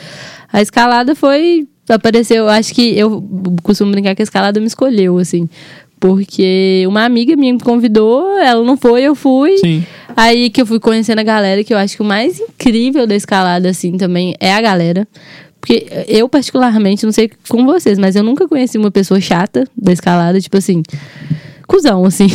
A 0.53 0.61
escalada 0.63 1.15
foi. 1.15 1.67
Apareceu, 1.89 2.45
eu 2.45 2.49
acho 2.49 2.75
que 2.75 2.99
eu 2.99 3.27
costumo 3.63 3.91
brincar 3.91 4.15
que 4.15 4.23
a 4.23 4.25
escalada 4.25 4.61
me 4.61 4.67
escolheu, 4.67 5.19
assim. 5.19 5.49
Porque 5.99 6.85
uma 6.87 7.05
amiga 7.05 7.35
minha 7.35 7.53
me 7.53 7.61
convidou, 7.61 8.39
ela 8.39 8.63
não 8.63 8.77
foi, 8.77 9.03
eu 9.03 9.15
fui. 9.15 9.57
Sim. 9.59 9.85
Aí 10.17 10.51
que 10.51 10.63
eu 10.63 10.67
fui 10.67 10.79
conhecendo 10.79 11.19
a 11.19 11.25
galera, 11.25 11.65
que 11.65 11.73
eu 11.73 11.79
acho 11.79 11.97
que 11.97 12.03
o 12.03 12.05
mais 12.05 12.39
incrível 12.39 13.07
da 13.07 13.17
escalada, 13.17 13.69
assim, 13.69 13.97
também 13.97 14.35
é 14.39 14.53
a 14.53 14.61
galera. 14.61 15.09
Porque 15.61 15.87
eu, 16.07 16.29
particularmente, 16.29 17.05
não 17.05 17.13
sei 17.13 17.31
com 17.49 17.67
vocês, 17.67 17.99
mas 17.99 18.15
eu 18.15 18.23
nunca 18.23 18.47
conheci 18.47 18.79
uma 18.79 18.91
pessoa 18.91 19.21
chata 19.21 19.67
da 19.77 19.93
escalada, 19.93 20.41
tipo 20.41 20.57
assim, 20.57 20.83
cuzão, 21.69 22.07
assim, 22.07 22.27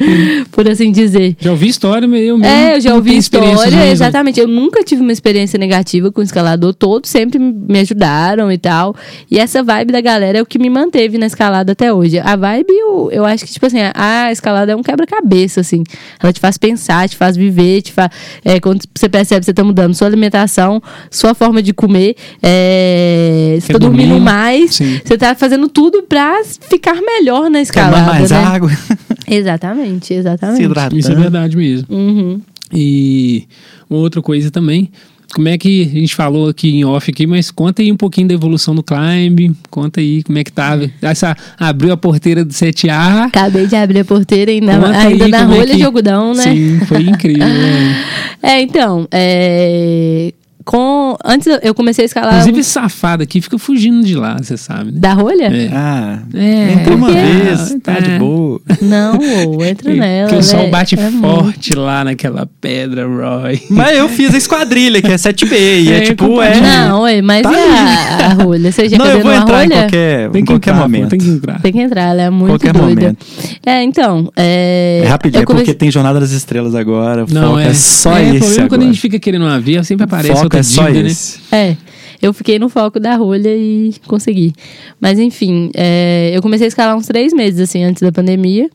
por 0.50 0.66
assim 0.66 0.90
dizer. 0.90 1.36
Já 1.38 1.50
ouvi 1.50 1.68
história, 1.68 2.06
eu 2.06 2.08
mesmo 2.08 2.44
É, 2.44 2.76
eu 2.76 2.80
já 2.80 2.94
ouvi 2.94 3.14
história, 3.18 3.70
não. 3.70 3.84
exatamente. 3.84 4.40
Eu 4.40 4.48
nunca 4.48 4.82
tive 4.82 5.02
uma 5.02 5.12
experiência 5.12 5.58
negativa 5.58 6.10
com 6.10 6.22
escalador, 6.22 6.72
todos 6.72 7.10
sempre 7.10 7.38
me 7.38 7.78
ajudaram 7.78 8.50
e 8.50 8.56
tal. 8.56 8.96
E 9.30 9.38
essa 9.38 9.62
vibe 9.62 9.92
da 9.92 10.00
galera 10.00 10.38
é 10.38 10.42
o 10.42 10.46
que 10.46 10.58
me 10.58 10.70
manteve 10.70 11.18
na 11.18 11.26
escalada 11.26 11.72
até 11.72 11.92
hoje. 11.92 12.18
A 12.18 12.34
vibe, 12.34 12.72
eu, 12.72 13.10
eu 13.12 13.26
acho 13.26 13.44
que, 13.44 13.52
tipo 13.52 13.66
assim, 13.66 13.80
a, 13.80 13.92
a 14.24 14.32
escalada 14.32 14.72
é 14.72 14.76
um 14.76 14.82
quebra-cabeça, 14.82 15.60
assim. 15.60 15.84
Ela 16.18 16.32
te 16.32 16.40
faz 16.40 16.56
pensar, 16.56 17.06
te 17.06 17.16
faz 17.16 17.36
viver, 17.36 17.82
te 17.82 17.92
faz. 17.92 18.08
É, 18.42 18.58
quando 18.58 18.82
você 18.96 19.10
percebe 19.10 19.40
que 19.40 19.46
você 19.46 19.52
tá 19.52 19.62
mudando 19.62 19.94
sua 19.94 20.06
alimentação, 20.06 20.82
sua 21.10 21.34
forma 21.34 21.62
de 21.62 21.74
comer, 21.74 22.16
é, 22.42 23.58
você 23.60 23.74
tá 23.74 23.78
dormindo 23.78 24.08
dormir? 24.08 24.24
mais, 24.24 24.76
Sim. 24.76 25.00
você 25.04 25.18
tá 25.18 25.34
fazendo 25.34 25.68
tudo 25.68 26.02
pra 26.04 26.40
ficar 26.44 26.94
melhor 27.02 27.50
na 27.50 27.60
escalada. 27.60 27.98
Tomar 27.98 28.14
mais 28.14 28.30
né? 28.30 28.38
água. 28.38 28.69
Exatamente, 29.28 30.12
exatamente. 30.14 30.56
Se 30.58 30.62
hidratando. 30.64 30.98
Isso 30.98 31.12
é 31.12 31.14
verdade 31.14 31.56
mesmo. 31.56 31.86
Uhum. 31.88 32.40
E 32.72 33.44
uma 33.88 34.00
outra 34.00 34.20
coisa 34.22 34.50
também, 34.50 34.90
como 35.34 35.48
é 35.48 35.56
que 35.56 35.82
a 35.82 35.98
gente 36.00 36.14
falou 36.14 36.48
aqui 36.48 36.70
em 36.70 36.84
off 36.84 37.10
aqui, 37.10 37.26
mas 37.26 37.50
conta 37.50 37.82
aí 37.82 37.92
um 37.92 37.96
pouquinho 37.96 38.26
da 38.28 38.34
evolução 38.34 38.74
do 38.74 38.82
climb, 38.82 39.52
conta 39.70 40.00
aí 40.00 40.22
como 40.24 40.38
é 40.38 40.44
que 40.44 40.52
tá. 40.52 40.76
Essa 41.02 41.36
abriu 41.58 41.92
a 41.92 41.96
porteira 41.96 42.44
do 42.44 42.52
7A. 42.52 43.26
Acabei 43.26 43.66
de 43.66 43.76
abrir 43.76 44.00
a 44.00 44.04
porteira 44.04 44.50
ainda, 44.50 44.74
Conta 44.76 44.98
ainda 44.98 45.24
aí 45.26 45.30
na 45.30 45.38
é 45.40 45.44
rolha 45.44 45.66
que- 45.68 45.76
de 45.76 45.82
algodão, 45.84 46.34
né? 46.34 46.42
Sim, 46.42 46.80
foi 46.86 47.02
incrível. 47.02 47.46
né? 47.46 48.04
É, 48.42 48.58
então, 48.62 49.06
é, 49.10 50.32
com 50.64 51.16
antes 51.24 51.46
eu- 51.62 51.74
comecei 51.74 52.04
a 52.04 52.06
escalar 52.06 52.32
Inclusive 52.34 52.60
esse 52.60 52.70
safado 52.70 53.22
aqui 53.22 53.40
fica 53.40 53.58
fugindo 53.58 54.04
de 54.04 54.14
lá, 54.14 54.36
você 54.36 54.56
sabe, 54.56 54.92
né? 54.92 54.98
da 55.00 55.12
rolha? 55.14 55.44
É. 55.44 55.70
Ah, 55.72 56.18
É, 56.34 56.72
entra 56.72 56.94
uma 56.94 57.10
vez, 57.10 57.76
tá 57.82 57.98
de 58.00 58.10
É. 58.12 58.18
boa. 58.18 58.60
Não, 58.82 59.18
ô, 59.56 59.64
entra 59.64 59.92
nela. 59.94 60.28
Porque 60.28 60.40
o 60.40 60.42
sol 60.44 60.68
bate 60.70 60.98
É 60.98 61.10
muito. 61.10 61.20
forte 61.44 61.74
lá 61.74 62.04
naquela 62.04 62.48
pedra, 62.60 63.06
Roy. 63.06 63.60
Mas 63.70 63.96
eu 63.96 64.08
fiz 64.08 64.34
a 64.34 64.38
esquadrilha, 64.38 65.00
que 65.00 65.08
é 65.10 65.16
7B, 65.16 65.56
e 65.82 65.92
é, 65.92 65.96
É, 65.98 66.00
tipo, 66.02 66.40
é... 66.42 66.60
Não, 66.60 67.02
ué, 67.02 67.22
mas 67.22 67.42
Tá 67.42 67.52
e 67.52 67.56
a, 67.56 68.26
a 68.26 68.32
rolha? 68.34 68.70
Você 68.70 68.88
já 68.88 68.98
Não, 68.98 69.06
eu 69.06 69.20
vou 69.20 69.32
entrar 69.32 69.64
em 69.64 69.68
rolha? 69.68 69.80
qualquer, 69.82 70.30
Tem 70.30 70.40
em 70.40 70.44
que 70.44 70.52
qualquer 70.52 70.70
entrar, 70.70 70.82
momento. 70.82 71.08
tem 71.10 71.18
que 71.18 71.28
entrar. 71.28 71.60
Tem 71.62 71.72
que 71.72 71.80
entrar, 71.80 72.02
ela 72.10 72.22
é 72.22 72.30
muito 72.30 72.50
Qualquer 72.52 72.72
doida. 72.72 73.00
momento. 73.00 73.26
É, 73.64 73.82
então, 73.82 74.30
é... 74.36 75.02
É 75.04 75.08
rapidinho, 75.08 75.42
é 75.42 75.46
porque 75.46 75.74
tem 75.74 75.90
Jornada 75.90 76.20
das 76.20 76.32
Estrelas 76.32 76.74
agora, 76.74 77.24
Não, 77.30 77.58
é, 77.58 77.72
só 77.74 78.16
é, 78.18 78.32
O 78.32 78.38
problema 78.38 78.46
é 78.46 78.56
quando 78.56 78.60
a 78.60 78.64
agora. 78.76 78.82
gente 78.92 79.00
fica 79.00 79.18
querendo 79.18 79.42
uma 79.44 79.58
via, 79.58 79.82
sempre 79.82 80.04
aparece 80.04 80.46
foco 80.50 80.56
outra 80.56 80.60
é 80.60 80.62
só 80.62 80.86
dívida, 80.86 81.02
né? 81.04 81.08
esse. 81.10 81.40
É, 81.54 81.76
eu 82.20 82.32
fiquei 82.32 82.58
no 82.58 82.68
foco 82.68 83.00
da 83.00 83.16
rolha 83.16 83.54
e 83.54 83.94
consegui. 84.06 84.52
Mas 85.00 85.18
enfim, 85.18 85.70
é, 85.74 86.30
eu 86.34 86.42
comecei 86.42 86.66
a 86.66 86.68
escalar 86.68 86.96
uns 86.96 87.06
três 87.06 87.32
meses, 87.32 87.60
assim, 87.60 87.82
antes 87.82 88.02
da 88.02 88.12
pandemia. 88.12 88.68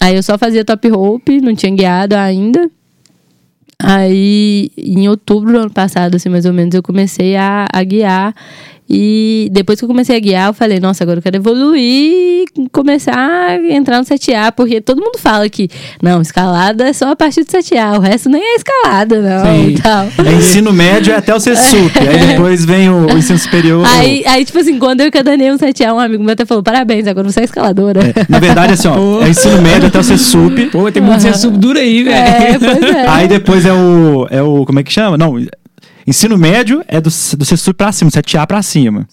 Aí 0.00 0.16
eu 0.16 0.22
só 0.22 0.38
fazia 0.38 0.64
top 0.64 0.88
rope, 0.88 1.40
não 1.40 1.54
tinha 1.54 1.74
guiado 1.74 2.16
ainda. 2.16 2.70
Aí, 3.82 4.70
em 4.76 5.08
outubro 5.08 5.52
do 5.52 5.58
ano 5.58 5.70
passado, 5.70 6.14
assim, 6.14 6.28
mais 6.28 6.44
ou 6.44 6.52
menos, 6.52 6.74
eu 6.74 6.82
comecei 6.82 7.36
a, 7.36 7.66
a 7.72 7.82
guiar. 7.82 8.34
E 8.92 9.48
depois 9.52 9.78
que 9.78 9.84
eu 9.84 9.88
comecei 9.88 10.16
a 10.16 10.18
guiar, 10.18 10.48
eu 10.48 10.52
falei, 10.52 10.80
nossa, 10.80 11.04
agora 11.04 11.18
eu 11.18 11.22
quero 11.22 11.36
evoluir 11.36 11.80
e 11.80 12.44
começar 12.72 13.14
a 13.14 13.56
entrar 13.72 13.98
no 13.98 14.04
7A, 14.04 14.50
porque 14.50 14.80
todo 14.80 15.00
mundo 15.00 15.16
fala 15.16 15.48
que, 15.48 15.68
não, 16.02 16.20
escalada 16.20 16.88
é 16.88 16.92
só 16.92 17.12
a 17.12 17.14
partir 17.14 17.44
do 17.44 17.52
7A, 17.52 17.98
o 17.98 18.00
resto 18.00 18.28
nem 18.28 18.42
é 18.42 18.56
escalada, 18.56 19.20
não, 19.20 19.74
tal. 19.80 20.08
É 20.26 20.32
ensino 20.32 20.72
médio 20.72 21.12
é 21.12 21.16
até 21.18 21.32
o 21.32 21.38
CSUP, 21.38 21.96
aí 22.02 22.26
depois 22.26 22.64
vem 22.64 22.90
o, 22.90 23.06
o 23.06 23.16
ensino 23.16 23.38
superior. 23.38 23.86
Aí, 23.86 24.24
aí, 24.26 24.44
tipo 24.44 24.58
assim, 24.58 24.76
quando 24.76 25.02
eu 25.02 25.06
encadanei 25.06 25.52
um 25.52 25.56
7A, 25.56 25.94
um 25.94 26.00
amigo 26.00 26.24
meu 26.24 26.32
até 26.32 26.44
falou, 26.44 26.64
parabéns, 26.64 27.06
agora 27.06 27.30
você 27.30 27.42
é 27.42 27.44
escaladora. 27.44 28.00
É, 28.00 28.26
na 28.28 28.40
verdade, 28.40 28.72
assim, 28.72 28.88
ó, 28.88 29.22
é 29.22 29.28
ensino 29.28 29.62
médio 29.62 29.86
até 29.86 30.00
o 30.00 30.02
CSUP, 30.02 30.66
Pô, 30.72 30.90
tem 30.90 31.00
muito 31.00 31.24
uhum. 31.24 31.52
duro 31.52 31.78
aí, 31.78 32.02
velho. 32.02 32.16
É, 32.16 32.58
pois 32.58 32.94
é. 32.96 33.06
aí 33.06 33.28
depois 33.28 33.64
é 33.64 33.72
o, 33.72 34.26
é 34.28 34.42
o, 34.42 34.66
como 34.66 34.80
é 34.80 34.82
que 34.82 34.92
chama? 34.92 35.16
Não, 35.16 35.38
ensino 36.06 36.36
médio 36.36 36.82
é 36.88 37.00
do, 37.00 37.10
do 37.10 37.44
CSUP 37.44 37.76
pra 37.76 37.92
cima, 37.92 38.10
7A 38.10 38.46
pra 38.46 38.62
cima. 38.62 39.08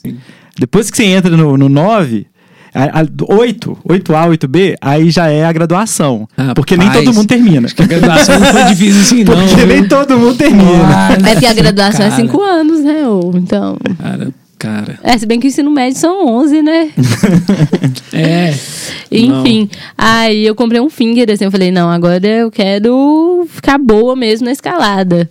Depois 0.57 0.89
que 0.89 0.97
você 0.97 1.05
entra 1.05 1.35
no, 1.35 1.57
no 1.57 1.69
9... 1.69 2.27
A, 2.73 3.01
a, 3.01 3.33
8, 3.33 3.77
8A, 3.89 4.37
8B, 4.37 4.75
aí 4.79 5.09
já 5.09 5.27
é 5.29 5.43
a 5.45 5.51
graduação. 5.51 6.27
Rapaz, 6.37 6.53
porque 6.53 6.77
nem 6.77 6.91
todo 6.91 7.11
mundo 7.11 7.27
termina. 7.27 7.67
A 7.75 7.85
graduação 7.85 8.39
não 8.39 8.47
foi 8.47 8.63
difícil 8.65 9.01
assim, 9.01 9.23
não. 9.25 9.35
Porque 9.35 9.55
viu? 9.55 9.67
nem 9.67 9.87
todo 9.87 10.19
mundo 10.19 10.35
termina. 10.35 11.13
É 11.13 11.33
porque 11.33 11.45
a 11.47 11.53
graduação 11.53 12.05
é 12.05 12.09
Cara. 12.09 12.21
5 12.21 12.41
anos, 12.41 12.81
né? 12.81 13.07
Ou, 13.07 13.35
então. 13.35 13.77
Cara, 13.97 14.27
cara. 14.59 14.99
É, 15.01 15.17
se 15.17 15.25
bem 15.25 15.39
que 15.39 15.47
o 15.47 15.49
ensino 15.49 15.71
médio 15.71 15.97
são 15.97 16.27
11, 16.27 16.61
né? 16.61 16.89
É. 18.13 18.53
Enfim. 19.11 19.69
Aí 19.97 20.45
eu 20.45 20.53
comprei 20.53 20.79
um 20.79 20.89
finger, 20.89 21.31
assim, 21.31 21.45
eu 21.45 21.51
falei, 21.51 21.71
não, 21.71 21.89
agora 21.89 22.25
eu 22.25 22.51
quero 22.51 23.47
ficar 23.49 23.77
boa 23.77 24.15
mesmo 24.15 24.45
na 24.45 24.51
escalada. 24.51 25.29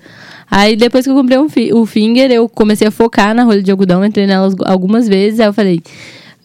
Aí 0.51 0.77
depois 0.77 1.05
que 1.05 1.11
eu 1.11 1.15
comprei 1.15 1.39
um 1.39 1.49
fi- 1.49 1.73
o 1.73 1.85
finger, 1.87 2.31
eu 2.31 2.49
comecei 2.49 2.87
a 2.87 2.91
focar 2.91 3.35
na 3.35 3.43
rolha 3.45 3.63
de 3.63 3.71
algodão, 3.71 4.05
entrei 4.05 4.27
nelas 4.27 4.55
algumas 4.65 5.09
vezes, 5.09 5.41
aí 5.41 5.47
eu 5.47 5.53
falei. 5.53 5.81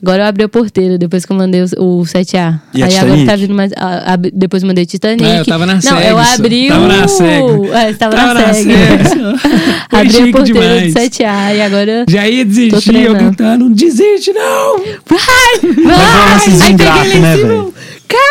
Agora 0.04 0.24
eu 0.24 0.28
abri 0.28 0.44
a 0.44 0.50
porteira 0.50 0.98
depois 0.98 1.24
que 1.28 1.32
eu 1.32 1.38
mandei 1.38 1.62
o, 1.62 1.66
o 2.00 2.02
7A. 2.02 2.60
E 2.74 2.82
a 2.82 2.88
aí 2.88 2.98
agora 2.98 3.24
tá 3.24 3.36
vindo 3.36 3.54
mais. 3.54 3.72
a- 3.78 4.14
ab- 4.14 4.32
depois 4.34 4.64
eu 4.64 4.68
mandei 4.68 4.84
Titanic. 4.84 5.24
É, 5.24 5.42
eu 5.42 5.46
tava 5.46 5.68
na 5.68 5.76
Não, 5.76 6.00
eu 6.02 6.18
abri 6.18 6.70
Tava 6.70 6.86
o. 6.86 6.88
na 6.88 7.08
SEG. 7.08 7.68
É, 7.72 7.88
você 7.92 7.94
tava, 8.00 8.16
Tava 8.16 8.34
na 8.34 8.48
na 8.48 8.54
SEG. 8.56 8.72
Abri 9.92 10.18
a 10.18 10.32
porteira 10.32 10.44
demais. 10.44 10.94
do 10.96 11.00
7A 11.00 11.56
e 11.56 11.62
agora. 11.62 12.06
Já 12.10 12.28
ia 12.28 12.44
desistir, 12.44 12.96
eu 12.96 13.14
gritando, 13.14 13.70
desiste, 13.70 14.34
não! 14.34 14.80
Vai! 15.06 15.76
Mas 15.86 16.00
é 16.00 16.34
lancezinho 16.34 16.64
Aí 16.64 16.78
peguei 16.78 17.02
ele 17.12 17.18
em 17.18 17.22
né, 17.22 17.38
cima, 17.38 17.72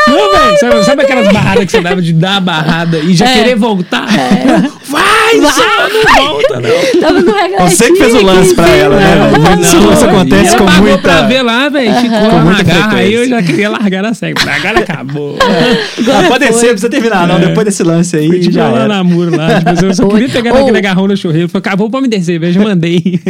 Não, 0.09 0.17
velho, 0.33 0.59
sabe, 0.59 0.85
sabe 0.85 1.03
aquelas 1.03 1.33
barradas 1.33 1.65
que 1.65 1.71
você 1.73 1.81
dava 1.81 2.03
de 2.03 2.13
dar 2.13 2.37
a 2.37 2.41
barrada 2.41 2.99
e 2.99 3.15
já 3.15 3.27
É. 3.29 3.35
querer 3.35 3.55
voltar? 3.57 4.07
Vai, 4.89 5.39
Vai! 5.41 5.53
só 5.53 5.63
não 5.89 6.25
volta, 6.27 6.61
não. 6.61 7.01
Tava 7.01 7.21
no 7.21 7.71
Você 7.71 7.93
que 7.93 7.97
fez 7.97 8.15
o 8.15 8.25
lance 8.25 8.55
pra 8.55 8.69
ela, 8.69 8.97
né, 8.97 9.31
velho? 9.39 9.61
Isso, 9.61 9.77
Não, 9.77 9.93
isso 9.93 10.05
acontece 10.05 10.57
com 10.57 10.65
muita... 10.65 10.99
pra 10.99 11.23
ver 11.23 11.43
lá, 11.43 11.69
velho, 11.69 11.95
ficou 11.95 12.19
Com 12.19 12.27
lá 12.27 12.33
na 12.35 12.45
muita 12.45 12.63
garra, 12.65 12.97
aí 12.99 13.15
eu 13.15 13.29
já 13.29 13.43
queria 13.43 13.71
largar 13.71 14.03
na 14.03 14.15
seca. 14.15 14.41
Agora 14.51 14.79
acabou. 14.81 15.37
Ah, 16.11 16.29
pode 16.29 16.45
descer, 16.47 16.63
não 16.67 16.71
precisa 16.73 16.91
terminar, 16.91 17.27
não. 17.29 17.37
É. 17.37 17.47
Depois 17.47 17.65
desse 17.65 17.83
lance 17.83 18.17
aí, 18.17 18.27
Fui 18.29 18.51
já 18.53 18.65
era. 18.69 18.89
na 18.89 19.05
muro 19.05 19.37
lá. 19.37 19.61
Tipo, 19.61 19.87
eu 19.87 19.95
só 19.95 20.09
queria 20.09 20.29
pegar 20.29 20.53
naquele 20.53 20.79
agarrão 20.79 21.07
no 21.07 21.17
churreiro. 21.17 21.49
Falei, 21.49 21.61
acabou 21.61 21.89
pra 21.91 22.01
me 22.01 22.09
descer, 22.09 22.39
velho. 22.41 22.53
Já 22.53 22.61
mandei. 22.61 23.21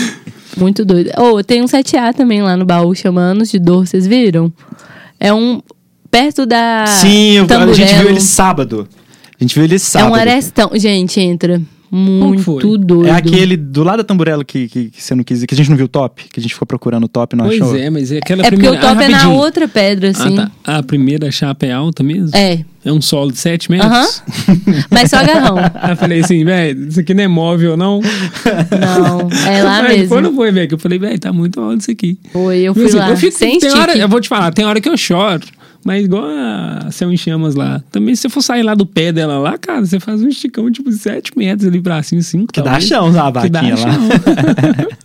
Muito 0.56 0.84
doido. 0.84 1.10
Oh, 1.18 1.42
tem 1.42 1.62
um 1.62 1.66
7A 1.66 2.14
também 2.14 2.42
lá 2.42 2.56
no 2.56 2.64
baú, 2.64 2.94
chama 2.94 3.20
Anos 3.20 3.50
de 3.50 3.58
Dor, 3.58 3.86
vocês 3.86 4.06
viram? 4.06 4.52
É 5.20 5.32
um. 5.32 5.60
Perto 6.16 6.46
da. 6.46 6.86
Sim, 6.86 7.32
eu- 7.32 7.46
a 7.46 7.72
gente 7.74 7.94
viu 7.94 8.08
ele 8.08 8.20
sábado. 8.20 8.88
A 9.38 9.44
gente 9.44 9.54
viu 9.54 9.64
ele 9.64 9.74
É 9.74 9.78
sábado. 9.78 10.12
um 10.12 10.14
arestão. 10.14 10.70
Gente, 10.74 11.20
entra. 11.20 11.60
Muito 11.88 12.76
doido. 12.78 13.06
É 13.06 13.12
aquele 13.12 13.56
do 13.56 13.84
lado 13.84 13.98
da 13.98 14.04
Tamburello 14.04 14.44
que, 14.44 14.66
que, 14.66 14.90
que 14.90 15.02
você 15.02 15.14
não 15.14 15.22
quis, 15.22 15.44
que 15.44 15.54
a 15.54 15.56
gente 15.56 15.70
não 15.70 15.76
viu 15.76 15.86
o 15.86 15.88
top, 15.88 16.24
que 16.32 16.40
a 16.40 16.42
gente 16.42 16.52
ficou 16.52 16.66
procurando 16.66 17.04
o 17.04 17.08
top 17.08 17.34
e 17.34 17.38
não 17.38 17.44
Pois 17.46 17.60
achou. 17.62 17.76
é, 17.76 17.88
mas 17.88 18.10
é 18.10 18.18
aquela 18.18 18.42
É 18.42 18.50
porque 18.50 18.56
primeira... 18.56 18.84
o 18.84 18.88
top 18.88 19.02
ah, 19.02 19.04
é 19.04 19.08
na 19.08 19.28
outra 19.30 19.68
pedra, 19.68 20.10
assim. 20.10 20.36
Ah, 20.38 20.50
tá. 20.64 20.78
A 20.78 20.82
primeira 20.82 21.30
chapa 21.30 21.64
é 21.64 21.72
alta 21.72 22.02
mesmo? 22.02 22.30
É. 22.36 22.64
É 22.84 22.92
um 22.92 23.00
solo 23.00 23.30
de 23.30 23.38
7 23.38 23.70
metros? 23.70 23.90
Aham. 23.90 24.06
Mas 24.90 25.10
só 25.10 25.16
agarrão. 25.18 25.56
Aí 25.74 25.92
eu 25.92 25.96
falei 25.96 26.20
assim, 26.20 26.44
velho, 26.44 26.88
isso 26.88 27.00
aqui 27.00 27.14
não 27.14 27.22
é 27.24 27.28
móvel, 27.28 27.76
não. 27.76 28.00
Não, 28.00 29.28
é 29.48 29.62
lá 29.62 29.78
Aí 29.82 29.98
mesmo. 29.98 30.08
Foi, 30.08 30.20
não 30.22 30.34
foi, 30.34 30.50
velho? 30.52 30.68
Que 30.68 30.74
eu 30.74 30.78
falei, 30.78 30.98
velho, 30.98 31.18
tá 31.18 31.32
muito 31.32 31.60
alto 31.60 31.80
isso 31.80 31.90
aqui. 31.90 32.18
Foi, 32.32 32.58
eu 32.58 32.74
fui 32.74 32.86
Assim, 32.86 32.96
lá. 32.96 33.10
eu 33.10 33.16
fico, 33.16 33.36
sem 33.38 33.58
tem 33.60 33.70
hora, 33.72 33.96
eu 33.96 34.08
vou 34.08 34.20
te 34.20 34.28
falar, 34.28 34.52
tem 34.52 34.64
hora 34.64 34.80
que 34.80 34.88
eu 34.88 34.96
choro. 34.96 35.42
Mas 35.86 36.04
igual 36.04 36.24
a 36.26 36.90
Céu 36.90 37.12
em 37.12 37.16
Chamas 37.16 37.54
lá. 37.54 37.80
Também 37.92 38.12
se 38.16 38.22
você 38.22 38.28
for 38.28 38.42
sair 38.42 38.64
lá 38.64 38.74
do 38.74 38.84
pé 38.84 39.12
dela 39.12 39.38
lá, 39.38 39.56
cara, 39.56 39.86
você 39.86 40.00
faz 40.00 40.20
um 40.20 40.26
esticão 40.26 40.68
tipo 40.68 40.90
7 40.90 41.30
metros 41.38 41.68
ali 41.68 41.80
pra 41.80 42.02
cima, 42.02 42.20
5 42.22 42.52
Que 42.52 42.60
dá 42.60 42.80
chão 42.80 43.06
a 43.16 43.30
vaquinha 43.30 43.76
lá. 43.76 44.86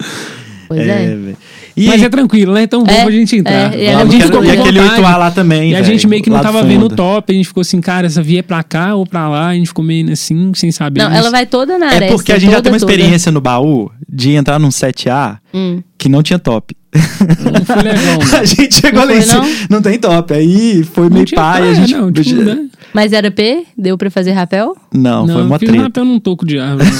Pois 0.67 0.87
é. 0.87 1.15
velho. 1.15 1.37
E, 1.75 1.87
Mas 1.87 2.01
é 2.03 2.09
tranquilo, 2.09 2.53
né? 2.53 2.63
Então 2.63 2.83
vamos 2.83 2.99
É, 2.99 3.03
a 3.05 3.11
gente 3.11 3.35
entrar. 3.37 3.73
é, 3.73 3.83
e 3.85 3.87
a 3.89 4.05
gente 4.05 4.23
ficou 4.25 4.41
com 4.43 4.49
aquele 4.51 4.79
vontade. 4.81 5.01
8A 5.01 5.17
lá 5.17 5.31
também, 5.31 5.71
E 5.71 5.75
a 5.75 5.77
velho, 5.81 5.85
gente 5.93 6.07
meio 6.07 6.21
que 6.21 6.29
não 6.29 6.39
tava 6.41 6.61
vendo 6.63 6.85
o 6.85 6.89
top. 6.89 7.31
A 7.31 7.35
gente 7.35 7.47
ficou 7.47 7.61
assim, 7.61 7.79
cara, 7.79 8.07
essa 8.07 8.21
via 8.21 8.39
é 8.39 8.43
pra 8.43 8.61
cá 8.63 8.95
ou 8.95 9.05
pra 9.05 9.29
lá. 9.29 9.47
A 9.49 9.53
gente 9.53 9.67
ficou 9.67 9.83
meio 9.85 10.11
assim, 10.11 10.51
sem 10.53 10.71
saber. 10.71 11.01
Não, 11.01 11.09
Mas- 11.09 11.19
ela 11.19 11.31
vai 11.31 11.45
toda 11.45 11.77
na 11.77 11.85
É 11.91 11.95
aresta. 11.95 12.15
porque 12.15 12.31
a 12.31 12.37
gente 12.39 12.49
já 12.51 12.57
toda, 12.57 12.63
tem 12.63 12.73
uma 12.73 12.79
toda. 12.79 12.91
experiência 12.91 13.31
no 13.31 13.39
baú 13.41 13.89
de 14.07 14.31
entrar 14.31 14.59
num 14.59 14.69
7A 14.69 15.37
Hum. 15.53 15.81
que 15.97 16.09
não 16.09 16.21
tinha 16.21 16.37
top. 16.39 16.75
Não 16.93 17.65
foi 17.65 17.83
legal, 17.83 18.19
não. 18.31 18.37
a 18.39 18.43
gente 18.45 18.75
chegou 18.75 19.05
Não 19.05 19.13
em 19.13 19.21
foi, 19.21 19.21
cima, 19.21 19.41
não? 19.41 19.49
não 19.69 19.81
tem 19.81 19.97
top. 19.97 20.33
Aí 20.33 20.83
foi 20.83 21.05
Não 21.05 21.13
meio 21.15 21.25
pai, 21.33 21.43
a 21.53 21.57
praia, 21.61 21.75
gente. 21.75 21.93
não, 21.93 22.11
tipo, 22.13 22.41
né? 22.41 22.67
Mas 22.93 23.13
era 23.13 23.31
P? 23.31 23.63
Deu 23.77 23.97
pra 23.97 24.11
fazer 24.11 24.31
rapel? 24.31 24.75
Não, 24.93 25.25
foi 25.25 25.35
Não, 25.37 25.45
uma 25.45 25.55
eu 25.55 25.59
fiz 25.59 25.69
um 25.69 25.71
treta. 25.71 25.83
rapel 25.87 26.03
num 26.05 26.19
toco 26.19 26.45
de 26.45 26.59
árvore. 26.59 26.89
né? 26.89 26.91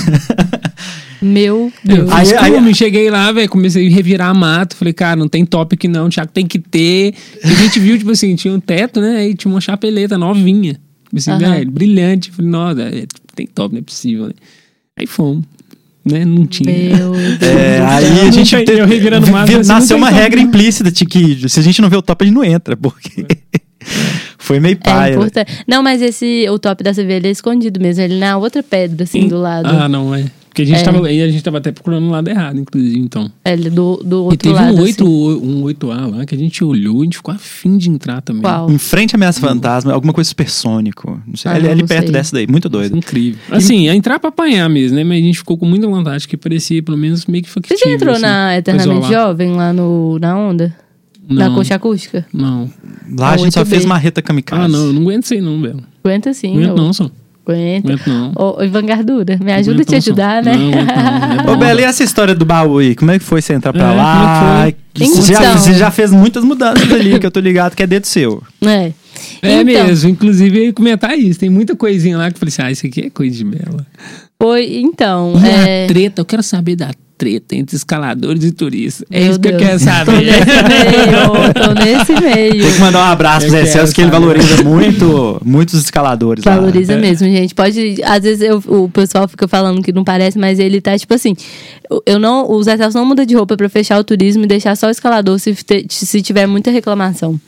Meu 1.22 1.72
Eu 1.88 1.96
Deus. 2.06 2.12
Aí- 2.12 2.34
aí- 2.56 2.74
cheguei 2.74 3.10
lá, 3.10 3.32
velho, 3.32 3.48
comecei 3.50 3.88
a 3.88 3.92
revirar 3.92 4.34
mato. 4.34 4.76
Falei, 4.76 4.94
cara, 4.94 5.16
não 5.16 5.28
tem 5.28 5.46
top 5.46 5.76
aqui 5.76 5.88
não, 5.88 6.10
Thiago, 6.10 6.32
tem 6.34 6.48
que 6.48 6.58
ter. 6.60 7.14
E 7.44 7.48
a 7.48 7.54
gente 7.54 7.80
viu, 7.80 7.98
tipo 7.98 8.10
assim, 8.12 8.36
tinha 8.36 8.54
um 8.54 8.60
teto, 8.60 9.00
né? 9.00 9.18
Aí 9.18 9.36
tinha 9.36 9.54
uma 9.54 9.62
chapeleta 9.62 10.18
novinha. 10.18 10.74
Tipo 11.06 11.18
assim, 11.18 11.32
Aham. 11.32 11.40
velho, 11.40 11.72
brilhante. 11.72 12.32
Falei, 12.32 12.50
nossa, 12.52 12.82
é, 12.82 13.04
tem 13.36 13.46
top, 13.46 13.74
não 13.74 13.80
é 13.80 13.84
possível, 13.84 14.28
né? 14.28 14.34
Aí 14.98 15.06
fomos. 15.06 15.44
Né? 16.04 16.26
Não 16.26 16.48
tinha. 16.48 16.72
Meu 16.98 17.12
Deus. 17.38 17.44
É, 17.44 17.80
aí 17.82 18.22
a 18.28 18.32
gente 18.32 18.56
teve- 18.66 18.82
eu 18.82 18.88
revirando 18.88 19.28
vi- 19.28 19.36
assim, 19.36 19.54
não 19.54 19.62
nasceu 19.64 19.98
uma 19.98 20.10
regra 20.10 20.42
não. 20.42 20.48
implícita 20.48 20.90
de 20.92 21.06
que 21.06 21.48
se 21.48 21.60
a 21.60 21.64
gente 21.64 21.80
não 21.80 21.90
vê 21.90 21.96
o 21.98 22.02
top, 22.02 22.24
a 22.24 22.28
gente 22.28 22.34
não 22.36 22.44
entra, 22.44 22.76
porque 22.76 23.24
foi 24.40 24.60
meio 24.60 24.74
É 24.74 24.76
pai. 24.76 25.12
importante. 25.12 25.64
Não, 25.68 25.84
mas 25.84 26.02
esse, 26.02 26.48
o 26.50 26.58
top 26.58 26.84
dessa 26.84 27.04
velha 27.06 27.28
é 27.28 27.32
escondido 27.32 27.80
mesmo. 27.80 28.02
Ele 28.02 28.18
na 28.18 28.36
outra 28.38 28.64
pedra, 28.64 29.04
assim, 29.04 29.28
do 29.28 29.38
lado. 29.40 29.68
Ah, 29.68 29.88
não, 29.88 30.16
é. 30.16 30.26
Porque 30.52 30.64
a 30.64 30.66
gente, 30.66 30.80
É. 30.82 30.84
tava, 30.84 31.08
a 31.08 31.12
gente 31.30 31.42
tava 31.42 31.60
até 31.60 31.72
procurando 31.72 32.08
o 32.08 32.10
lado 32.10 32.30
errado, 32.30 32.60
inclusive, 32.60 33.00
então. 33.00 33.32
Ele 33.46 33.70
do, 33.70 34.02
do 34.04 34.18
E 34.18 34.20
outro 34.20 34.38
teve 34.38 34.54
lado. 34.54 34.76
um, 34.76 34.82
8, 34.82 35.04
assim. 35.06 35.48
um 35.48 35.64
8A 35.64 36.12
lá 36.18 36.26
que 36.26 36.36
a 36.36 36.38
gente 36.38 36.62
olhou 36.62 36.98
e 36.98 37.02
a 37.02 37.04
gente 37.06 37.16
ficou 37.16 37.34
afim 37.34 37.78
de 37.78 37.90
entrar 37.90 38.20
também. 38.22 38.42
Qual? 38.42 38.70
Em 38.70 38.78
frente 38.78 39.16
à 39.16 39.18
ameaça 39.18 39.40
fantasma, 39.40 39.94
alguma 39.94 40.12
coisa 40.12 40.28
supersônico. 40.28 41.22
Não 41.26 41.38
sei. 41.38 41.50
Ah, 41.50 41.56
ali, 41.56 41.64
não, 41.64 41.72
ali 41.72 41.82
não 41.84 41.88
perto 41.88 42.04
sei. 42.04 42.12
dessa 42.12 42.36
daí, 42.36 42.48
muito 42.48 42.68
doido. 42.68 42.98
Incrível. 42.98 43.40
Assim, 43.50 43.88
é 43.88 43.96
entrar 43.96 44.20
pra 44.20 44.28
apanhar 44.28 44.68
mesmo, 44.70 44.98
né? 44.98 45.06
Mas 45.06 45.20
a 45.24 45.26
gente 45.26 45.38
ficou 45.38 45.58
com 45.58 45.66
muita 45.66 45.88
vontade, 45.88 46.28
que 46.28 46.36
parecia 46.36 46.84
pelo 46.84 46.98
menos 46.98 47.26
meio 47.28 47.46
que 47.46 47.50
Você 47.50 47.78
já 47.78 47.90
entrou 47.90 48.12
assim, 48.14 48.22
na 48.24 48.58
Eternamente. 48.58 49.08
Jovem 49.08 49.54
lá 49.54 49.72
no, 49.72 50.20
na 50.20 50.38
onda? 50.38 50.76
Na 51.30 51.48
Não. 51.48 51.56
concha 51.56 51.76
acústica? 51.76 52.26
Não. 52.34 52.70
Lá 53.18 53.30
a 53.30 53.34
Ah, 53.36 53.38
gente 53.38 53.54
só 53.54 53.62
8B. 53.62 53.70
fez 53.70 53.86
marreta 53.86 54.22
kamikaze. 54.22 54.64
Ah, 54.64 54.68
não, 54.68 54.88
eu 54.88 54.92
não 54.94 55.02
aguento 55.04 55.24
isso 55.24 55.34
aí 55.34 55.40
não, 55.40 55.62
Belo. 55.62 55.82
Aguenta 56.04 56.34
sim. 56.34 56.52
Aguento 56.58 56.70
eu- 56.72 56.76
não, 56.76 56.92
só. 56.92 57.10
Aguenta. 57.46 57.88
Aguento 57.94 58.08
não. 58.08 58.32
Ô, 58.36 58.64
Ivan 58.64 58.86
Gardura, 58.86 59.38
me 59.42 59.52
ajuda 59.52 59.72
a 59.72 59.82
Aguento 59.82 59.88
te 59.90 59.96
ajudar, 59.96 60.44
né? 60.44 60.54
Não, 60.56 60.70
aguento 60.70 60.88
não. 61.46 61.52
É 61.52 61.52
Ô. 61.56 61.58
Bela, 61.58 61.82
e 61.82 61.84
essa 61.84 62.04
história 62.04 62.36
do 62.36 62.46
baú 62.46 62.78
aí? 62.78 62.96
Como 62.96 63.12
é 63.12 63.18
que 63.20 63.26
foi 63.26 63.42
você 63.42 63.54
entrar 63.54 63.74
pra 63.74 63.92
É, 63.92 63.96
lá? 63.96 64.14
como 64.44 64.68
é 64.68 64.72
que 64.72 65.06
foi? 65.06 65.08
Você, 65.22 65.34
já, 65.34 65.40
Então. 65.42 65.58
você 65.58 65.74
já 65.74 65.92
fez 65.92 66.12
muitas 66.12 66.44
mudanças 66.44 66.92
ali, 66.92 67.20
que 67.20 67.26
eu 67.26 67.32
tô 67.32 67.40
ligado 67.40 67.76
que 67.76 67.84
é 67.84 67.88
dedo 67.88 68.06
seu. 68.06 68.42
É. 68.66 68.92
É 69.42 69.62
Então, 69.62 69.66
mesmo, 69.66 70.10
inclusive 70.10 70.58
eu 70.60 70.64
ia 70.66 70.74
comentar 70.74 71.18
isso. 71.18 71.40
Tem 71.40 71.50
muita 71.50 71.76
coisinha 71.76 72.18
lá 72.18 72.30
que 72.30 72.36
eu 72.36 72.40
falei 72.40 72.50
assim: 72.54 72.62
ah, 72.62 72.72
isso 72.72 72.86
aqui 72.86 73.02
é 73.02 73.10
coisa 73.10 73.36
de 73.36 73.44
Bela. 73.44 73.86
Foi, 74.42 74.78
então. 74.80 75.34
E 75.44 75.48
é... 75.48 75.86
a 75.86 75.88
treta, 75.88 76.22
eu 76.22 76.26
quero 76.26 76.42
saber 76.42 76.76
da 76.76 76.90
treta 77.18 77.56
entre 77.56 77.76
escaladores 77.76 78.44
e 78.44 78.52
turistas. 78.52 79.06
É 79.12 79.22
isso 79.28 79.40
que 79.40 79.50
eu 79.50 79.58
Deus. 79.58 79.64
quero 79.64 79.78
Tô 79.80 79.86
saber. 79.86 80.26
nesse 80.26 80.64
meio, 80.64 81.54
tô 81.54 81.74
nesse 81.74 82.14
meio. 82.14 82.64
Tem 82.64 82.74
que 82.74 82.80
mandar 82.80 83.00
um 83.08 83.12
abraço 83.12 83.46
pro 83.46 83.52
Zé 83.56 83.66
Celso, 83.68 83.94
que 83.94 84.02
ele 84.02 84.10
valoriza 84.10 84.64
muito 84.64 85.40
muitos 85.46 85.76
escaladores. 85.76 86.44
lá. 86.44 86.56
Valoriza 86.56 86.94
É. 86.94 86.98
mesmo, 86.98 87.28
gente. 87.28 87.54
Pode. 87.54 87.98
Às 88.04 88.24
vezes 88.24 88.42
eu- 88.42 88.64
o 88.68 88.90
pessoal 88.90 89.28
fica 89.28 89.48
falando 89.48 89.84
que 89.84 89.92
não 89.92 90.04
parece, 90.04 90.40
mas 90.40 90.58
ele 90.58 90.82
tá 90.82 90.98
tipo 90.98 91.14
assim. 91.14 91.36
eu- 91.90 92.02
Eu 92.08 92.18
não, 92.20 92.50
o 92.50 92.64
Zé 92.64 92.76
Celso 92.78 92.98
não 92.98 93.06
muda 93.06 93.24
de 93.26 93.36
roupa 93.36 93.56
pra 93.56 93.70
fechar 93.70 94.00
o 94.00 94.04
turismo 94.04 94.44
e 94.44 94.48
deixar 94.48 94.76
só 94.76 94.88
o 94.88 94.90
escalador 94.90 95.38
se, 95.38 95.54
te- 95.54 95.86
se 95.90 96.22
tiver 96.24 96.48
muita 96.48 96.72
reclamação. 96.72 97.40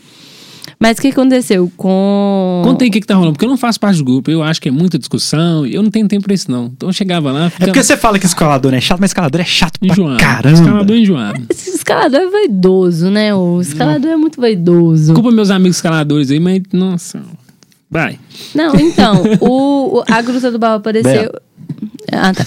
Mas 0.80 0.98
o 0.98 1.02
que 1.02 1.08
aconteceu 1.10 1.72
com. 1.78 2.62
Conta 2.64 2.84
aí 2.84 2.90
o 2.90 2.92
que, 2.92 3.02
que 3.02 3.08
tá 3.08 3.16
rolando, 3.16 3.34
porque 3.34 3.46
eu 3.46 3.50
não 3.50 3.58
faço 3.58 3.80
parte 3.80 3.98
do 3.98 4.04
grupo, 4.06 4.30
eu 4.32 4.42
acho 4.44 4.62
que 4.62 4.70
é 4.70 4.72
muita 4.72 4.98
discussão, 4.98 5.66
e 5.66 5.76
eu 5.76 5.84
não 5.84 5.90
tenho 5.90 6.08
tempo 6.08 6.24
pra 6.24 6.34
isso, 6.34 6.50
não. 6.52 6.66
Então 6.66 6.90
eu 6.90 6.94
chegava 6.94 7.32
lá, 7.32 7.46
É 7.46 7.50
ficava 7.50 7.72
porque 7.72 7.84
você 7.84 7.98
fala 7.98 8.20
que 8.20 8.26
escalador 8.26 8.72
não 8.72 8.78
é 8.78 8.82
chato, 8.82 9.00
mas 9.00 9.10
escalador 9.12 9.42
é 9.42 9.46
chato 9.46 9.80
pra 9.80 9.90
enjoado. 9.90 10.18
caramba. 10.20 10.58
Escalador 10.60 10.96
enjoado. 10.96 11.44
Esse 11.50 11.70
escalador 11.72 12.20
é 12.22 12.28
vaidoso, 12.30 13.10
né? 13.10 13.34
O 13.34 13.62
escalador 13.62 14.12
é 14.12 14.18
muito 14.18 14.40
vaidoso. 14.40 15.06
Desculpa 15.14 15.32
meus 15.32 15.50
amigos 15.50 15.78
escaladores 15.78 16.32
aí, 16.32 16.40
mas, 16.40 16.62
nossa. 16.72 17.22
Vai. 17.94 18.18
Não, 18.56 18.76
então, 18.76 19.24
o, 19.40 20.00
o- 20.00 20.04
a 20.10 20.22
Gruta 20.22 20.52
do 20.52 20.58
Baú 20.60 20.78
apareceu. 20.78 21.32
Ah, 22.12 22.34
tá. 22.34 22.44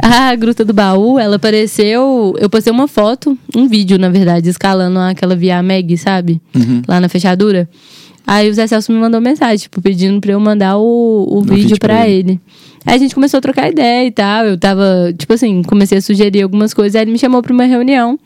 A 0.30 0.34
Gruta 0.36 0.64
do 0.64 0.72
Baú, 0.72 1.18
ela 1.18 1.36
apareceu. 1.36 2.34
Eu 2.38 2.48
postei 2.48 2.72
uma 2.72 2.88
foto, 2.88 3.36
um 3.54 3.68
vídeo, 3.68 3.98
na 3.98 4.08
verdade, 4.08 4.48
escalando 4.48 4.98
aquela 4.98 5.36
via 5.36 5.62
Meg, 5.62 5.96
sabe? 5.96 6.40
Lá 6.88 6.98
na 7.00 7.08
fechadura. 7.08 7.68
Aí 8.32 8.48
o 8.48 8.54
Zé 8.54 8.64
Celso 8.64 8.92
me 8.92 8.98
mandou 9.00 9.20
mensagem, 9.20 9.58
tipo, 9.58 9.82
pedindo 9.82 10.20
pra 10.20 10.30
eu 10.30 10.38
mandar 10.38 10.78
o, 10.78 11.26
o 11.28 11.42
vídeo, 11.42 11.76
pra 11.80 12.08
ele. 12.08 12.30
ele. 12.30 12.40
Aí 12.86 12.94
a 12.94 12.98
gente 12.98 13.12
começou 13.12 13.38
a 13.38 13.40
trocar 13.40 13.68
ideia 13.68 14.06
e 14.06 14.12
tal. 14.12 14.44
Eu 14.44 14.56
tava, 14.56 15.12
tipo 15.18 15.32
assim, 15.32 15.64
comecei 15.64 15.98
a 15.98 16.00
sugerir 16.00 16.42
algumas 16.42 16.72
coisas. 16.72 16.94
Aí 16.94 17.02
ele 17.02 17.10
me 17.10 17.18
chamou 17.18 17.42
pra 17.42 17.52
uma 17.52 17.64
reunião. 17.64 18.16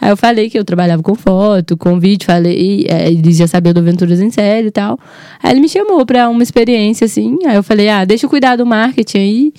Aí 0.00 0.10
eu 0.10 0.16
falei 0.16 0.50
que 0.50 0.58
eu 0.58 0.64
trabalhava 0.64 1.00
com 1.00 1.14
foto, 1.14 1.76
com 1.76 2.00
vídeo. 2.00 2.26
Falei, 2.26 2.86
é, 2.88 3.06
ele 3.06 3.32
já 3.32 3.46
sabia 3.46 3.72
do 3.72 3.78
Aventuras 3.78 4.20
em 4.20 4.32
Série 4.32 4.66
e 4.66 4.72
tal. 4.72 4.98
Aí 5.40 5.52
ele 5.52 5.60
me 5.60 5.68
chamou 5.68 6.04
pra 6.04 6.28
uma 6.28 6.42
experiência, 6.42 7.04
assim. 7.04 7.38
Aí 7.46 7.54
eu 7.54 7.62
falei, 7.62 7.88
ah, 7.88 8.04
deixa 8.04 8.26
eu 8.26 8.30
cuidar 8.30 8.56
do 8.56 8.66
marketing 8.66 9.18
aí. 9.18 9.52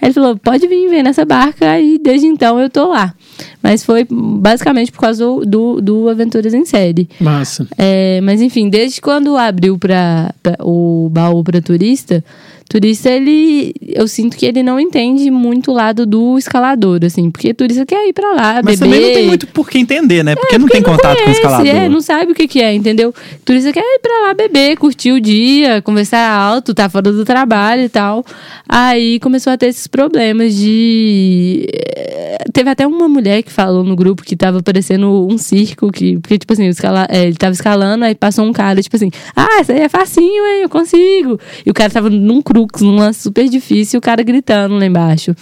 Aí 0.00 0.08
ele 0.08 0.14
falou, 0.14 0.36
pode 0.38 0.66
vir, 0.68 0.88
vem 0.88 1.02
nessa 1.02 1.24
barca. 1.24 1.70
Aí 1.70 1.98
desde 2.02 2.26
então 2.26 2.58
eu 2.60 2.70
tô 2.70 2.88
lá. 2.88 3.14
Mas 3.62 3.84
foi 3.84 4.06
basicamente 4.10 4.90
por 4.92 5.00
causa 5.00 5.24
do, 5.24 5.44
do, 5.44 5.80
do 5.80 6.08
Aventuras 6.08 6.54
em 6.54 6.64
Série. 6.64 7.08
Massa. 7.20 7.66
É, 7.76 8.20
mas 8.22 8.40
enfim, 8.40 8.68
desde 8.68 9.00
quando 9.00 9.36
abriu 9.36 9.76
pra, 9.78 10.32
pra- 10.42 10.56
o 10.64 11.08
baú 11.10 11.42
para 11.44 11.60
turista, 11.60 12.24
turista 12.68 13.10
ele, 13.10 13.72
eu 13.86 14.06
sinto 14.06 14.36
que 14.36 14.44
ele 14.44 14.62
não 14.62 14.78
entende 14.78 15.30
muito 15.30 15.70
o 15.70 15.74
lado 15.74 16.04
do 16.04 16.36
escalador, 16.38 17.00
assim, 17.04 17.30
porque 17.30 17.54
turista 17.54 17.86
quer 17.86 18.08
ir 18.08 18.12
pra 18.12 18.32
lá, 18.32 18.60
Mas 18.62 18.78
beber. 18.78 18.78
também 18.94 19.00
não 19.08 19.14
tem 19.14 19.26
muito 19.26 19.46
por 19.46 19.68
que 19.70 19.78
entender, 19.78 20.22
né? 20.22 20.34
Porque 20.36 20.58
não 20.58 20.68
tem 20.68 20.82
Porque 20.82 20.96
contato 20.96 21.16
com 21.16 21.20
o 21.20 21.24
conhece, 21.24 21.40
escalador. 21.40 21.66
É, 21.66 21.88
não 21.88 22.00
sabe 22.00 22.32
o 22.32 22.34
que, 22.34 22.46
que 22.46 22.60
é, 22.60 22.74
entendeu? 22.74 23.14
Turista 23.44 23.72
quer 23.72 23.80
ir 23.80 23.98
pra 24.00 24.26
lá 24.26 24.34
beber, 24.34 24.76
curtir 24.76 25.12
o 25.12 25.20
dia, 25.20 25.80
conversar 25.82 26.28
alto, 26.30 26.74
tá 26.74 26.88
fora 26.88 27.10
do 27.10 27.24
trabalho 27.24 27.82
e 27.82 27.88
tal. 27.88 28.24
Aí 28.68 29.18
começou 29.20 29.52
a 29.52 29.56
ter 29.56 29.66
esses 29.66 29.86
problemas 29.86 30.54
de. 30.54 31.66
eh, 31.72 32.38
Teve 32.52 32.70
até 32.70 32.86
uma 32.86 33.08
mulher 33.08 33.42
que 33.42 33.52
falou 33.52 33.84
no 33.84 33.94
grupo 33.96 34.22
que 34.22 34.36
tava 34.36 34.62
parecendo 34.62 35.26
um 35.30 35.38
circo, 35.38 35.90
que, 35.92 36.18
porque, 36.18 36.38
tipo 36.38 36.52
assim, 36.52 36.66
escala... 36.66 37.06
eh, 37.10 37.26
ele 37.26 37.36
tava 37.36 37.52
escalando, 37.52 38.04
aí 38.04 38.14
passou 38.14 38.44
um 38.44 38.52
cara, 38.52 38.82
tipo 38.82 38.96
assim, 38.96 39.10
ah, 39.36 39.60
isso 39.60 39.72
aí 39.72 39.80
é 39.80 39.88
facinho, 39.88 40.46
hein? 40.46 40.62
Eu 40.62 40.68
consigo. 40.68 41.38
E 41.64 41.70
o 41.70 41.74
cara 41.74 41.90
tava 41.90 42.10
num 42.10 42.42
crux, 42.66 42.82
num 42.82 42.96
lance 42.96 43.20
super 43.22 43.48
difícil, 43.48 43.96
e 43.96 43.98
o 43.98 44.00
cara 44.00 44.22
gritando 44.22 44.76
lá 44.76 44.84
embaixo. 44.86 45.34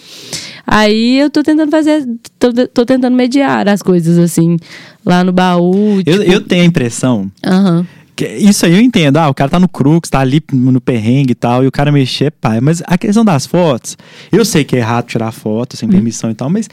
Aí 0.67 1.19
eu 1.19 1.31
tô 1.31 1.43
tentando 1.43 1.71
fazer, 1.71 2.05
tô, 2.39 2.53
tô 2.53 2.85
tentando 2.85 3.17
mediar 3.17 3.69
as 3.69 3.81
coisas, 3.83 4.19
assim, 4.19 4.57
lá 5.05 5.23
no 5.23 5.33
baú. 5.33 5.99
Eu, 6.05 6.19
tipo- 6.21 6.33
eu 6.33 6.41
tenho 6.41 6.63
a 6.63 6.67
impressão. 6.67 7.31
Aham. 7.45 7.87
que 8.17 8.27
isso 8.27 8.65
aí 8.65 8.73
eu 8.73 8.81
entendo. 8.81 9.19
Ah, 9.19 9.29
o 9.29 9.35
cara 9.35 9.51
tá 9.51 9.61
no 9.61 9.69
crux, 9.69 10.09
tá 10.09 10.21
ali 10.21 10.43
no 10.53 10.81
perrengue 10.81 11.33
e 11.33 11.35
tal, 11.35 11.63
e 11.63 11.67
o 11.67 11.71
cara 11.73 11.93
mexer, 11.93 12.31
pai. 12.33 12.61
Mas 12.63 12.83
a 12.87 12.97
questão 12.97 13.25
das 13.25 13.47
fotos, 13.47 13.97
eu 14.33 14.45
sei 14.45 14.65
que 14.65 14.75
é 14.75 14.79
errado 14.79 15.05
tirar 15.07 15.31
foto 15.33 15.77
sem 15.77 15.87
permissão 15.89 16.31
e 16.31 16.35
tal, 16.35 16.49
mas 16.51 16.67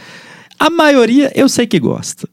a 0.57 0.69
maioria 0.69 1.31
eu 1.35 1.49
sei 1.49 1.67
que 1.67 1.79
gosta. 1.79 2.27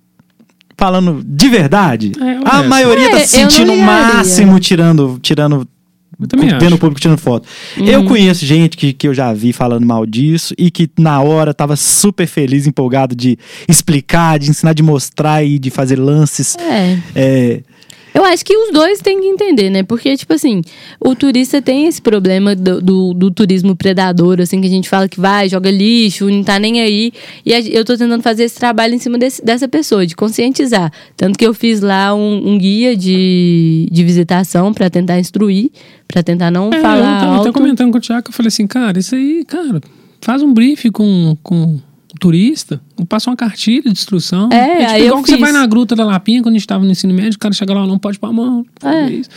Falando 0.78 1.22
de 1.26 1.48
verdade, 1.48 2.12
É, 2.18 2.38
a 2.48 2.62
maioria 2.62 3.06
É, 3.08 3.10
tá 3.10 3.16
eu 3.18 3.26
se 3.26 3.36
sentindo 3.36 3.72
o 3.72 3.76
máximo 3.82 4.58
tirando, 4.60 5.18
tirando 5.20 5.68
Eu 6.18 6.26
também 6.26 6.48
vendo 6.48 6.64
acho. 6.64 6.74
o 6.74 6.78
público 6.78 7.00
tirando 7.00 7.18
foto. 7.18 7.46
Uhum. 7.78 7.86
Eu 7.86 8.04
conheço 8.04 8.44
gente 8.44 8.76
que, 8.76 8.92
que 8.92 9.08
eu 9.08 9.14
já 9.14 9.32
vi 9.32 9.52
falando 9.52 9.86
mal 9.86 10.04
disso 10.04 10.54
e 10.58 10.70
que 10.70 10.90
na 10.98 11.20
hora 11.20 11.54
tava 11.54 11.76
super 11.76 12.26
feliz, 12.26 12.66
empolgado 12.66 13.14
de 13.14 13.38
explicar, 13.68 14.38
de 14.38 14.50
ensinar, 14.50 14.72
de 14.72 14.82
mostrar 14.82 15.44
e 15.44 15.58
de 15.58 15.70
fazer 15.70 15.98
lances. 15.98 16.56
É. 16.56 16.98
É, 17.14 17.60
Eu 18.12 18.24
acho 18.24 18.44
que 18.44 18.56
os 18.56 18.72
dois 18.72 18.98
têm 19.00 19.20
que 19.20 19.26
entender, 19.26 19.70
né? 19.70 19.82
Porque, 19.82 20.16
tipo 20.16 20.32
assim, 20.32 20.62
o 21.00 21.14
turista 21.14 21.62
tem 21.62 21.86
esse 21.86 22.02
problema 22.02 22.56
do, 22.56 22.80
do, 22.82 23.14
do 23.14 23.30
turismo 23.30 23.76
predador, 23.76 24.40
assim, 24.40 24.60
que 24.60 24.66
a 24.66 24.70
gente 24.70 24.88
fala 24.88 25.08
que 25.08 25.20
vai, 25.20 25.48
joga 25.48 25.70
lixo, 25.70 26.28
não 26.28 26.42
tá 26.42 26.58
nem 26.58 26.80
aí. 26.80 27.12
E 27.46 27.54
a- 27.54 27.60
eu 27.60 27.84
tô 27.84 27.96
tentando 27.96 28.22
fazer 28.22 28.44
esse 28.44 28.56
trabalho 28.56 28.94
em 28.94 28.98
cima 28.98 29.16
desse- 29.16 29.44
dessa 29.44 29.68
pessoa, 29.68 30.04
de 30.06 30.16
conscientizar. 30.16 30.92
Tanto 31.16 31.38
que 31.38 31.46
eu 31.46 31.54
fiz 31.54 31.80
lá 31.80 32.14
um, 32.14 32.50
um 32.54 32.58
guia 32.58 32.96
de, 32.96 33.88
de 33.90 34.04
visitação 34.04 34.74
pra 34.74 34.90
tentar 34.90 35.18
instruir, 35.20 35.70
pra 36.08 36.22
tentar 36.22 36.50
não 36.50 36.70
É, 36.72 36.80
falar 36.80 36.96
eu 36.96 37.02
tava 37.20 37.36
até 37.36 37.48
alto. 37.48 37.52
comentando 37.52 37.92
com 37.92 37.98
o 37.98 38.00
Thiago, 38.00 38.28
eu 38.28 38.32
falei 38.32 38.48
assim, 38.48 38.66
cara, 38.66 38.98
isso 38.98 39.14
aí, 39.14 39.44
cara, 39.46 39.80
faz 40.20 40.42
um 40.42 40.52
brief 40.52 40.90
com, 40.90 41.36
com 41.42 41.76
o 41.76 42.18
turista, 42.18 42.80
passa 43.06 43.30
uma 43.30 43.36
cartilha 43.36 43.82
de 43.82 43.90
instrução. 43.90 44.48
É, 44.52 44.76
tipo, 44.78 44.90
aí 44.90 45.00
eu 45.02 45.06
igual 45.08 45.22
que 45.22 45.28
você 45.30 45.36
fiz. 45.36 45.40
vai 45.42 45.52
na 45.52 45.66
gruta 45.66 45.94
da 45.96 46.04
Lapinha, 46.04 46.42
quando 46.42 46.54
a 46.54 46.58
gente 46.58 46.66
tava 46.66 46.84
no 46.84 46.90
ensino 46.90 47.12
médio, 47.14 47.36
o 47.36 47.38
cara 47.38 47.54
chega 47.54 47.72
lá, 47.74 47.86
não 47.86 47.98
pode 47.98 48.18
pôr 48.18 48.28
a 48.28 48.32
mão, 48.32 48.64
É. 48.84 49.06
gente 49.08 49.28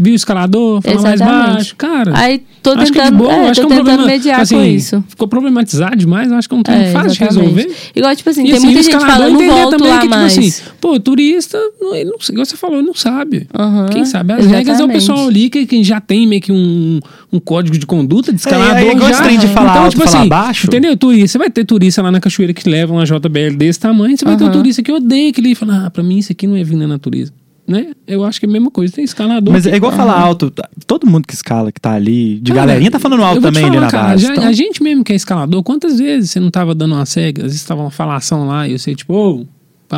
viu 0.00 0.12
o 0.12 0.16
escalador, 0.16 0.80
fala 0.82 1.00
mais 1.02 1.20
Exatamente. 1.20 1.52
baixo, 1.54 1.76
cara. 1.76 2.12
Aí 2.16 2.42
tô 2.62 2.70
acho 2.72 2.92
que 2.92 2.98
é 2.98 3.04
de 3.04 3.10
tentando, 3.10 3.16
boa, 3.18 3.32
é, 3.32 3.48
acho 3.50 3.60
que 3.60 3.60
é 3.60 3.66
um 3.66 3.68
tentando 3.68 3.84
problema, 3.86 4.06
mediar 4.06 4.40
assim, 4.40 4.54
com 4.56 4.62
isso. 4.64 5.04
Ficou 5.08 5.28
problematizado 5.28 5.96
demais, 5.96 6.30
eu 6.30 6.36
acho 6.36 6.48
que 6.48 6.54
é 6.54 6.58
um 6.58 6.62
tema 6.62 6.78
É, 6.78 6.92
fácil 6.92 7.10
de 7.10 7.22
exatamente. 7.24 7.54
resolver. 7.54 7.76
Igual, 7.94 8.16
tipo 8.16 8.30
assim, 8.30 8.40
E 8.42 8.44
tem 8.46 8.54
assim, 8.54 8.64
muita 8.66 8.80
o 8.80 8.82
gente 8.82 8.92
escalador 8.94 9.26
falando, 9.26 9.40
não 9.42 9.54
volto 9.56 9.70
também 9.76 9.88
lá 9.92 9.98
que, 10.00 10.08
mais. 10.08 10.32
tipo 10.34 10.46
assim, 10.46 10.62
pô, 10.80 11.00
turista, 11.00 11.58
não- 11.80 11.94
ele 11.94 12.10
não, 12.10 12.16
igual 12.30 12.44
você 12.44 12.56
falou, 12.56 12.78
ele 12.78 12.86
não 12.86 12.94
sabe. 12.94 13.46
Aham, 13.56 13.88
Quem 13.90 14.04
sabe 14.04 14.32
as 14.32 14.46
regras 14.46 14.54
é 14.56 14.60
o 14.60 14.74
exatamente. 14.86 14.94
pessoal 14.94 15.28
ali 15.28 15.50
que, 15.50 15.66
que 15.66 15.84
já 15.84 16.00
tem 16.00 16.26
meio 16.26 16.40
que 16.42 16.52
um, 16.52 17.00
um 17.32 17.38
código 17.40 17.78
de 17.78 17.86
conduta 17.86 18.32
de 18.32 18.38
escalador. 18.38 18.76
é 18.76 18.92
igual 18.92 19.08
já. 19.12 19.24
de 19.28 19.48
falar 19.48 19.76
alto, 19.78 19.96
falar 19.96 20.18
assim, 20.20 20.28
baixo. 20.28 20.66
Entendeu? 20.66 20.96
Turista, 20.96 21.28
você 21.28 21.38
vai 21.38 21.50
ter 21.50 21.64
turista 21.64 22.02
lá 22.02 22.10
na 22.10 22.20
cachoeira 22.20 22.52
que 22.52 22.68
leva 22.68 22.92
uma 23.12 23.18
JBL 23.20 23.56
desse 23.56 23.78
tamanho, 23.80 24.16
você 24.16 24.24
vai 24.24 24.36
ter 24.36 24.44
um 24.44 24.50
turista 24.52 24.82
que 24.82 24.92
odeia 24.92 25.30
aquele 25.30 25.50
e 25.50 25.54
fala, 25.54 25.86
ah, 25.86 25.90
pra 25.90 26.02
mim 26.02 26.18
isso 26.18 26.32
aqui 26.32 26.46
não 26.46 26.56
é 26.56 26.64
vir 26.64 26.76
na 26.76 26.86
natureza. 26.86 27.32
Né? 27.66 27.92
Eu 28.06 28.22
acho 28.24 28.38
que 28.38 28.44
é 28.44 28.48
a 28.48 28.52
mesma 28.52 28.70
coisa, 28.70 28.92
tem 28.92 29.04
escalador. 29.04 29.50
Mas 29.54 29.66
é 29.66 29.74
igual 29.74 29.90
falar 29.90 30.20
alto. 30.20 30.50
tá- 30.50 30.68
Todo 30.86 31.06
mundo 31.06 31.26
que 31.26 31.32
escala, 31.32 31.72
que 31.72 31.80
tá 31.80 31.92
ali, 31.94 32.38
de 32.40 32.52
Cara, 32.52 32.66
galerinha, 32.66 32.90
tá 32.90 32.98
falando 32.98 33.22
alto 33.24 33.40
também 33.40 33.64
ali 33.64 33.74
falar, 33.76 33.86
na 33.86 33.90
cara, 33.90 34.08
base. 34.08 34.22
já- 34.26 34.32
então- 34.34 34.44
A 34.46 34.52
gente 34.52 34.82
mesmo 34.82 35.02
que 35.02 35.14
é 35.14 35.16
escalador, 35.16 35.62
quantas 35.62 35.98
vezes 35.98 36.30
você 36.30 36.38
não 36.40 36.50
tava 36.50 36.74
dando 36.74 36.94
uma 36.94 37.06
cega? 37.06 37.40
Às 37.46 37.52
vezes 37.52 37.64
tava 37.64 37.80
uma 37.80 37.90
falação 37.90 38.46
lá 38.46 38.68
e 38.68 38.72
eu 38.72 38.78
sei, 38.78 38.94
tipo, 38.94 39.14
ô, 39.14 39.46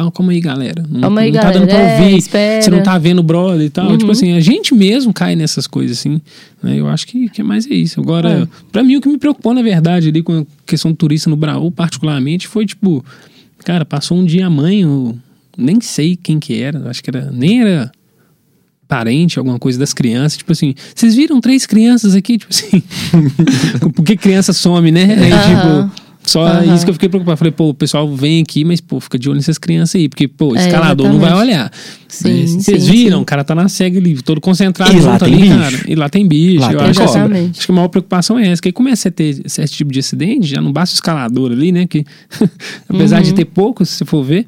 pá, 0.05 0.11
calma 0.11 0.33
aí, 0.33 0.41
galera. 0.41 0.85
Não, 0.89 1.01
Calma 1.03 1.21
aí, 1.23 1.33
não 1.33 1.41
tá 1.41 1.51
dando 1.51 1.67
pra 1.67 1.75
galera, 1.77 1.93
é, 2.01 2.05
ouvir. 2.05 2.17
espera. 2.19 2.63
Você 2.63 2.71
não 2.71 2.83
tá 2.83 2.99
vendo 2.99 3.19
o 3.21 3.23
brother 3.23 3.67
e 3.67 3.71
tal. 3.71 3.89
Uhum. 3.91 3.99
Tipo 3.99 4.11
assim, 4.13 4.33
a 4.33 4.41
gente 4.41 4.75
mesmo 4.75 5.13
cai 5.13 5.35
nessas 5.35 5.67
coisas, 5.67 5.99
assim. 5.99 6.21
né? 6.63 6.79
Eu 6.79 6.89
acho 6.89 7.07
que, 7.07 7.29
que 7.29 7.41
é 7.41 7.45
mais 7.45 7.67
é 7.71 7.75
isso. 7.75 8.01
Agora, 8.01 8.43
É. 8.43 8.49
pra 8.71 8.83
mim, 8.85 8.97
o 8.97 9.01
que 9.01 9.09
me 9.09 9.19
preocupou, 9.19 9.55
na 9.55 9.63
verdade, 9.63 10.09
ali 10.09 10.23
com 10.23 10.41
a 10.41 10.45
questão 10.67 10.91
do 10.91 10.97
turista 10.97 11.31
no 11.31 11.37
Brasil, 11.37 11.71
particularmente, 11.71 12.47
foi, 12.47 12.67
tipo, 12.67 13.05
cara, 13.65 13.85
passou 13.85 14.19
um 14.19 14.25
dia 14.25 14.47
a 14.47 14.51
mãe, 14.51 14.83
eu 14.83 15.17
nem 15.57 15.81
sei 15.81 16.17
quem 16.17 16.39
que 16.39 16.61
era, 16.61 16.89
acho 16.91 17.03
que 17.03 17.09
era, 17.11 17.31
nem 17.33 17.63
era 17.63 17.91
parente, 18.87 19.39
alguma 19.39 19.59
coisa 19.59 19.79
das 19.79 19.93
crianças, 19.93 20.37
tipo 20.39 20.53
assim, 20.53 20.73
vocês 20.95 21.15
viram 21.17 21.41
três 21.41 21.67
crianças 21.67 22.15
aqui, 22.15 22.39
tipo 22.39 22.53
assim, 22.55 22.83
por 23.95 24.05
que 24.05 24.17
criança 24.17 24.53
some, 24.53 24.93
né? 24.93 25.17
Aí, 25.19 25.33
Aham. 25.33 25.89
tipo, 25.91 26.06
só 26.27 26.45
Aham. 26.47 26.75
isso 26.75 26.85
que 26.85 26.91
eu 26.91 26.95
fiquei 26.95 27.09
preocupado. 27.09 27.39
Falei, 27.39 27.53
pô, 27.53 27.69
o 27.71 27.75
pessoal 27.75 28.07
vem 28.15 28.43
aqui, 28.43 28.65
mas, 28.65 28.81
pô, 28.81 29.01
fica 29.01 29.19
de 29.19 29.29
olho 29.29 29.37
nessas 29.37 29.57
crianças 29.59 29.95
aí, 29.99 30.09
porque, 30.09 30.27
pô, 30.29 30.55
É, 30.57 30.67
escalador 30.67 31.09
não 31.09 31.19
vai 31.21 31.33
olhar. 31.33 31.71
Sim, 32.09 32.47
sim, 32.47 32.61
Vocês 32.61 32.87
viram? 32.87 33.19
sim. 33.19 33.23
O 33.23 33.25
cara 33.25 33.45
tá 33.45 33.55
na 33.55 33.69
cega 33.69 33.99
ali, 33.99 34.21
todo 34.23 34.41
concentrado 34.41 34.93
E 34.93 35.01
lá 35.01 35.13
junto 35.13 35.25
tem 35.25 35.35
ali, 35.35 35.43
bicho. 35.43 35.59
cara. 35.59 35.77
E 35.89 35.95
lá 35.95 36.09
tem 36.09 36.27
bicho. 36.29 36.61
Lá 36.61 36.73
eu 36.73 36.79
tem 36.79 36.89
acho, 36.89 37.03
Exatamente. 37.03 37.59
acho 37.59 37.67
que 37.67 37.73
a 37.73 37.75
maior 37.75 37.89
preocupação 37.89 38.39
é 38.39 38.49
essa. 38.49 38.61
Que 38.61 38.69
aí 38.69 38.73
começa 38.73 39.09
a 39.09 39.13
ter 39.13 39.41
esse 39.45 39.67
tipo 39.69 39.93
de 39.93 40.01
acidente, 40.01 40.47
já 40.47 40.61
não 40.61 40.73
basta 40.73 40.95
o 40.95 40.97
escalador 40.97 41.53
ali, 41.53 41.71
né? 41.73 41.87
Que 41.87 42.05
apesar 42.89 43.19
Uhum. 43.19 43.23
de 43.23 43.35
ter 43.35 43.45
poucos, 43.45 43.89
se 43.89 43.97
você 43.99 44.05
for 44.05 44.23
ver, 44.23 44.47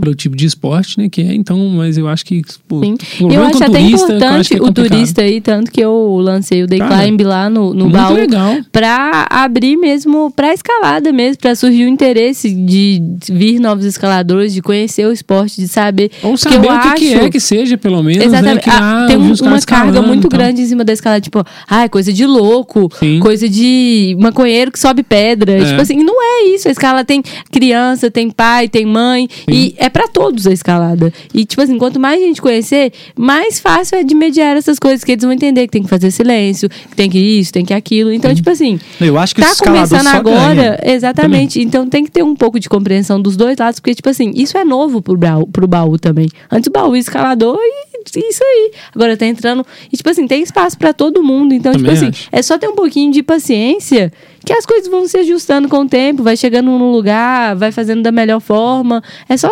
pelo 0.00 0.14
tipo 0.14 0.36
de 0.36 0.46
esporte, 0.46 0.98
né? 0.98 1.08
Que 1.08 1.22
é, 1.22 1.34
então, 1.34 1.58
mas 1.68 1.96
eu 1.96 2.08
acho 2.08 2.24
que. 2.24 2.42
Pô, 2.66 2.80
Sim. 2.80 2.96
E 3.20 3.34
eu 3.34 3.42
acho 3.44 3.62
até 3.62 3.78
turista, 3.78 4.06
que 4.18 4.24
acho 4.24 4.24
importante 4.24 4.48
que 4.48 4.56
é 4.56 4.62
o 4.62 4.72
turista 4.72 5.22
aí, 5.22 5.40
tanto 5.40 5.70
que 5.70 5.80
eu 5.80 6.16
lancei 6.20 6.62
o 6.62 6.66
Day 6.66 6.78
Cara, 6.78 7.02
Climb 7.04 7.20
lá 7.22 7.48
no, 7.50 7.72
no 7.74 7.88
baú. 7.88 8.14
legal. 8.14 8.56
Pra 8.72 9.26
abrir 9.30 9.76
mesmo 9.76 10.30
pra 10.34 10.52
escalada 10.52 11.12
mesmo, 11.12 11.38
pra 11.38 11.54
surgir 11.54 11.84
o 11.84 11.88
interesse 11.88 12.50
de 12.52 13.00
vir 13.30 13.58
novos 13.60 13.84
escaladores, 13.84 14.52
de 14.52 14.60
conhecer 14.62 15.06
o 15.06 15.12
esporte, 15.12 15.60
de 15.60 15.68
saber. 15.68 16.10
Ou 16.22 16.36
saber 16.36 16.56
eu 16.68 16.72
o 16.74 16.80
que, 16.80 16.94
que 16.94 17.14
acho- 17.14 17.24
é 17.24 17.30
que 17.30 17.40
seja, 17.40 17.76
pelo 17.78 18.02
menos. 18.02 18.24
Exatamente. 18.24 18.54
Né? 18.56 18.60
Que, 18.62 18.70
Ah, 18.70 19.04
tem 19.08 19.16
um- 19.16 19.32
uma 19.42 19.60
carga 19.60 20.02
muito 20.02 20.26
e 20.26 20.30
tal. 20.30 20.38
grande 20.38 20.62
em 20.62 20.66
cima 20.66 20.84
da 20.84 20.92
escalada, 20.92 21.20
tipo, 21.20 21.44
ah, 21.68 21.82
é 21.84 21.88
coisa 21.88 22.12
de 22.12 22.26
louco, 22.26 22.90
Sim. 22.98 23.20
coisa 23.20 23.48
de 23.48 24.16
maconheiro 24.18 24.70
que 24.72 24.78
sobe 24.78 25.02
pedra. 25.02 25.52
É. 25.52 25.64
Tipo 25.64 25.80
assim, 25.82 25.96
não 26.02 26.14
é 26.20 26.48
isso. 26.54 26.68
A 26.68 26.70
escala 26.70 27.04
tem 27.04 27.22
criança, 27.50 28.10
tem 28.10 28.30
pai, 28.30 28.68
tem 28.68 28.84
mãe. 28.86 29.28
E 29.52 29.74
é 29.78 29.88
pra 29.88 30.08
todos 30.08 30.46
a 30.46 30.52
escalada. 30.52 31.12
E, 31.34 31.44
tipo 31.44 31.60
assim, 31.62 31.78
quanto 31.78 32.00
mais 32.00 32.20
gente 32.20 32.40
conhecer, 32.40 32.92
mais 33.16 33.60
fácil 33.60 33.98
é 33.98 34.02
de 34.04 34.14
mediar 34.14 34.56
essas 34.56 34.78
coisas, 34.78 35.04
que 35.04 35.12
eles 35.12 35.22
vão 35.24 35.32
entender 35.32 35.66
que 35.66 35.72
tem 35.72 35.82
que 35.82 35.88
fazer 35.88 36.10
silêncio, 36.10 36.68
que 36.68 36.96
tem 36.96 37.10
que 37.10 37.18
isso, 37.18 37.52
tem 37.52 37.64
que 37.64 37.74
aquilo. 37.74 38.12
Então, 38.12 38.34
tipo 38.34 38.48
assim, 38.50 38.78
Eu 39.00 39.18
acho 39.18 39.34
que 39.34 39.40
tá 39.40 39.54
começando 39.56 40.06
agora, 40.08 40.54
ganham. 40.54 40.94
exatamente. 40.94 41.60
Então 41.60 41.86
tem 41.88 42.04
que 42.04 42.10
ter 42.10 42.22
um 42.22 42.34
pouco 42.34 42.58
de 42.58 42.68
compreensão 42.68 43.20
dos 43.20 43.36
dois 43.36 43.56
lados, 43.58 43.80
porque, 43.80 43.94
tipo 43.94 44.08
assim, 44.08 44.32
isso 44.34 44.56
é 44.56 44.64
novo 44.64 45.02
pro 45.02 45.16
baú, 45.16 45.46
pro 45.46 45.66
baú 45.66 45.98
também. 45.98 46.28
Antes 46.50 46.68
o 46.68 46.72
baú 46.72 46.96
escalador 46.96 47.58
e 47.58 47.92
isso 48.16 48.42
aí. 48.42 48.72
Agora 48.94 49.16
tá 49.16 49.26
entrando. 49.26 49.64
E, 49.92 49.96
tipo 49.96 50.08
assim, 50.10 50.26
tem 50.26 50.42
espaço 50.42 50.76
pra 50.76 50.92
todo 50.92 51.22
mundo. 51.22 51.54
Então, 51.54 51.72
Também 51.72 51.94
tipo 51.94 52.04
assim, 52.06 52.08
acho. 52.10 52.28
é 52.32 52.42
só 52.42 52.58
ter 52.58 52.68
um 52.68 52.74
pouquinho 52.74 53.12
de 53.12 53.22
paciência 53.22 54.12
que 54.44 54.52
as 54.52 54.66
coisas 54.66 54.90
vão 54.90 55.06
se 55.06 55.16
ajustando 55.18 55.68
com 55.68 55.82
o 55.82 55.88
tempo, 55.88 56.22
vai 56.22 56.36
chegando 56.36 56.66
num 56.66 56.90
lugar, 56.90 57.54
vai 57.56 57.72
fazendo 57.72 58.02
da 58.02 58.12
melhor 58.12 58.40
forma. 58.40 59.02
É 59.28 59.36
só 59.36 59.50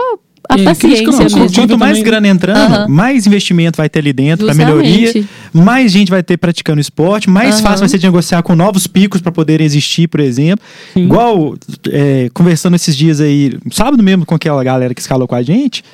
a 0.49 0.59
É, 0.59 0.65
paciência 0.65 1.13
mesmo. 1.13 1.53
Quanto 1.53 1.79
mais 1.79 1.99
também. 1.99 2.03
grana 2.03 2.29
entrando, 2.29 2.89
mais 2.89 3.27
investimento 3.27 3.77
vai 3.77 3.89
ter 3.89 4.01
ali 4.01 4.13
dentro 4.13 4.47
para 4.47 4.55
melhoria, 4.55 5.13
mais 5.53 5.93
gente 5.93 6.11
vai 6.11 6.23
ter 6.23 6.37
praticando 6.37 6.81
esporte, 6.81 7.31
mais 7.31 7.61
fácil 7.61 7.81
vai 7.81 7.89
ser 7.89 7.99
de 7.99 8.07
negociar 8.07 8.43
com 8.43 8.57
novos 8.57 8.87
picos 8.87 9.21
para 9.21 9.31
poderem 9.31 9.65
existir, 9.65 10.09
por 10.09 10.19
exemplo. 10.21 10.65
Igual 10.97 11.55
é, 11.91 12.29
conversando 12.35 12.75
esses 12.75 12.97
dias 12.97 13.21
aí, 13.21 13.57
sábado 13.71 14.03
mesmo 14.03 14.27
com 14.27 14.35
aquela 14.35 14.63
galera 14.65 14.95
que 14.95 15.01
escalou 15.01 15.29
com 15.29 15.35
a 15.37 15.43
gente, 15.43 15.85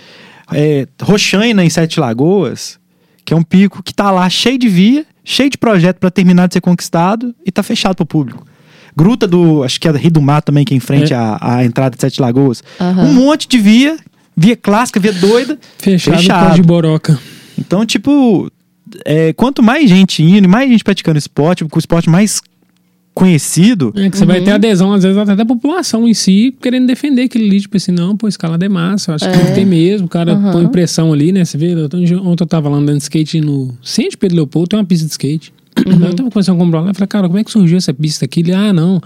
é, 0.53 0.87
Roxaina 1.03 1.65
em 1.65 1.69
Sete 1.69 2.01
Lagoas, 2.01 2.79
que 3.25 3.35
é 3.35 3.37
um 3.37 3.43
pico 3.43 3.83
que 3.83 3.93
tá 3.93 4.11
lá 4.11 4.31
cheio 4.31 4.57
de 4.57 4.69
via, 4.69 5.05
cheio 5.25 5.51
de 5.51 5.59
projeto 5.59 5.99
para 5.99 6.11
terminar 6.11 6.47
de 6.47 6.55
ser 6.55 6.61
conquistado 6.61 7.35
e 7.45 7.51
tá 7.51 7.63
fechado 7.63 7.97
pro 7.97 8.07
público. 8.07 8.47
Gruta 8.97 9.27
do, 9.27 9.63
acho 9.63 9.79
que 9.81 9.87
é 9.87 9.93
da 9.93 9.99
Rio 9.99 10.11
do 10.11 10.23
Mar 10.23 10.41
também, 10.43 10.65
que 10.65 10.73
é 10.73 10.77
em 10.77 10.81
frente 10.81 11.13
É. 11.13 11.17
à, 11.17 11.39
à 11.59 11.65
entrada 11.65 11.95
de 11.95 12.01
Sete 12.01 12.21
Lagoas. 12.21 12.63
Aham. 12.81 13.05
Um 13.05 13.13
monte 13.13 13.47
de 13.47 13.59
via, 13.59 13.97
via 14.37 14.57
clássica, 14.57 14.99
via 14.99 15.13
doida, 15.13 15.59
Fechado, 15.79 16.17
Fechado. 16.17 16.55
de 16.55 16.63
boroca. 16.63 17.19
então, 17.59 17.85
tipo, 17.85 18.51
é, 19.05 19.33
quanto 19.35 19.63
mais 19.63 19.89
gente 19.91 20.23
indo, 20.23 20.49
mais 20.49 20.71
gente 20.71 20.83
praticando 20.83 21.19
esporte, 21.19 21.65
com 21.65 21.77
o 21.77 21.79
esporte 21.79 22.09
mais 22.09 22.41
conhecido, 23.15 23.95
É 23.97 24.11
que 24.11 24.19
você 24.19 24.27
vai 24.27 24.43
ter 24.43 24.51
adesão, 24.51 24.93
às 24.93 25.03
vezes, 25.03 25.17
até 25.17 25.35
da 25.35 25.47
população 25.47 26.07
em 26.07 26.13
si, 26.13 26.55
querendo 26.61 26.87
defender 26.87 27.23
aquele 27.23 27.47
ali, 27.47 27.61
tipo 27.63 27.75
assim, 27.77 27.91
não, 27.91 28.15
pô, 28.15 28.29
escalada 28.29 28.67
é 28.67 28.69
massa, 28.69 29.11
eu 29.11 29.15
acho 29.15 29.25
que 29.31 29.53
tem 29.55 29.65
mesmo, 29.65 30.07
o 30.07 30.09
cara 30.09 30.33
Aham. 30.35 30.53
põe 30.53 30.69
pressão 30.69 31.13
ali, 31.15 31.33
né? 31.33 31.43
Você 31.43 31.57
vê, 31.57 31.75
ontem 31.75 32.43
eu 32.45 32.47
tava 32.47 32.69
lá 32.69 32.77
andando 32.77 32.99
de 32.99 33.03
skate 33.05 33.41
no 33.41 33.75
centro 33.83 34.11
de 34.11 34.17
Pedro 34.19 34.37
Leopoldo, 34.37 34.69
tem 34.69 34.79
uma 34.79 34.85
pista 34.85 35.07
de 35.07 35.13
skate. 35.13 35.53
Eu 35.85 36.14
tava 36.14 36.31
conversando 36.31 36.59
com 36.59 36.64
o 36.64 36.70
Bruno 36.70 36.89
eu 36.89 36.95
falei, 36.95 37.07
cara, 37.07 37.27
como 37.27 37.39
é 37.39 37.45
que 37.45 37.51
surgiu 37.51 37.77
essa 37.77 37.93
pista 37.93 38.24
aqui? 38.24 38.41
Ele, 38.41 38.53
ah, 38.53 38.72
não, 38.72 39.01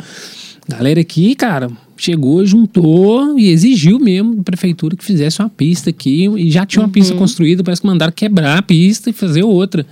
galera 0.69 1.01
aqui, 1.01 1.35
cara, 1.35 1.71
chegou, 1.97 2.45
juntou 2.47 3.39
e 3.39 3.51
exigiu 3.51 3.99
mesmo 3.99 4.37
da 4.37 4.43
prefeitura 4.43 4.97
que 4.97 5.05
fizesse 5.05 5.41
uma 5.41 5.49
pista 5.49 5.91
aqui, 5.91 6.29
e 6.37 6.51
já 6.51 6.65
tinha 6.65 6.83
uma 6.83 6.89
pista 6.89 7.15
construída, 7.15 7.65
parece 7.65 7.83
que 7.83 7.89
mandaram 7.89 8.13
quebrar 8.13 8.59
a 8.59 8.63
pista 8.63 9.11
e 9.11 9.13
fazer 9.13 9.43
outra. 9.43 9.85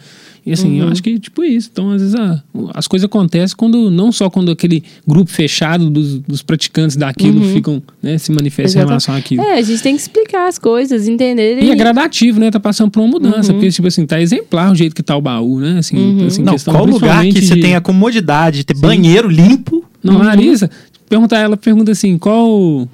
E 0.47 0.53
assim, 0.53 0.80
eu 0.80 0.89
acho 0.89 1.03
que 1.03 1.18
tipo 1.18 1.45
isso. 1.45 1.68
Então, 1.72 1.91
às 1.91 2.01
vezes, 2.01 2.14
a- 2.14 2.43
as 2.74 2.86
coisas 2.89 3.05
acontecem 3.07 3.57
quando, 3.57 3.91
não 3.91 4.11
só 4.11 4.30
quando 4.30 4.51
aquele 4.51 4.82
grupo 5.07 5.30
fechado 5.30 5.91
dos, 5.91 6.18
dos 6.20 6.43
praticantes 6.43 6.97
daquilo 6.97 7.43
ficam, 7.53 7.82
né, 8.03 8.16
se 8.18 8.32
manifestam 8.32 8.82
em 8.82 8.86
relação 8.86 9.14
àquilo. 9.14 9.43
É, 9.43 9.59
a 9.59 9.62
gente 9.62 9.82
tem 9.82 9.95
que 9.95 10.01
explicar 10.03 10.49
as 10.49 10.59
coisas, 10.59 11.07
entender. 11.09 11.62
E 11.62 11.70
é 11.70 11.74
gradativo, 11.74 12.41
né? 12.41 12.51
Tá 12.51 12.61
passando 12.61 12.91
por 12.91 13.01
uma 13.01 13.09
mudança. 13.09 13.53
Porque, 13.53 13.70
tipo 13.70 13.86
assim, 13.89 14.07
tá 14.07 14.20
exemplar 14.20 14.72
o 14.72 14.74
jeito 14.74 14.95
que 14.95 15.03
tá 15.03 15.16
o 15.16 15.20
baú, 15.20 15.59
né? 15.61 15.78
Assim, 15.78 16.24
assim 16.26 16.43
não, 16.43 16.53
questão 16.53 16.72
qual 16.74 16.86
lugar 16.86 17.24
que 17.24 17.32
você 17.43 17.55
de- 17.55 17.61
tem 17.61 17.74
a 17.74 17.80
comodidade 17.80 18.59
de 18.59 18.64
ter 18.64 18.76
banheiro 18.76 19.28
limpo? 19.28 19.84
Não, 20.03 20.20
a 20.20 20.24
Larissa, 20.24 20.70
perguntar 21.09 21.39
ela, 21.41 21.57
pergunta 21.57 21.91
assim, 21.93 22.16
qual. 22.16 22.89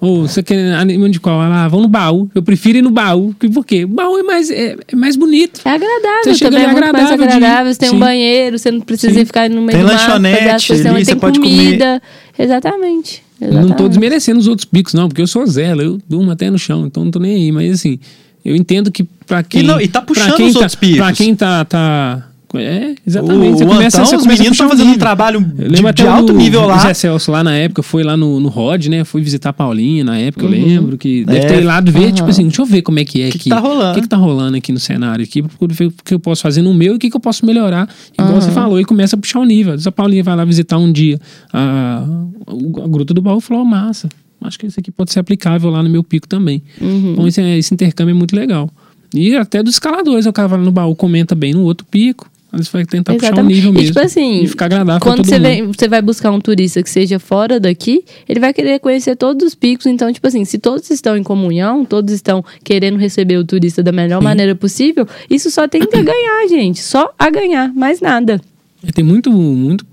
Ou 0.00 0.28
você 0.28 0.42
quer 0.44 0.74
anima 0.74 1.08
de 1.10 1.18
qual? 1.18 1.40
Ah, 1.40 1.66
vão 1.66 1.80
no 1.82 1.88
baú. 1.88 2.30
Eu 2.32 2.40
prefiro 2.42 2.78
ir 2.78 2.82
no 2.82 2.90
baú. 2.90 3.34
Por 3.52 3.66
quê? 3.66 3.84
O 3.84 3.88
baú 3.88 4.16
é 4.16 4.22
mais, 4.22 4.48
é, 4.48 4.76
é 4.86 4.94
mais 4.96 5.16
bonito. 5.16 5.60
É 5.64 5.70
agradável 5.70 6.22
Você 6.22 6.34
chega 6.36 6.50
também, 6.52 6.62
é 6.62 6.70
ali 6.70 6.72
muito 6.80 6.92
mais 6.92 7.10
agradável 7.10 7.26
de- 7.26 7.34
agradável. 7.44 7.72
Você 7.74 7.78
tem 7.80 7.88
Sim. 7.88 7.96
um 7.96 7.98
banheiro, 7.98 8.58
você 8.58 8.70
não 8.70 8.80
precisa 8.80 9.12
Sim. 9.14 9.24
ficar 9.24 9.50
no 9.50 9.60
meio 9.60 9.70
Tem 9.76 9.80
do 9.80 9.86
mato, 9.92 10.00
lanchonete 10.06 10.38
fazer 10.38 10.50
as 10.50 10.66
coisas, 10.66 10.86
ali, 10.86 10.94
tem 10.96 11.04
você 11.04 11.16
pode 11.16 11.40
comida. 11.40 12.02
Exatamente. 12.38 13.22
Não 13.40 13.48
tô 13.50 13.56
exatamente. 13.58 13.88
desmerecendo 13.90 14.38
os 14.40 14.46
outros 14.46 14.64
picos, 14.66 14.94
não, 14.94 15.08
porque 15.08 15.22
eu 15.22 15.26
sou 15.26 15.44
zela, 15.46 15.82
eu 15.82 15.98
durmo 16.08 16.30
até 16.30 16.48
no 16.50 16.58
chão, 16.58 16.86
então 16.86 17.04
não 17.04 17.10
tô 17.10 17.18
nem 17.18 17.34
aí. 17.34 17.52
Mas 17.52 17.72
assim, 17.72 17.98
eu 18.44 18.54
entendo 18.54 18.92
que 18.92 19.02
pra 19.26 19.42
quem. 19.42 19.62
E 19.62 19.64
não- 19.64 19.80
e 19.80 19.88
tá 19.88 20.00
puxando 20.00 20.34
quem 20.36 20.46
os 20.46 20.52
tá, 20.54 20.58
outros 20.60 20.74
picos. 20.76 20.96
Pra 20.98 21.12
quem 21.12 21.34
tá. 21.34 21.64
tá 21.64 22.27
é, 22.54 22.94
exatamente. 23.06 23.54
O, 23.54 23.58
você 23.58 23.64
o 23.64 23.68
começa, 23.68 23.96
Antão, 23.98 24.06
você 24.10 24.16
os 24.16 24.26
meninos 24.26 24.52
estão 24.52 24.66
o 24.66 24.70
fazendo 24.70 24.90
um 24.90 24.98
trabalho 24.98 25.40
de, 25.40 25.92
de 25.92 26.06
alto 26.06 26.32
o, 26.32 26.36
nível 26.36 26.62
O 26.62 26.66
lá. 26.66 26.78
Zé 26.78 26.94
Celso 26.94 27.30
lá 27.30 27.44
na 27.44 27.54
época 27.54 27.82
foi 27.82 28.02
lá 28.02 28.16
no, 28.16 28.40
no 28.40 28.48
Rod, 28.48 28.86
né? 28.86 29.04
Foi 29.04 29.20
visitar 29.20 29.50
a 29.50 29.52
Paulinha 29.52 30.02
na 30.02 30.16
época, 30.18 30.46
eu 30.46 30.48
lembro. 30.50 30.96
Que 30.96 31.24
deve 31.24 31.38
É. 31.40 31.46
ter 31.46 31.58
ido 31.58 31.66
lá 31.66 31.80
ver, 31.80 32.04
Aham. 32.06 32.12
tipo 32.12 32.30
assim, 32.30 32.42
deixa 32.44 32.62
eu 32.62 32.66
ver 32.66 32.80
como 32.82 32.98
é 32.98 33.04
que 33.04 33.20
é 33.20 33.26
Que 33.30 33.32
que 33.32 33.38
aqui. 33.38 33.50
tá 33.50 33.58
rolando? 33.58 33.90
O 33.90 33.94
que, 33.96 34.00
que 34.00 34.08
tá 34.08 34.16
rolando 34.16 34.56
aqui 34.56 34.72
no 34.72 34.80
cenário 34.80 35.22
aqui, 35.24 35.40
o 35.42 35.68
que 36.04 36.14
eu 36.14 36.20
posso 36.20 36.40
fazer 36.42 36.62
no 36.62 36.72
meu 36.72 36.94
e 36.94 36.96
o 36.96 36.98
que, 36.98 37.10
que 37.10 37.16
eu 37.16 37.20
posso 37.20 37.44
melhorar. 37.44 37.88
Igual 38.18 38.40
você 38.40 38.50
falou, 38.50 38.80
e 38.80 38.84
começa 38.84 39.14
a 39.14 39.18
puxar 39.18 39.40
o 39.40 39.44
nível. 39.44 39.74
A 39.84 39.92
Paulinha 39.92 40.22
vai 40.22 40.34
lá 40.36 40.44
visitar 40.44 40.78
um 40.78 40.90
dia 40.90 41.20
a, 41.52 42.02
a 42.46 42.88
Gruta 42.88 43.12
do 43.12 43.20
Baú 43.20 43.38
e 43.38 43.42
falou, 43.42 43.62
"Ó, 43.62 43.66
massa. 43.66 44.08
Acho 44.40 44.58
que 44.58 44.66
isso 44.66 44.78
aqui 44.78 44.90
pode 44.90 45.12
ser 45.12 45.18
aplicável 45.18 45.68
lá 45.68 45.82
no 45.82 45.90
meu 45.90 46.02
pico 46.02 46.26
também. 46.28 46.62
Então 46.80 47.26
esse, 47.26 47.40
esse 47.42 47.74
intercâmbio 47.74 48.12
é 48.12 48.14
muito 48.14 48.34
legal. 48.36 48.70
E 49.14 49.34
até 49.34 49.62
dos 49.62 49.74
escaladores, 49.74 50.26
o 50.26 50.32
cara 50.32 50.46
vai 50.48 50.58
lá 50.58 50.64
no 50.64 50.70
baú, 50.70 50.94
comenta 50.94 51.34
bem 51.34 51.52
no 51.54 51.62
outro 51.62 51.84
pico. 51.90 52.30
Você 52.50 52.70
vai 52.72 52.84
tentar 52.86 53.12
puxar 53.12 53.26
o 53.26 53.28
Exatamente. 53.28 53.54
nível 53.56 53.70
E, 53.70 53.74
mesmo. 53.74 53.86
tipo 53.88 54.00
assim, 54.00 54.42
E 54.42 54.48
ficar 54.48 54.64
agradável 54.66 55.00
Quando 55.02 55.24
você, 55.24 55.38
vem, 55.38 55.66
você 55.66 55.86
vai 55.86 56.00
buscar 56.00 56.30
um 56.30 56.40
turista 56.40 56.82
que 56.82 56.88
seja 56.88 57.18
fora 57.18 57.60
daqui, 57.60 58.02
ele 58.26 58.40
vai 58.40 58.54
querer 58.54 58.78
conhecer 58.80 59.16
todos 59.16 59.46
os 59.46 59.54
picos. 59.54 59.84
Então, 59.86 60.10
tipo 60.12 60.26
assim, 60.26 60.44
se 60.46 60.58
todos 60.58 60.88
estão 60.90 61.14
em 61.16 61.22
comunhão, 61.22 61.84
todos 61.84 62.12
estão 62.14 62.42
querendo 62.64 62.96
receber 62.96 63.36
o 63.36 63.44
turista 63.44 63.82
da 63.82 63.92
melhor 63.92 64.22
maneira 64.22 64.54
possível, 64.54 65.06
isso 65.28 65.50
só 65.50 65.68
tem 65.68 65.82
que 65.86 65.94
a 65.96 66.02
ganhar, 66.02 66.48
gente. 66.48 66.80
Só 66.80 67.12
a 67.18 67.28
ganhar, 67.28 67.72
mais 67.74 68.00
nada. 68.00 68.40
E 68.82 68.92
Tem 68.92 69.04
muito, 69.04 69.30
muito 69.30 69.84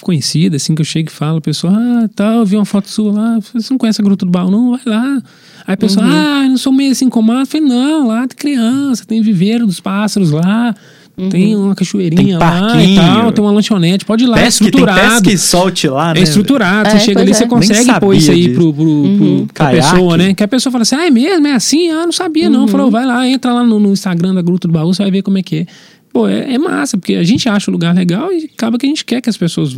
conhecida, 0.00 0.56
assim, 0.56 0.74
que 0.74 0.80
eu 0.80 0.86
chego 0.86 1.10
e 1.10 1.12
falo, 1.12 1.38
a 1.38 1.42
pessoa, 1.42 1.72
ah, 1.76 2.08
tá, 2.14 2.34
eu 2.36 2.46
vi 2.46 2.56
uma 2.56 2.64
foto 2.64 2.88
sua 2.88 3.12
lá, 3.12 3.38
você 3.52 3.66
não 3.70 3.76
conhece 3.76 4.00
a 4.00 4.04
Gruta 4.04 4.24
do 4.24 4.30
Baú? 4.32 4.50
Não, 4.50 4.70
vai 4.70 4.80
lá. 4.86 5.22
Aí 5.66 5.74
a 5.74 5.76
pessoa, 5.76 6.06
Uhum. 6.06 6.12
ah, 6.12 6.42
eu 6.44 6.50
não 6.50 6.56
sou 6.56 6.72
meio 6.72 6.92
assim 6.92 7.10
como 7.10 7.32
Eu 7.32 7.44
falei, 7.44 7.66
não, 7.66 8.06
lá 8.08 8.26
tem 8.26 8.36
criança, 8.38 9.04
tem 9.04 9.20
viveiro 9.20 9.66
dos 9.66 9.78
pássaros 9.80 10.30
lá, 10.30 10.74
tem 11.30 11.56
uma 11.56 11.74
cachoeirinha 11.74 12.22
Tem 12.22 12.36
lá 12.38 12.58
e 12.82 12.96
parquinho. 12.96 12.96
tal, 12.96 13.32
tem 13.32 13.44
uma 13.44 13.50
lanchonete, 13.52 14.04
pode 14.04 14.24
ir 14.24 14.26
lá, 14.26 14.38
é 14.38 14.44
Pesca, 14.44 14.64
tem 14.64 14.68
estruturado. 14.68 15.30
e 15.30 15.38
solte 15.38 15.88
lá, 15.88 16.14
né? 16.14 16.20
É 16.20 16.22
estruturado, 16.22 16.88
É, 16.88 16.92
você 16.92 16.98
chega 17.00 17.20
ali, 17.20 17.30
é. 17.30 17.34
você 17.34 17.46
consegue 17.46 18.00
pôr 18.00 18.14
isso 18.14 18.30
aí 18.30 18.42
disso. 18.48 18.54
pro, 18.54 18.72
pro, 18.72 18.84
pro, 19.16 19.46
pra 19.52 19.70
pessoa, 19.70 20.16
né? 20.16 20.34
Que 20.34 20.44
a 20.44 20.48
pessoa 20.48 20.70
fala 20.70 20.82
assim, 20.82 20.94
ah, 20.96 21.06
é 21.06 21.10
mesmo? 21.10 21.46
É 21.46 21.52
assim? 21.52 21.90
Ah, 21.90 22.04
não 22.04 22.12
sabia 22.12 22.48
não. 22.48 22.68
Falou, 22.68 22.90
vai 22.90 23.04
lá, 23.04 23.26
entra 23.28 23.52
lá 23.52 23.64
no, 23.64 23.78
no 23.80 23.92
Instagram 23.92 24.34
da 24.34 24.42
Gruta 24.42 24.68
do 24.68 24.72
Baú, 24.72 24.92
você 24.94 25.02
vai 25.02 25.10
ver 25.10 25.22
como 25.22 25.38
é 25.38 25.42
que 25.42 25.56
é. 25.56 25.66
Pô, 26.12 26.26
é, 26.26 26.54
é 26.54 26.58
massa, 26.58 26.96
porque 26.96 27.14
a 27.14 27.22
gente 27.22 27.48
acha 27.48 27.70
o 27.70 27.72
lugar 27.72 27.94
legal 27.94 28.32
e 28.32 28.50
acaba 28.54 28.78
que 28.78 28.86
a 28.86 28.88
gente 28.88 29.04
quer 29.04 29.20
que 29.20 29.28
as 29.28 29.36
pessoas 29.36 29.76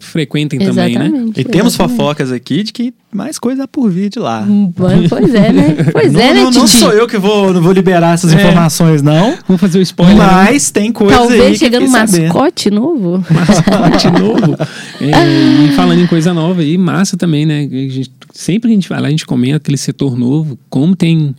frequentem 0.00 0.58
também, 0.58 0.98
né? 0.98 1.06
Exatamente. 1.06 1.40
E 1.40 1.44
temos 1.44 1.74
exatamente. 1.74 1.96
fofocas 1.98 2.32
aqui 2.32 2.62
de 2.62 2.72
que 2.72 2.92
mais 3.12 3.38
coisa 3.38 3.66
por 3.66 3.88
vir 3.90 4.10
de 4.10 4.18
lá. 4.18 4.42
Hum, 4.42 4.72
Pois 5.08 5.34
é, 5.34 5.52
né? 5.52 5.76
Pois 5.92 6.12
não, 6.12 6.20
é, 6.20 6.34
né, 6.34 6.42
não, 6.42 6.50
não 6.50 6.66
sou 6.66 6.92
eu 6.92 7.06
que 7.06 7.16
vou, 7.16 7.54
não 7.54 7.62
vou 7.62 7.72
liberar 7.72 8.14
essas 8.14 8.32
É. 8.32 8.36
informações, 8.36 9.02
não. 9.02 9.38
Vamos 9.46 9.60
fazer 9.60 9.78
o 9.78 9.82
spoiler. 9.82 10.16
né? 10.16 10.24
Mas 10.26 10.70
tem 10.70 10.92
coisa 10.92 11.14
aí 11.14 11.18
Talvez 11.18 11.52
que 11.52 11.58
chegando 11.64 11.82
eu 11.84 11.88
um 11.88 11.92
mascote 11.92 12.70
novo. 12.70 13.24
mascote 13.32 14.10
novo. 14.10 14.56
É, 15.00 15.64
e 15.68 15.72
falando 15.72 16.00
em 16.00 16.06
coisa 16.06 16.34
nova 16.34 16.60
aí, 16.60 16.76
massa 16.76 17.16
também, 17.16 17.46
né? 17.46 17.60
A 17.60 17.88
gente- 17.88 18.10
sempre 18.34 18.68
que 18.68 18.72
a 18.74 18.76
gente 18.76 18.88
vai 18.88 19.00
lá, 19.00 19.06
a 19.08 19.10
gente 19.10 19.26
comenta 19.26 19.56
aquele 19.56 19.78
setor 19.78 20.18
novo, 20.18 20.58
como 20.68 20.94
tem 20.94 21.34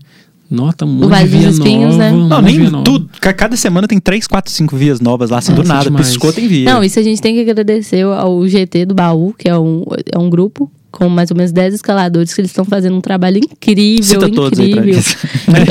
nota 0.49 0.85
muito 0.85 1.09
Vale 1.09 1.27
de 1.27 1.31
dos 1.31 1.39
via 1.41 1.49
Espinhos, 1.49 1.95
nova. 1.95 1.97
né? 1.97 2.11
um 2.11 2.27
Não, 2.27 2.41
monte 2.41 2.57
nem 2.57 2.83
tudo. 2.83 3.09
Ca- 3.21 3.33
Cada 3.33 3.55
semana 3.55 3.87
tem 3.87 3.99
três, 3.99 4.25
quatro, 4.27 4.51
cinco 4.51 4.75
vias 4.75 4.99
novas 4.99 5.29
lá, 5.29 5.37
assim, 5.39 5.53
do 5.53 5.59
Nossa, 5.59 5.73
nada. 5.73 5.83
demais. 5.85 6.07
Piscou, 6.07 6.33
tem 6.33 6.47
via. 6.47 6.73
Não, 6.73 6.83
isso 6.83 6.99
a 6.99 7.03
gente 7.03 7.21
tem 7.21 7.33
que 7.35 7.41
agradecer 7.41 8.03
ao 8.03 8.47
GT 8.47 8.85
do 8.85 8.95
Baú, 8.95 9.33
que 9.37 9.47
é 9.47 9.57
um, 9.57 9.83
é 10.11 10.17
um 10.17 10.29
grupo 10.29 10.69
com 10.91 11.07
mais 11.07 11.29
ou 11.29 11.37
menos 11.37 11.51
10 11.51 11.75
escaladores 11.75 12.33
que 12.33 12.41
eles 12.41 12.51
estão 12.51 12.65
fazendo 12.65 12.95
um 12.95 13.01
trabalho 13.01 13.37
incrível, 13.37 14.03
Cita 14.03 14.31
todos 14.31 14.59
aí 14.59 14.71
pra 14.71 14.81
incrível. 14.81 15.03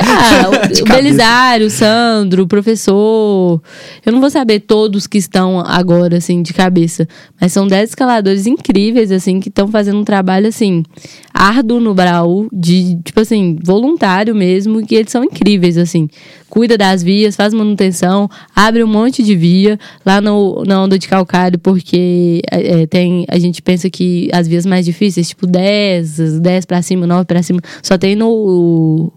Ah, 0.00 0.48
o, 0.78 0.82
o. 0.82 0.84
Belisário, 0.84 1.66
o 1.66 1.70
Sandro, 1.70 2.44
o 2.44 2.46
professor. 2.46 3.60
Eu 4.06 4.12
não 4.12 4.20
vou 4.20 4.30
saber 4.30 4.60
todos 4.60 5.06
que 5.06 5.18
estão 5.18 5.60
agora, 5.60 6.18
assim, 6.18 6.42
de 6.42 6.52
cabeça. 6.52 7.08
Mas 7.40 7.52
são 7.52 7.66
10 7.66 7.90
escaladores 7.90 8.46
incríveis, 8.46 9.10
assim, 9.10 9.40
que 9.40 9.48
estão 9.48 9.68
fazendo 9.68 9.98
um 9.98 10.04
trabalho, 10.04 10.46
assim, 10.46 10.84
árduo 11.34 11.80
no 11.80 11.94
Brau, 11.94 12.46
de, 12.52 12.98
tipo 13.04 13.20
assim, 13.20 13.58
voluntário 13.62 14.34
mesmo, 14.34 14.86
que 14.86 14.94
eles 14.94 15.10
são 15.10 15.24
incríveis, 15.24 15.76
assim. 15.76 16.08
Cuida 16.49 16.78
das 16.78 17.03
vias, 17.03 17.36
faz 17.36 17.53
manutenção, 17.53 18.28
abre 18.55 18.82
um 18.82 18.86
monte 18.86 19.22
de 19.22 19.36
via 19.36 19.78
lá 20.05 20.20
no, 20.20 20.64
na 20.64 20.82
onda 20.82 20.99
de 20.99 21.07
calcário, 21.07 21.59
porque 21.59 22.40
é, 22.51 22.86
tem, 22.86 23.26
a 23.28 23.38
gente 23.38 23.61
pensa 23.61 23.90
que 23.90 24.28
as 24.32 24.49
vias 24.49 24.64
mais 24.64 24.84
difíceis, 24.84 25.28
tipo 25.28 25.46
10, 25.46 26.40
10 26.40 26.64
pra 26.64 26.80
cima, 26.82 27.07
9 27.07 27.24
pra 27.26 27.42
cima, 27.42 27.61
só 27.82 27.99
tem 27.99 28.16
no 28.16 29.12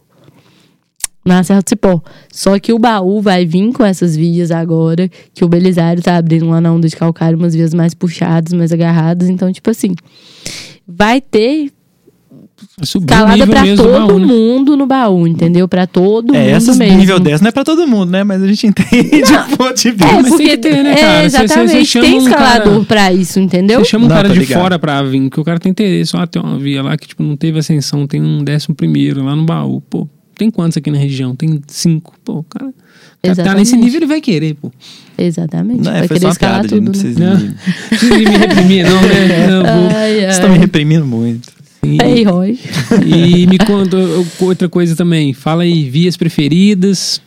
na 1.23 1.43
Serra 1.43 1.61
do 1.61 1.69
Cipó. 1.69 2.01
Só 2.31 2.59
que 2.59 2.73
o 2.73 2.79
baú 2.79 3.21
vai 3.21 3.45
vir 3.45 3.71
com 3.73 3.85
essas 3.85 4.15
vias 4.15 4.51
agora, 4.51 5.09
que 5.33 5.45
o 5.45 5.47
Belisário 5.47 6.01
tá 6.01 6.17
abrindo 6.17 6.49
lá 6.49 6.59
na 6.59 6.73
onda 6.73 6.87
de 6.87 6.95
calcário 6.95 7.37
umas 7.37 7.53
vias 7.53 7.73
mais 7.73 7.93
puxadas, 7.93 8.53
mais 8.53 8.71
agarradas. 8.71 9.29
Então, 9.29 9.51
tipo 9.51 9.69
assim, 9.69 9.93
vai 10.87 11.21
ter 11.21 11.71
Subir 12.83 13.03
o 13.05 13.07
calada 13.07 13.35
nível 13.45 13.47
pra 13.53 13.75
todo 13.75 13.91
baú, 14.07 14.19
né? 14.19 14.25
mundo 14.25 14.77
no 14.77 14.85
baú, 14.87 15.27
entendeu? 15.27 15.67
Pra 15.67 15.85
todo 15.85 16.33
É, 16.33 16.39
mundo 16.39 16.49
essas 16.55 16.77
mesmo. 16.77 16.97
nível 16.97 17.19
10 17.19 17.41
não 17.41 17.49
é 17.49 17.51
pra 17.51 17.63
todo 17.63 17.85
mundo, 17.87 18.09
né? 18.09 18.23
Mas 18.23 18.41
a 18.41 18.47
gente 18.47 18.65
entende 18.67 19.21
o 19.53 19.57
ponto 19.57 19.73
de 19.75 19.91
vista. 19.91 20.05
É, 20.05 20.13
tem 20.21 20.23
porque 20.23 20.43
que 20.49 20.57
ter, 20.57 20.83
né, 20.83 20.91
é, 20.93 20.95
cara? 20.95 21.29
Você- 21.29 21.29
você- 21.29 21.37
você 21.37 21.43
exatamente. 21.53 21.85
chama 21.85 22.05
tem 22.05 22.19
um 22.19 22.23
cara- 22.25 22.47
escalador 22.57 22.85
pra 22.85 23.13
isso, 23.13 23.39
entendeu? 23.39 23.79
Você 23.79 23.85
chama 23.91 24.05
um 24.05 24.07
Não, 24.07 24.15
cara 24.15 24.29
de 24.29 24.39
ligado. 24.39 24.59
fora 24.61 24.79
pra 24.79 25.03
vir, 25.03 25.21
porque 25.23 25.41
o 25.41 25.43
cara 25.43 25.59
tem 25.59 25.71
interesse. 25.71 26.15
Ó, 26.15 26.25
tem 26.25 26.41
uma 26.41 26.57
via 26.57 26.81
lá 26.81 26.95
que, 26.97 27.07
tipo, 27.07 27.21
não 27.21 27.35
teve 27.35 27.59
ascensão, 27.59 28.07
tem 28.07 28.21
um 28.21 28.43
décimo 28.43 28.73
primeiro 28.75 29.23
lá 29.23 29.35
no 29.35 29.43
baú. 29.43 29.81
Pô, 29.89 30.07
tem 30.37 30.49
quantos 30.49 30.77
aqui 30.77 30.89
na 30.89 30.97
região? 30.97 31.35
Tem 31.35 31.59
cinco. 31.67 32.13
Pô, 32.23 32.39
o 32.39 32.43
cara, 32.43 32.67
o 32.67 32.71
cara 32.71 32.73
tá 33.21 33.25
nesse 33.25 33.41
Exatamente. 33.41 33.75
nível, 33.75 33.97
ele 33.99 34.05
vai 34.07 34.21
querer, 34.21 34.53
pô. 34.55 34.71
Exatamente. 35.17 35.83
Não, 35.83 35.91
é, 35.91 35.99
vai 35.99 36.07
foi 36.07 36.17
querer 36.19 36.33
só 36.33 36.45
uma 36.47 36.61
gente. 36.63 36.75
Não 36.75 36.79
tudo. 36.79 36.81
né? 36.81 36.89
precisa 36.91 37.19
Não. 37.19 38.17
me 38.31 38.37
reprimir, 38.37 38.85
não, 38.89 39.01
né? 39.01 39.47
Não, 39.51 39.63
vou- 39.63 39.97
Ai, 39.97 40.13
Vocês 40.15 40.33
estão 40.35 40.49
me 40.49 40.57
reprimindo 40.57 41.05
muito. 41.05 41.60
Ei, 41.83 42.23
Roy. 42.23 42.59
E 43.05 43.47
me 43.47 43.57
conta 43.57 43.97
outra 44.39 44.69
coisa 44.69 44.95
também. 44.95 45.33
Fala 45.33 45.63
aí, 45.63 45.89
vias 45.89 46.15
preferidas, 46.15 47.21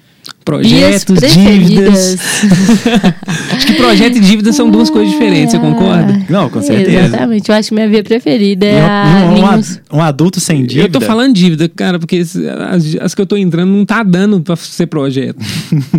projetos, 0.45 1.21
dívidas. 1.33 2.17
Acho 3.57 3.67
que 3.67 3.73
projeto 3.75 4.17
e 4.17 4.21
dívida 4.21 4.53
são 4.53 4.71
duas 4.71 4.91
coisas 4.91 5.11
diferentes, 5.13 5.53
você 5.53 5.59
concorda? 5.59 6.21
Não, 6.29 6.49
com 6.51 6.61
certeza. 6.61 7.07
Exatamente. 7.07 7.49
Eu 7.49 7.55
acho 7.55 7.69
que 7.69 7.75
minha 7.75 7.89
via 7.89 8.03
preferida 8.03 8.67
é 8.67 8.79
E 8.79 9.41
um- 9.41 9.47
a 9.47 9.51
um, 9.57 9.59
um, 9.59 9.99
um 9.99 10.03
adulto 10.03 10.41
sem 10.41 10.65
dívida. 10.65 10.87
Eu 10.87 10.89
tô 10.91 11.01
falando 11.01 11.33
dívida, 11.35 11.69
cara, 11.69 11.99
porque 11.99 12.17
as, 12.19 12.37
as 13.01 13.15
que 13.15 13.21
eu 13.23 13.27
tô 13.27 13.37
entrando 13.37 13.71
não 13.71 13.85
tá 13.85 14.03
dando 14.03 14.41
pra 14.41 14.57
ser 14.57 14.87
projeto. 14.87 15.37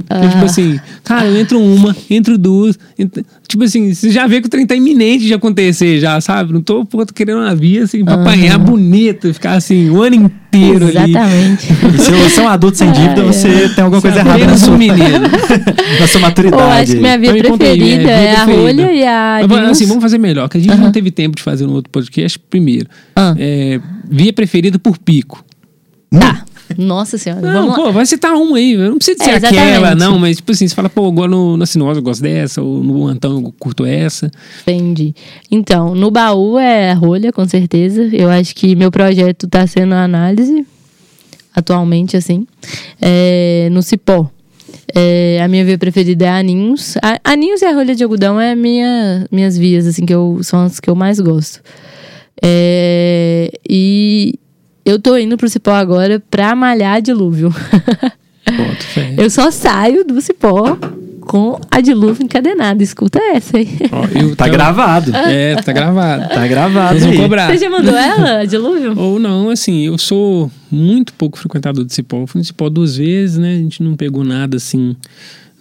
Porque, 0.07 0.27
tipo 0.29 0.45
assim, 0.45 0.79
cara, 1.03 1.25
eu 1.25 1.39
entro 1.39 1.59
uma, 1.59 1.95
entro 2.09 2.37
duas. 2.37 2.77
entro- 2.97 3.23
tipo 3.47 3.63
assim, 3.63 3.93
você 3.93 4.09
já 4.11 4.27
vê 4.27 4.39
que 4.41 4.47
o 4.47 4.49
trem 4.49 4.65
tá 4.65 4.75
iminente 4.75 5.25
de 5.25 5.33
acontecer 5.33 5.99
já, 5.99 6.19
sabe? 6.21 6.53
Não 6.53 6.61
tô, 6.61 6.85
pô, 6.85 7.05
tô 7.05 7.13
querendo 7.13 7.39
uma 7.39 7.55
via 7.55 7.83
assim, 7.83 8.03
pra 8.03 8.15
apanhar 8.15 8.57
bonito, 8.57 9.33
ficar 9.33 9.53
assim, 9.53 9.89
o 9.89 10.01
ano 10.01 10.15
inteiro 10.15 10.85
ali. 10.87 11.11
Exatamente. 11.11 11.67
E 11.95 11.97
se 12.01 12.11
você 12.11 12.39
é 12.39 12.43
um 12.43 12.47
adulto 12.47 12.77
sem 12.77 12.91
dívida, 12.91 13.21
Ai, 13.21 13.27
você 13.27 13.69
tem 13.75 13.83
alguma 13.83 14.01
coisa 14.01 14.15
Você 14.15 14.21
é 14.21 14.25
errada 14.25 14.34
apenas 14.35 14.67
um 14.67 14.77
menino. 14.77 15.27
na 15.99 16.07
sua 16.07 16.21
maturidade. 16.21 16.61
Eu 16.61 16.69
acho 16.69 16.91
que 16.91 16.99
minha 16.99 17.17
via 17.17 17.43
conta 17.43 17.65
aí, 17.65 17.77
preferida 17.77 18.03
minha 18.03 18.17
via 18.17 18.29
é 18.29 18.35
a 18.35 18.43
rolha 18.45 18.91
e 18.91 19.03
a 19.03 19.39
Mas, 19.47 19.69
assim, 19.69 19.85
vamos 19.85 20.03
fazer 20.03 20.17
melhor, 20.17 20.47
que 20.49 20.57
a 20.57 20.61
gente 20.61 20.75
não 20.77 20.91
teve 20.91 21.11
tempo 21.11 21.35
de 21.35 21.43
fazer 21.43 21.65
no 21.65 21.73
outro 21.73 21.89
podcast 21.91 22.37
primeiro. 22.37 22.87
Ah. 23.15 23.35
É, 23.37 23.79
via 24.09 24.33
preferida 24.33 24.77
por 24.79 24.97
pico. 24.97 25.43
Tá. 26.11 26.45
Nossa 26.77 27.17
senhora. 27.17 27.41
Não, 27.41 27.53
vamos 27.53 27.69
lá. 27.69 27.75
pô, 27.75 27.91
vai 27.91 28.05
citar 28.05 28.33
uma 28.33 28.57
aí. 28.57 28.75
Não 28.75 28.97
precisa 28.97 29.23
ser 29.23 29.29
É, 29.31 29.35
aquela, 29.35 29.95
não, 29.95 30.17
mas 30.17 30.37
tipo 30.37 30.51
assim, 30.51 30.67
você 30.67 30.73
fala, 30.73 30.89
pô, 30.89 31.07
agora 31.07 31.29
no, 31.29 31.55
na 31.57 31.65
sinuosa 31.65 31.99
eu 31.99 32.03
gosto 32.03 32.21
dessa, 32.21 32.61
ou 32.61 32.83
no 32.83 33.05
Antão 33.05 33.33
eu 33.33 33.53
curto 33.59 33.85
essa. 33.85 34.31
Entendi. 34.63 35.13
Então, 35.51 35.93
no 35.93 36.09
baú 36.09 36.57
é 36.57 36.91
a 36.91 36.95
rolha, 36.95 37.31
com 37.31 37.47
certeza. 37.47 38.03
Eu 38.11 38.29
acho 38.29 38.55
que 38.55 38.75
meu 38.75 38.89
projeto 38.89 39.47
tá 39.47 39.65
sendo 39.67 39.93
a 39.93 40.03
análise, 40.03 40.65
atualmente, 41.55 42.17
assim. 42.17 42.45
É, 43.01 43.69
no 43.71 43.81
cipó. 43.81 44.29
É, 44.93 45.39
a 45.41 45.47
minha 45.47 45.65
via 45.65 45.77
preferida 45.77 46.25
é 46.25 46.29
a 46.29 46.37
Aninhos. 46.37 46.95
A, 47.01 47.19
Aninhos 47.31 47.61
e 47.61 47.65
a 47.65 47.73
rolha 47.73 47.95
de 47.95 48.03
algodão 48.03 48.39
é 48.39 48.55
minha, 48.55 49.27
minhas 49.31 49.57
vias, 49.57 49.87
assim, 49.87 50.05
que 50.05 50.13
eu, 50.13 50.39
são 50.43 50.65
as 50.65 50.79
que 50.79 50.89
eu 50.89 50.95
mais 50.95 51.19
gosto. 51.19 51.61
É, 52.43 53.51
e 53.67 54.35
eu 54.85 54.99
tô 54.99 55.17
indo 55.17 55.37
pro 55.37 55.49
cipó 55.49 55.71
agora 55.71 56.21
pra 56.29 56.55
malhar 56.55 57.01
dilúvio. 57.01 57.53
Eu 59.17 59.29
só 59.31 59.49
saio 59.49 60.05
do 60.05 60.21
cipó 60.21 60.77
com 61.25 61.59
a 61.69 61.81
dilúvio 61.81 62.23
encadenada. 62.23 62.81
Escuta 62.81 63.19
essa, 63.33 63.57
hein? 63.57 63.67
Ó, 63.91 64.05
eu 64.17 64.35
Tá 64.35 64.47
gravado. 64.47 65.13
É, 65.15 65.55
tá 65.55 65.73
gravado. 65.73 66.29
Tá 66.29 66.47
gravado 66.47 66.99
vamos 66.99 67.15
aí. 67.15 67.21
cobrar. 67.21 67.51
Você 67.51 67.57
já 67.57 67.69
mandou 67.69 67.95
ela, 67.95 68.39
a 68.39 68.45
dilúvio? 68.45 68.97
Ou 68.97 69.19
não, 69.19 69.49
assim, 69.49 69.85
eu 69.87 69.97
sou 69.97 70.51
muito 70.71 71.13
pouco 71.13 71.37
frequentador 71.37 71.83
de 71.83 71.93
cipó. 71.93 72.21
Eu 72.21 72.27
fui 72.27 72.39
no 72.39 72.45
cipó 72.45 72.69
duas 72.69 72.95
vezes, 72.97 73.37
né? 73.37 73.53
A 73.55 73.57
gente 73.57 73.81
não 73.83 73.95
pegou 73.95 74.23
nada 74.23 74.57
assim. 74.57 74.95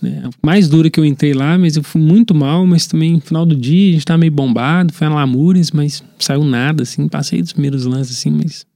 Né? 0.01 0.23
Mais 0.43 0.69
dura 0.69 0.91
que 0.91 1.01
eu 1.01 1.05
entrei 1.05 1.33
lá, 1.33 1.57
mas 1.57 1.77
eu 1.77 1.83
fui 1.83 2.01
muito 2.01 2.35
mal. 2.35 2.67
Mas 2.67 2.87
também 2.87 3.15
no 3.15 3.21
final 3.21 3.47
do 3.47 3.57
dia 3.57 3.91
a 3.91 3.93
gente 3.95 4.05
tava 4.05 4.19
meio 4.19 4.33
bombado. 4.33 4.93
Foi 4.93 5.07
a 5.07 5.11
Lamures, 5.11 5.71
mas 5.71 6.03
saiu 6.19 6.45
nada, 6.45 6.83
assim. 6.83 7.09
Passei 7.09 7.41
dos 7.41 7.53
primeiros 7.53 7.87
lances, 7.87 8.19
assim, 8.19 8.31
mas. 8.31 8.67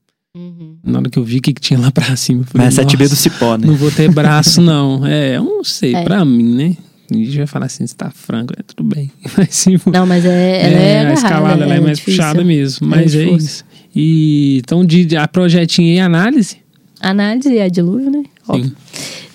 Na 0.83 0.99
hora 0.99 1.09
que 1.09 1.17
eu 1.17 1.23
vi 1.23 1.37
o 1.37 1.41
que, 1.41 1.53
que 1.53 1.61
tinha 1.61 1.79
lá 1.79 1.91
pra 1.91 2.15
cima, 2.15 2.41
eu 2.41 2.45
falei, 2.45 2.65
Mas 2.67 2.77
é 2.77 2.83
7B 2.83 2.97
do 2.97 3.03
"Nossa, 3.09 3.15
cipó, 3.15 3.57
né? 3.57 3.65
Não 3.67 3.75
vou 3.75 3.89
ter 3.91 4.11
braço, 4.11 4.61
não. 4.61 5.01
É, 5.09 5.37
eu 5.37 5.43
não 5.43 5.63
sei, 5.63 5.95
É. 5.95 6.03
pra 6.03 6.23
mim, 6.23 6.55
né? 6.55 6.77
A 7.11 7.15
gente 7.15 7.37
vai 7.37 7.47
falar 7.47 7.65
assim, 7.65 7.87
você 7.87 7.95
tá 7.95 8.11
franco, 8.11 8.53
é 8.55 8.61
tudo 8.61 8.83
bem. 8.87 9.11
Mas, 9.35 9.63
tipo, 9.63 9.89
Não, 9.89 10.05
mas 10.05 10.23
é, 10.25 10.61
ela 10.61 10.79
é, 10.79 10.97
a 10.97 11.01
agarrada, 11.01 11.13
escalada 11.13 11.63
ela 11.63 11.75
é, 11.75 11.79
mais 11.79 11.97
difícil. 11.97 12.21
puxada 12.21 12.43
mesmo. 12.43 12.87
Mas 12.87 13.15
é, 13.15 13.23
isso. 13.23 13.65
E 13.95 14.57
então, 14.59 14.85
de, 14.85 15.17
a 15.17 15.27
projetinho 15.27 15.91
e 15.95 15.99
análise? 15.99 16.57
Análise 17.01 17.49
e 17.51 17.59
a 17.59 17.67
dilúvio, 17.67 18.11
né? 18.11 18.21
Óbvio. 18.47 18.69
Sim. 18.69 18.75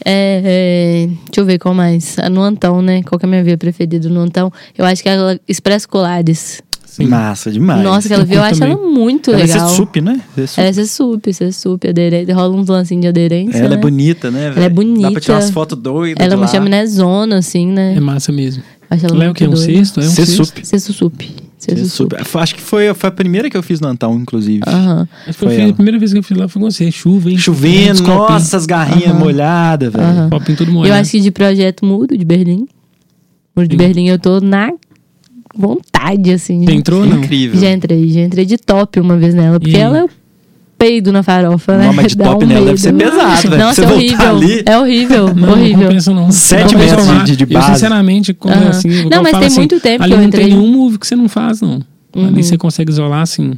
É, 0.05 0.43
é, 0.45 1.07
deixa 1.07 1.41
eu 1.41 1.45
ver 1.45 1.59
qual 1.59 1.75
mais. 1.75 2.17
A 2.21 2.29
No 2.29 2.43
Antão, 2.43 2.81
né? 2.81 3.03
Qual 3.03 3.19
que 3.19 3.25
é 3.25 3.29
a 3.29 3.31
minha 3.31 3.43
via 3.43 3.57
preferida 3.59 4.09
no 4.09 4.21
Antão? 4.21 4.53
Eu 4.79 4.85
acho 4.85 5.03
que 5.03 5.09
é 5.09 5.13
aquela 5.15 5.41
Expresso 5.49 5.89
Colares. 5.89 6.63
Sim. 6.97 7.07
Massa 7.09 7.51
demais. 7.51 7.83
Nossa, 7.83 8.07
aquela 8.07 8.23
eu 8.23 8.27
via 8.27 8.37
eu 8.37 8.43
acho 8.43 8.63
ela 8.63 8.77
muito 8.77 9.31
Ela 9.33 9.41
é 9.43 9.47
legal. 9.47 9.69
sup, 9.69 9.97
né? 10.01 10.21
É 10.37 10.47
sup. 10.47 10.61
Essa 10.63 10.81
é 10.81 10.85
sup, 10.85 11.27
essa 11.29 11.45
é 11.45 11.51
sup, 11.51 11.85
aderente, 11.89 12.31
rola 12.31 12.55
uns 12.55 12.69
lancinhos 12.69 13.03
de 13.03 13.09
aderência. 13.09 13.59
Ela 13.59 13.71
né? 13.71 13.75
é 13.75 13.79
bonita, 13.79 14.31
né? 14.31 14.51
velho? 14.51 14.65
é 14.65 14.69
bonita. 14.69 15.03
Dá 15.03 15.11
pra 15.11 15.21
tirar 15.21 15.35
umas 15.37 15.51
fotos 15.51 15.77
doidas. 15.79 16.25
Ela 16.25 16.35
é 16.35 16.37
uma 16.37 16.47
chaminézona, 16.47 17.39
assim, 17.39 17.67
né? 17.67 17.95
É 17.97 18.01
massa 18.01 18.31
mesmo. 18.31 18.63
Acho 18.89 19.07
ela 19.07 19.15
Ela 19.17 19.25
é 19.25 19.31
o 19.31 19.35
quê? 19.35 19.49
Um 19.49 19.57
sexto? 19.57 20.01
É 20.01 20.05
um 20.05 20.09
Ser 20.09 20.27
sexto? 20.27 20.45
sup. 20.47 20.65
Sexto 20.67 20.93
sup. 20.93 21.21
Sexto 21.59 21.79
Ser 21.81 21.91
sup. 21.91 22.15
sup. 22.17 22.25
Foi- 22.27 22.43
Acho 22.43 22.55
que 22.55 22.61
foi, 22.61 22.95
foi 22.95 23.09
a 23.09 23.13
primeira 23.13 23.51
que 23.51 23.57
eu 23.57 23.63
fiz 23.63 23.81
no 23.81 23.89
Antão, 23.89 24.15
inclusive. 24.15 24.61
Acho 24.65 24.77
que 25.25 25.31
eu 25.31 25.35
Foi 25.35 25.49
fiz- 25.51 25.59
ela. 25.61 25.71
a 25.71 25.75
primeira 25.75 25.99
vez 25.99 26.13
que 26.13 26.19
eu 26.19 26.23
fui 26.23 26.37
lá 26.37 26.47
foi 26.47 26.63
com 26.63 26.71
você. 26.71 26.91
Chuva, 26.93 27.29
hein? 27.31 27.39
Chovendo, 27.39 28.03
copinhos. 28.05 28.31
nossa, 28.31 28.57
as 28.57 28.67
garrinhas 28.67 29.11
Aham. 29.11 29.19
molhadas, 29.19 29.93
velho. 29.93 30.05
Aham. 30.07 30.31
Copinho 30.31 30.59
todo 30.59 30.69
Eu 30.69 30.75
molhado. 30.75 31.01
acho 31.01 31.11
que 31.11 31.21
de 31.21 31.31
projeto 31.33 31.85
Muro 31.85 32.17
de 32.17 32.25
Berlim. 32.25 32.69
Muro 33.57 33.67
de 33.69 33.75
Sim. 33.75 33.79
Berlim 33.79 34.09
eu 34.09 34.19
tô 34.19 34.41
na 34.41 34.71
vontade, 35.57 36.33
assim. 36.33 36.65
Você 36.65 36.73
entrou 36.73 37.01
ou 37.01 37.07
não? 37.07 37.19
Incrível. 37.19 37.61
Já 37.61 37.71
entrei, 37.73 38.09
já 38.11 38.21
entrei 38.21 38.45
de 38.45 38.57
top 38.59 39.01
uma 39.01 39.17
vez 39.17 39.35
nela, 39.35 39.59
porque 39.61 39.77
E- 39.77 39.81
ela 39.81 39.99
é 39.99 40.05
o 40.05 40.11
peido 40.77 41.13
na 41.13 41.23
farofa, 41.23 41.77
né? 41.79 41.87
Não, 41.87 41.93
mas 41.95 42.09
de 42.09 42.17
Dá 42.19 42.25
top 42.25 42.45
um 42.45 42.49
nela 42.49 42.61
medo. 42.61 42.71
deve 42.71 42.81
ser 42.81 42.93
pesado, 42.93 43.51
velho. 43.51 43.63
Nossa, 43.63 43.85
é 43.85 43.93
horrível. 43.93 44.29
ali- 44.37 44.63
É 44.67 44.79
horrível, 44.79 45.35
Não, 45.35 45.51
horrível. 45.53 45.77
não 45.79 45.87
compensa 45.87 46.13
não. 46.15 46.31
Sete 46.33 46.73
Não 46.75 46.81
metros 46.81 47.07
compensa 47.07 47.25
de- 47.25 47.31
não. 47.31 47.37
de 47.37 47.43
Eu, 47.55 47.61
base. 47.61 47.73
sinceramente, 47.75 48.35
quando 48.35 48.55
Aham. 48.57 48.65
é 48.67 48.69
assim... 48.69 48.89
Não, 49.05 49.19
eu 49.19 49.23
mas 49.23 49.39
tem 49.39 49.47
assim, 49.47 49.59
muito 49.61 49.81
tempo 49.81 50.03
ali 50.03 50.11
que 50.11 50.15
eu 50.15 50.19
não 50.21 50.25
entrei. 50.29 50.47
tem 50.47 50.55
nenhum 50.57 50.71
move 50.73 50.99
que 50.99 51.07
você 51.07 51.17
não 51.17 51.29
faz, 51.29 51.61
não. 51.61 51.81
Ali 52.17 52.43
você 52.45 52.57
consegue 52.59 52.91
isolar, 52.91 53.23
assim... 53.23 53.55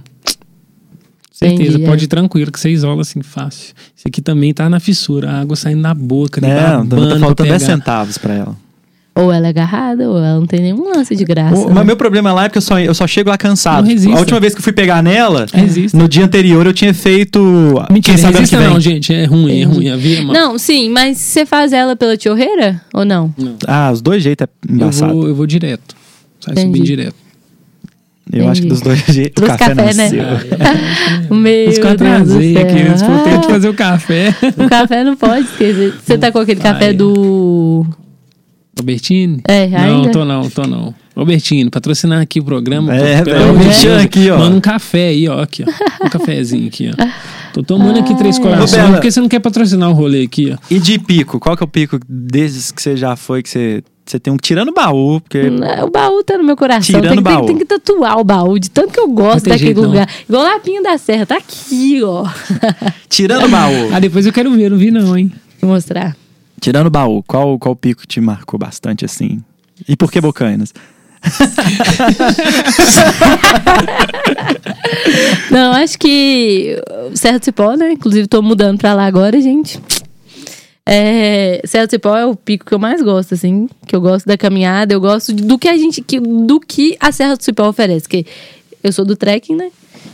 Certeza, 1.33 1.63
Entendi, 1.65 1.85
é. 1.85 1.87
pode 1.87 2.05
ir 2.05 2.09
tranquilo, 2.09 2.51
que 2.51 2.59
você 2.59 2.71
isola 2.71 3.03
assim 3.03 3.21
fácil. 3.23 3.75
Isso 3.95 4.09
aqui 4.09 4.23
também 4.23 4.55
tá 4.55 4.71
na 4.71 4.81
fissura, 4.81 5.31
a 5.31 5.41
água 5.43 5.55
saindo 5.55 5.83
na 5.83 5.93
boca, 5.93 6.41
ali, 6.43 6.49
Não, 6.55 6.87
tá 6.87 6.97
faltando 7.19 7.35
10 7.51 7.63
pegar. 7.63 7.73
centavos 7.77 8.17
pra 8.17 8.33
ela. 8.33 8.57
Ou 9.17 9.33
ela 9.33 9.47
é 9.47 9.49
agarrada, 9.51 10.09
ou 10.11 10.19
ela 10.19 10.39
não 10.39 10.47
tem 10.47 10.61
nenhum 10.61 10.91
lance 10.95 11.17
de 11.17 11.25
graça. 11.25 11.57
O- 11.57 11.69
né? 11.69 11.73
Mas 11.75 11.87
meu 11.87 11.97
problema 11.97 12.33
lá 12.35 12.45
é 12.45 12.49
que 12.51 12.59
eu 12.59 12.63
só, 12.63 12.79
eu 12.79 12.95
só 12.95 13.07
chego 13.07 13.31
lá 13.31 13.39
cansado. 13.39 13.89
Não. 13.89 14.15
A 14.15 14.19
última 14.19 14.39
vez 14.39 14.53
que 14.53 14.59
eu 14.61 14.63
fui 14.63 14.75
pegar 14.75 15.03
nela, 15.03 15.47
Resista. 15.53 15.97
no 15.97 16.07
dia 16.07 16.25
anterior 16.25 16.67
eu 16.67 16.73
tinha 16.75 16.93
feito. 16.93 17.41
Mentira, 17.91 18.15
quem 18.15 18.23
sabe 18.23 18.37
ano 18.39 18.47
que 18.47 18.55
resista 18.57 18.61
não, 18.71 18.79
gente. 18.79 19.15
É 19.15 19.25
ruim, 19.25 19.51
é 19.51 19.63
Entendi. 19.63 19.75
ruim. 19.75 19.89
A 19.89 19.97
via 19.97 20.19
é. 20.21 20.23
Não, 20.25 20.59
sim, 20.59 20.91
mas 20.91 21.17
você 21.17 21.47
faz 21.47 21.73
ela 21.73 21.97
pela 21.97 22.15
tiorreira 22.17 22.83
ou 22.93 23.05
não? 23.07 23.35
Ah, 23.67 23.91
os 23.91 24.03
dois 24.03 24.23
jeitos 24.23 24.47
é 24.47 24.71
eu, 24.71 24.75
embaçado. 24.75 25.13
vou, 25.15 25.29
eu 25.29 25.35
vou 25.35 25.47
direto. 25.47 25.97
Sai 26.39 26.53
Entendi. 26.53 26.67
subindo 26.69 26.85
direto. 26.85 27.15
Eu 28.33 28.49
acho 28.49 28.61
que 28.63 28.69
dos 28.69 28.81
dois 28.81 28.99
jeitos. 29.07 29.35
Trouxe 29.37 29.55
o 29.55 29.59
café, 29.59 29.75
café, 29.77 29.95
né? 29.95 30.11
nasceu. 30.11 31.31
Meu 31.37 31.71
Isso 31.71 31.81
que 31.81 31.87
eu 31.87 31.91
aqui. 31.91 32.05
Vão 33.07 33.25
ter 33.25 33.41
que 33.41 33.47
fazer 33.51 33.69
o 33.69 33.75
café. 33.75 34.35
O 34.59 34.69
café 34.69 35.05
não 35.05 35.17
pode 35.17 35.47
esquecer. 35.47 35.95
Você 36.05 36.19
tá 36.19 36.31
com 36.33 36.41
aquele 36.41 36.61
café 36.61 36.87
Ai. 36.87 36.93
do. 36.93 37.87
Robertine? 38.79 39.41
É, 39.49 39.67
Não, 39.69 39.79
ainda? 40.03 40.11
tô 40.11 40.25
não, 40.25 40.51
tô 40.51 40.63
não. 40.67 40.95
Ô, 41.15 41.25
Bertino, 41.25 41.71
patrocinar 41.71 42.21
aqui 42.21 42.41
o 42.41 42.45
programa. 42.45 42.95
É, 42.95 43.19
pô, 43.25 43.31
Deus. 43.31 44.05
aqui, 44.05 44.31
ó. 44.31 44.39
Manda 44.39 44.55
um 44.57 44.61
café 44.61 45.09
aí, 45.09 45.27
ó. 45.27 45.41
Aqui, 45.41 45.65
ó. 45.67 46.05
Um 46.07 46.11
cafezinho 46.11 46.67
aqui, 46.69 46.91
ó. 46.93 47.07
Tô 47.55 47.63
tomando 47.63 47.99
aqui 47.99 48.15
três 48.19 48.39
Ô, 48.39 48.43
corações. 48.43 48.73
Bela. 48.73 48.93
Por 48.93 49.01
que 49.01 49.11
você 49.11 49.19
não 49.21 49.29
quer 49.29 49.41
patrocinar 49.41 49.89
o 49.89 49.95
rolê 49.95 50.25
aqui, 50.25 50.53
ó? 50.55 50.59
E 50.71 50.79
de 50.79 50.99
pico? 50.99 51.41
Qual 51.41 51.57
que 51.57 51.63
é 51.63 51.65
o 51.65 51.69
pico 51.69 51.99
desses 52.07 52.71
que 52.71 52.83
você 52.83 52.99
já 52.99 53.17
foi, 53.17 53.43
que 53.43 53.49
você, 53.49 53.83
você 54.05 54.21
tem 54.21 54.31
um... 54.31 54.37
Tirando 54.37 54.69
o 54.69 54.75
baú, 54.75 55.19
porque... 55.23 55.49
Não, 55.49 55.87
O 55.87 55.91
baú 55.91 56.23
tá 56.23 56.37
no 56.37 56.45
meu 56.45 56.55
coração. 56.55 56.83
Tirando 56.83 57.03
Tem, 57.09 57.13
o 57.19 57.23
tem- 57.23 57.23
baú. 57.35 57.47
tem 57.47 57.57
que 57.57 57.65
tatuar 57.65 58.19
o 58.21 58.25
baú, 58.25 58.59
de 58.59 58.69
tanto 58.71 58.93
que 58.93 59.01
eu 59.01 59.09
gosto 59.09 59.47
Não 59.47 59.53
daquele 59.55 59.59
jeito, 59.59 59.81
não. 59.81 59.89
lugar. 59.89 60.07
Igual 60.29 60.43
Lapinha 60.43 60.83
da 60.83 60.99
Serra, 60.99 61.25
tá 61.25 61.39
aqui, 61.39 62.03
ó. 62.05 62.27
Tirando 63.09 63.47
o 63.47 63.49
baú. 63.49 63.89
Ah, 63.95 64.01
depois 64.01 64.27
eu 64.27 64.33
quero 64.35 64.51
ver, 64.53 64.71
não 64.71 64.77
vi 64.77 64.91
não, 64.91 65.17
hein? 65.17 65.33
Vou 65.63 65.71
mostrar. 65.71 66.15
Tirando 66.61 66.87
o 66.87 66.91
baú, 66.91 67.23
qual, 67.23 67.59
qual 67.59 67.77
pico 67.77 68.07
te 68.07 68.21
marcou 68.21 68.59
bastante, 68.59 69.05
assim? 69.05 69.43
E 69.89 69.97
por 69.97 70.11
que 70.11 70.21
Bocanas? 70.21 70.73
Não, 75.51 75.73
acho 75.73 75.99
que 75.99 76.81
Serra 77.15 77.39
do 77.39 77.45
Cipó, 77.45 77.75
né? 77.75 77.93
Inclusive, 77.93 78.27
tô 78.27 78.43
mudando 78.43 78.79
pra 78.79 78.95
lá 78.95 79.07
agora, 79.07 79.41
gente. 79.41 79.81
É, 80.85 81.61
Serra 81.65 81.87
do 81.87 81.91
Cipó 81.91 82.17
é 82.17 82.27
o 82.27 82.37
pico 82.37 82.65
que 82.65 82.73
eu 82.73 82.79
mais 82.79 83.03
gosto, 83.03 83.35
assim. 83.35 83.69
Que 83.87 83.95
eu 83.97 84.01
gosto 84.01 84.27
da 84.27 84.37
caminhada, 84.37 84.95
eu 84.95 85.01
gosto 85.01 85.33
do 85.33 85.59
que 85.59 85.69
a 85.69 85.77
gente. 85.77 86.01
que- 86.01 86.21
do 86.21 86.61
que 86.61 86.97
a 87.01 87.11
Serra 87.13 87.37
do 87.37 87.43
Cipó 87.43 87.69
oferece. 87.69 88.09
Que 88.09 88.25
eu 88.83 88.93
sou 88.93 89.05
do 89.05 89.17
trekking, 89.17 89.57
né? 89.57 89.71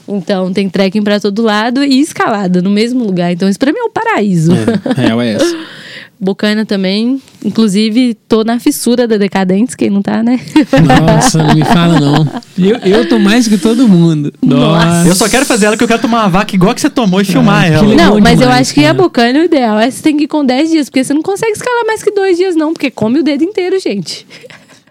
Então 0.09 0.53
tem 0.53 0.69
trekking 0.69 1.03
pra 1.03 1.21
todo 1.21 1.43
lado 1.43 1.85
e 1.85 2.01
escalada 2.01 2.61
no 2.63 2.71
mesmo 2.71 3.05
lugar. 3.05 3.33
Então 3.33 3.49
isso 3.49 3.59
pra 3.59 3.73
mim 3.73 3.79
é 3.79 3.85
o 3.85 3.91
paraíso. 3.91 4.53
É, 4.97 5.25
é 5.25 5.33
essa. 5.35 5.57
Bocaina 6.23 6.65
também. 6.65 7.21
Inclusive, 7.45 8.15
tô 8.29 8.45
na 8.45 8.61
fissura 8.61 9.09
da 9.09 9.17
Decadentes, 9.17 9.75
quem 9.75 9.91
não 9.91 10.01
tá, 10.01 10.23
né? 10.23 10.39
Nossa, 10.87 11.43
não 11.43 11.55
me 11.57 11.65
fala 11.65 11.99
não. 11.99 12.29
Eu, 12.57 12.77
eu 12.77 13.09
tô 13.09 13.19
mais 13.19 13.49
que 13.49 13.59
todo 13.59 13.89
mundo. 13.89 14.33
Nossa. 14.41 15.09
Eu 15.09 15.17
só 15.17 15.29
quero 15.29 15.45
fazer 15.45 15.67
ela 15.67 15.77
que 15.77 15.83
eu 15.83 15.89
quero 15.89 16.01
tomar 16.01 16.21
uma 16.21 16.29
vaca 16.29 16.55
igual 16.55 16.73
que 16.77 16.81
você 16.81 16.89
tomou 16.89 17.21
e 17.21 17.25
filmar 17.25 17.67
que 17.67 17.73
ela. 17.73 17.95
Não, 17.97 18.21
mas 18.21 18.35
eu 18.35 18.47
demais, 18.47 18.61
acho 18.61 18.75
que 18.75 18.81
a 18.81 18.95
cara. 18.95 18.95
Bocaina 18.95 19.41
o 19.41 19.43
ideal 19.43 19.81
é 19.81 19.91
você 19.91 20.01
tem 20.01 20.17
que 20.17 20.25
ir 20.25 20.29
com 20.29 20.45
10 20.45 20.71
dias, 20.71 20.89
porque 20.89 21.03
você 21.03 21.13
não 21.13 21.23
consegue 21.23 21.53
escalar 21.53 21.85
mais 21.87 22.05
que 22.05 22.13
dois 22.13 22.37
dias, 22.37 22.55
não, 22.55 22.73
porque 22.73 22.89
come 22.89 23.19
o 23.19 23.25
dedo 23.25 23.43
inteiro, 23.43 23.81
gente. 23.81 24.25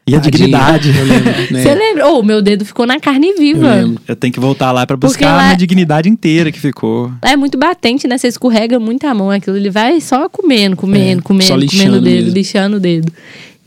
E 0.08 0.16
a 0.16 0.20
dignidade. 0.20 0.90
Eu 0.98 1.06
lembro, 1.06 1.32
né? 1.54 1.62
Você 1.64 1.76
lembra? 1.76 2.08
Oh, 2.10 2.24
meu 2.24 2.42
dedo 2.42 2.66
ficou 2.66 2.86
na 2.88 3.00
carne 3.00 3.30
Eu 3.30 3.38
viva. 3.38 3.76
lembro. 3.76 4.02
Eu 4.08 4.16
tenho 4.16 4.34
que 4.34 4.40
voltar 4.40 4.72
lá 4.72 4.86
pra 4.86 4.98
Porque 4.98 5.14
buscar 5.20 5.36
lá- 5.36 5.42
a 5.42 5.46
minha 5.46 5.58
dignidade 5.58 6.10
inteira 6.10 6.52
que 6.52 6.60
ficou. 6.60 7.08
Lá 7.24 7.32
é 7.32 7.36
muito 7.36 7.58
batente, 7.58 8.08
né? 8.08 8.18
Você 8.18 8.28
escorrega 8.28 8.80
muito 8.80 9.06
a 9.06 9.14
mão, 9.14 9.30
aquilo 9.30 9.56
ele 9.58 9.70
vai 9.70 10.02
só 10.02 10.28
comendo, 10.28 10.76
comendo, 10.76 11.20
É, 11.20 11.24
comendo, 11.24 11.46
só 11.48 11.54
comendo 11.54 11.98
o 11.98 12.02
dedo, 12.02 12.16
mesmo. 12.24 12.34
lixando 12.34 12.78
o 12.78 12.80
dedo. 12.80 13.12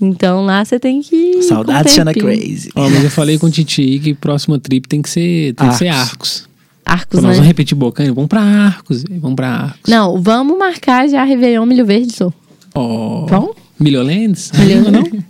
Então 0.00 0.44
lá 0.44 0.64
você 0.64 0.78
tem 0.78 1.00
que. 1.00 1.40
Xana 1.42 2.12
tempinho. 2.12 2.36
Crazy. 2.36 2.70
Ó, 2.74 2.88
mas 2.90 3.04
eu 3.04 3.10
falei 3.10 3.38
com 3.38 3.46
o 3.46 3.50
Titi 3.50 4.00
que 4.02 4.12
próxima 4.12 4.58
trip 4.58 4.88
tem 4.88 5.00
que 5.00 5.08
ser, 5.08 5.54
tem 5.54 5.68
que 5.68 5.76
ser 5.76 5.88
Arcos. 5.88 6.10
Arcos. 6.10 6.48
Arcos, 6.84 7.14
Nós 7.20 7.22
né? 7.28 7.32
vamos 7.36 7.46
repetir 7.46 7.76
Bocaina, 7.78 8.12
vamos 8.12 8.28
pra 8.28 8.42
Arcos, 8.42 9.04
vamos 9.08 9.36
pra 9.36 9.48
Arcos. 9.48 9.80
Não, 9.90 10.20
vamos 10.20 10.58
marcar 10.58 11.08
já 11.08 11.22
Réveillon 11.24 11.64
Milho 11.64 11.86
Verde, 11.86 12.12
só. 12.14 12.30
Ó, 12.74 13.24
Vamos? 13.26 13.52
Milholands? 13.80 14.50
Milho- 14.58 14.78
Anima, 14.78 14.90
não? 14.90 15.24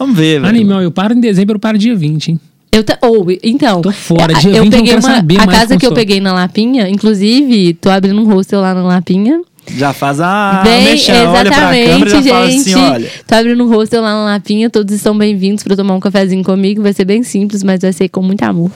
Vamos 0.00 0.16
ver, 0.16 0.40
velho. 0.40 0.46
Animal, 0.48 0.80
eu 0.82 0.90
paro 0.90 1.12
em 1.14 1.20
dezembro, 1.20 1.56
eu 1.56 1.60
paro 1.60 1.76
dia 1.76 1.94
20, 1.94 2.28
hein? 2.28 2.40
Eu 2.72 2.82
ta... 2.82 2.96
ou, 3.02 3.26
então. 3.42 3.82
Tô 3.82 3.92
fora, 3.92 4.32
eu- 4.32 4.38
dia 4.38 4.50
eu 4.56 4.62
20 4.62 4.72
eu 4.72 4.78
peguei 4.78 4.94
quero 4.94 5.06
uma. 5.06 5.14
saber 5.16 5.40
a 5.40 5.46
casa 5.46 5.76
que 5.76 5.84
eu 5.86 5.92
peguei 5.92 6.20
na 6.20 6.32
Lapinha, 6.32 6.88
inclusive, 6.88 7.74
tô 7.74 7.90
abrindo 7.90 8.18
um 8.20 8.24
hostel 8.32 8.60
lá 8.60 8.72
na 8.72 8.82
Lapinha. 8.82 9.42
Já 9.76 9.92
faz 9.92 10.20
a 10.20 10.62
Vem, 10.62 10.84
mexão, 10.84 11.14
olha 11.14 11.30
pra 11.30 11.40
exatamente, 11.42 11.88
câmera 11.90 12.08
e 12.08 12.10
já 12.10 12.20
gente. 12.20 12.30
fala 12.30 12.46
assim, 12.46 12.74
olha. 12.74 13.10
Tô 13.26 13.34
abrindo 13.34 13.64
um 13.64 13.68
hostel 13.68 14.02
lá 14.02 14.12
na 14.12 14.24
Lapinha, 14.24 14.68
todos 14.68 14.94
estão 14.94 15.16
bem-vindos 15.16 15.62
pra 15.62 15.76
tomar 15.76 15.94
um 15.94 16.00
cafezinho 16.00 16.42
comigo. 16.44 16.82
Vai 16.82 16.92
ser 16.92 17.04
bem 17.04 17.22
simples, 17.22 17.62
mas 17.62 17.80
vai 17.80 17.92
ser 17.92 18.08
com 18.08 18.20
muito 18.22 18.42
amor. 18.42 18.70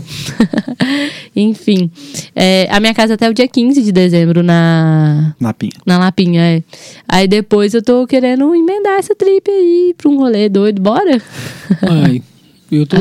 Enfim, 1.36 1.90
é, 2.34 2.68
a 2.70 2.78
minha 2.80 2.94
casa 2.94 3.14
até 3.14 3.28
o 3.28 3.34
dia 3.34 3.48
15 3.48 3.82
de 3.82 3.92
dezembro 3.92 4.42
na, 4.42 5.34
Lapinha. 5.40 5.72
na 5.84 5.98
Lapinha, 5.98 6.40
é. 6.40 6.62
Aí 7.08 7.26
depois 7.26 7.74
eu 7.74 7.82
tô 7.82 8.06
querendo 8.06 8.54
emendar 8.54 8.98
essa 8.98 9.14
trip 9.14 9.50
aí 9.50 9.94
pra 9.98 10.08
um 10.08 10.16
rolê 10.16 10.48
doido. 10.48 10.80
Bora? 10.80 11.20
Ai, 11.82 12.22
eu 12.70 12.86
tô 12.86 12.96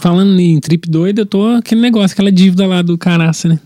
falando 0.00 0.38
em 0.38 0.60
trip 0.60 0.88
doido, 0.88 1.20
eu 1.20 1.26
tô 1.26 1.46
aquele 1.56 1.80
negócio, 1.80 2.12
aquela 2.14 2.30
dívida 2.30 2.66
lá 2.66 2.82
do 2.82 2.96
caraça, 2.98 3.48
né? 3.48 3.58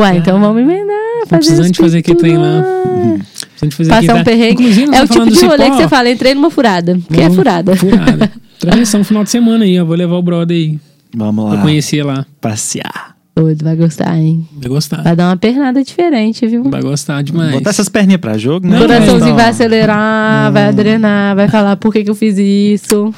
Uai, 0.00 0.18
então 0.18 0.40
vamos 0.40 0.60
emendar. 0.60 1.03
Fazer 1.28 1.36
precisando 1.38 1.72
de 1.72 1.78
fazer 1.78 1.98
aquele 1.98 2.16
tudo 2.16 2.26
trem 2.26 2.38
lá. 2.38 2.62
Precisando 2.62 3.70
de 3.70 3.76
fazer 3.76 3.92
aqui, 3.92 4.06
Passar 4.06 4.14
um 4.14 4.18
tá? 4.18 4.24
perrengue. 4.24 4.94
É 4.94 5.02
o 5.02 5.08
tipo 5.08 5.30
de 5.30 5.44
rolê 5.46 5.64
cipó, 5.64 5.76
que 5.76 5.82
você 5.82 5.88
fala, 5.88 6.10
entrei 6.10 6.34
numa 6.34 6.50
furada. 6.50 6.98
Que 7.12 7.20
é 7.20 7.30
furada. 7.30 7.74
Furada. 7.76 8.32
Transição 8.58 9.04
final 9.04 9.24
de 9.24 9.30
semana 9.30 9.64
aí, 9.64 9.78
ó. 9.80 9.84
Vou 9.84 9.96
levar 9.96 10.16
o 10.16 10.22
brother 10.22 10.56
aí 10.56 10.78
Vamos 11.14 11.44
pra 11.46 11.54
lá. 11.56 11.62
conhecer 11.62 12.02
lá. 12.02 12.24
Passear. 12.40 13.14
Doido, 13.36 13.64
vai 13.64 13.74
gostar, 13.74 14.16
hein? 14.16 14.46
Vai 14.52 14.68
gostar. 14.68 15.02
Vai 15.02 15.16
dar 15.16 15.28
uma 15.28 15.36
pernada 15.36 15.82
diferente, 15.82 16.46
viu? 16.46 16.62
Vai 16.70 16.80
gostar 16.80 17.20
demais. 17.20 17.52
Botar 17.52 17.70
essas 17.70 17.88
perninhas 17.88 18.20
pra 18.20 18.38
jogo, 18.38 18.64
né? 18.64 18.74
Não, 18.78 18.86
Coraçãozinho 18.86 19.16
Então, 19.24 19.34
vai 19.36 19.48
acelerar, 19.48 20.52
vai 20.52 20.72
drenar, 20.72 21.34
vai 21.34 21.48
falar 21.48 21.76
por 21.76 21.92
que, 21.92 22.04
que 22.04 22.10
eu 22.10 22.14
fiz 22.14 22.38
isso. 22.38 23.12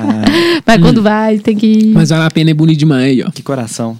Mas 0.66 0.80
quando 0.80 1.02
vai, 1.02 1.38
tem 1.38 1.54
que 1.54 1.66
ir. 1.66 1.86
Mas 1.92 2.08
vale 2.08 2.24
a 2.24 2.30
pena, 2.30 2.50
é 2.50 2.54
bonito 2.54 2.78
demais 2.78 3.04
aí, 3.04 3.22
ó. 3.22 3.30
Que 3.30 3.42
coração. 3.42 3.98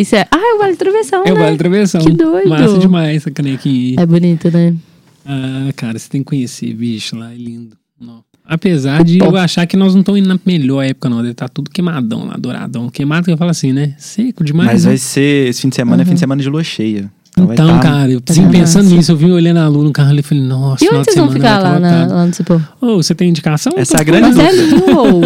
Isso 0.00 0.16
é. 0.16 0.26
Ah, 0.30 0.38
é 0.38 0.54
o 0.54 0.58
Vale 0.58 0.76
Travessão. 0.76 1.22
É 1.24 1.32
o 1.32 1.34
né? 1.34 1.40
Vale 1.44 1.56
Travessão. 1.56 2.00
Que 2.00 2.10
doido. 2.12 2.48
Massa 2.48 2.78
demais 2.78 3.16
essa 3.16 3.30
canequinha. 3.30 3.96
É 4.00 4.06
bonito, 4.06 4.50
né? 4.50 4.74
Ah, 5.26 5.70
cara, 5.76 5.98
você 5.98 6.08
tem 6.08 6.22
que 6.22 6.26
conhecer, 6.26 6.72
bicho, 6.74 7.16
lá 7.16 7.32
é 7.32 7.36
lindo. 7.36 7.76
Não. 8.00 8.22
Apesar 8.46 9.04
de 9.04 9.18
eu 9.18 9.36
achar 9.36 9.66
que 9.66 9.76
nós 9.76 9.92
não 9.92 10.00
estamos 10.00 10.20
indo 10.20 10.28
na 10.28 10.38
melhor 10.46 10.82
época, 10.82 11.10
não. 11.10 11.18
Deve 11.18 11.32
estar 11.32 11.48
tudo 11.50 11.70
queimadão 11.70 12.24
lá, 12.26 12.34
douradão. 12.38 12.88
Queimado 12.88 13.26
que 13.26 13.30
eu 13.32 13.36
falo 13.36 13.50
assim, 13.50 13.72
né? 13.72 13.94
Seco 13.98 14.42
demais. 14.42 14.68
Mas 14.70 14.84
né? 14.84 14.90
vai 14.92 14.96
ser, 14.98 15.48
esse 15.48 15.60
fim 15.60 15.68
de 15.68 15.76
semana 15.76 16.02
é 16.02 16.06
fim 16.06 16.14
de 16.14 16.20
semana 16.20 16.40
de 16.40 16.48
lua 16.48 16.64
cheia. 16.64 17.10
Então, 17.36 17.68
tá- 17.68 17.78
cara, 17.78 18.10
eu 18.10 18.20
Tá 18.20 18.32
vim 18.32 18.48
pensando 18.48 18.88
nisso. 18.88 19.12
Eu 19.12 19.16
vim 19.16 19.30
olhando 19.30 19.58
a 19.58 19.68
lua 19.68 19.84
no 19.84 19.92
carro 19.92 20.10
ali 20.10 20.20
e 20.20 20.22
falei, 20.22 20.42
nossa, 20.42 20.82
E 20.82 20.88
final 20.88 21.00
onde 21.00 21.08
de 21.08 21.12
vocês 21.12 21.24
vão 21.24 21.32
semana 21.32 21.60
ficar 21.60 21.60
vai 21.60 21.80
lá, 21.80 21.90
tá 22.00 22.06
na, 22.08 22.14
lá 22.14 22.26
no 22.26 22.34
Cipó? 22.34 22.60
Ô, 22.80 22.96
você 22.96 23.14
tem 23.14 23.28
indicação? 23.28 23.72
Essa 23.76 23.98
é 23.98 24.00
a 24.00 24.02
grande. 24.04 24.34
Marcelinho. 24.36 24.98
ou- 24.98 25.20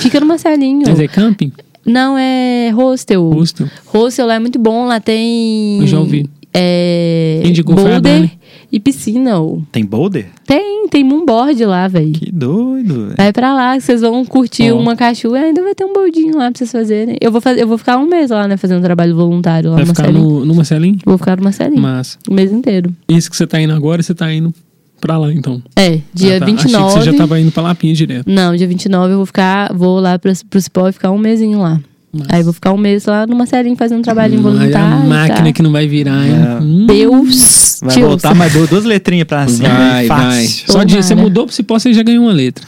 Fica 0.00 0.20
no 0.20 0.26
Marcelinho. 0.26 0.82
Mas 0.86 0.98
é 1.00 1.06
camping? 1.08 1.52
Não, 1.88 2.16
é 2.18 2.70
hostel. 2.70 3.30
Hostel. 3.30 3.66
Hostel 3.86 4.26
lá 4.26 4.34
é 4.34 4.38
muito 4.38 4.58
bom. 4.58 4.86
Lá 4.86 5.00
tem. 5.00 5.80
Eu 5.80 5.86
já 5.86 5.98
ouvi. 5.98 6.28
É. 6.52 7.42
A 7.44 7.62
boulder 7.74 8.30
e 8.70 8.80
piscina. 8.80 9.40
ô. 9.40 9.62
Tem 9.70 9.84
boulder? 9.84 10.26
Tem, 10.46 10.88
tem 10.88 11.04
moonboard 11.04 11.64
lá, 11.64 11.88
velho. 11.88 12.12
Que 12.12 12.30
doido, 12.32 13.04
velho. 13.04 13.14
Vai 13.16 13.32
pra 13.32 13.54
lá, 13.54 13.76
que 13.76 13.82
vocês 13.82 14.00
vão 14.00 14.24
curtir 14.24 14.70
Ó. 14.72 14.78
uma 14.78 14.96
cachoeira 14.96 15.46
e 15.46 15.48
ainda 15.48 15.62
vai 15.62 15.74
ter 15.74 15.84
um 15.84 15.92
boldinho 15.92 16.36
lá 16.36 16.50
pra 16.50 16.58
vocês 16.58 16.72
fazerem. 16.72 17.16
Eu 17.20 17.30
vou, 17.30 17.40
fazer, 17.40 17.62
eu 17.62 17.68
vou 17.68 17.78
ficar 17.78 17.98
um 17.98 18.06
mês 18.06 18.30
lá, 18.30 18.48
né, 18.48 18.56
fazendo 18.56 18.82
trabalho 18.82 19.14
voluntário 19.14 19.70
lá 19.70 19.76
Vai 19.76 19.84
no 19.84 19.94
ficar 19.94 20.04
Marcelinho. 20.10 20.30
no, 20.40 20.44
no 20.44 20.54
Marcelinho? 20.54 20.98
Vou 21.04 21.18
ficar 21.18 21.36
no 21.36 21.44
Marcelinho. 21.44 21.80
Massa. 21.82 22.18
O 22.28 22.32
mês 22.34 22.50
inteiro. 22.52 22.94
Esse 23.08 23.30
que 23.30 23.36
você 23.36 23.46
tá 23.46 23.60
indo 23.60 23.72
agora, 23.72 24.02
você 24.02 24.14
tá 24.14 24.32
indo 24.32 24.52
pra 25.00 25.16
lá, 25.18 25.32
então. 25.32 25.62
É, 25.76 26.00
dia 26.12 26.36
Ah, 26.36 26.40
tá. 26.40 26.46
29. 26.46 26.84
Achei 26.86 26.98
que 26.98 27.04
você 27.04 27.12
já 27.12 27.16
tava 27.18 27.40
indo 27.40 27.50
pra 27.52 27.62
Lapinha 27.62 27.94
direto. 27.94 28.30
Não, 28.30 28.54
dia 28.56 28.66
29 28.66 29.12
eu 29.12 29.16
vou 29.18 29.26
ficar, 29.26 29.72
vou 29.74 30.00
lá 30.00 30.18
pro, 30.18 30.32
pro 30.48 30.60
Cipó 30.60 30.88
e 30.88 30.92
ficar 30.92 31.10
um 31.10 31.18
mesinho 31.18 31.60
lá. 31.60 31.80
Massa. 32.10 32.26
Aí 32.32 32.40
eu 32.40 32.44
vou 32.44 32.52
ficar 32.54 32.72
um 32.72 32.78
mês 32.78 33.04
lá 33.04 33.26
no 33.26 33.36
Marcelinho 33.36 33.76
fazendo 33.76 34.02
trabalhinho 34.02 34.40
Hum, 34.42 34.48
aí 34.48 34.56
voluntário. 34.56 34.96
a 34.96 35.00
máquina 35.04 35.44
tá? 35.46 35.52
que 35.52 35.62
não 35.62 35.70
vai 35.70 35.86
virar, 35.86 36.26
hein? 36.26 36.32
É. 36.34 36.62
Hum. 36.62 36.86
Deus! 36.86 37.80
Vai 37.82 37.94
Deus. 37.96 38.06
voltar 38.08 38.34
mais 38.34 38.50
du- 38.52 38.66
duas 38.66 38.84
letrinhas 38.84 39.26
pra 39.26 39.46
cima. 39.46 39.68
Vai, 39.68 40.06
vai. 40.06 40.18
Fácil. 40.46 40.72
Só 40.72 40.82
de 40.84 40.96
você 40.96 41.14
mudou 41.14 41.44
pro 41.46 41.54
cipó, 41.54 41.78
você 41.78 41.92
já 41.92 42.02
ganhou 42.02 42.24
uma 42.24 42.32
letra. 42.32 42.64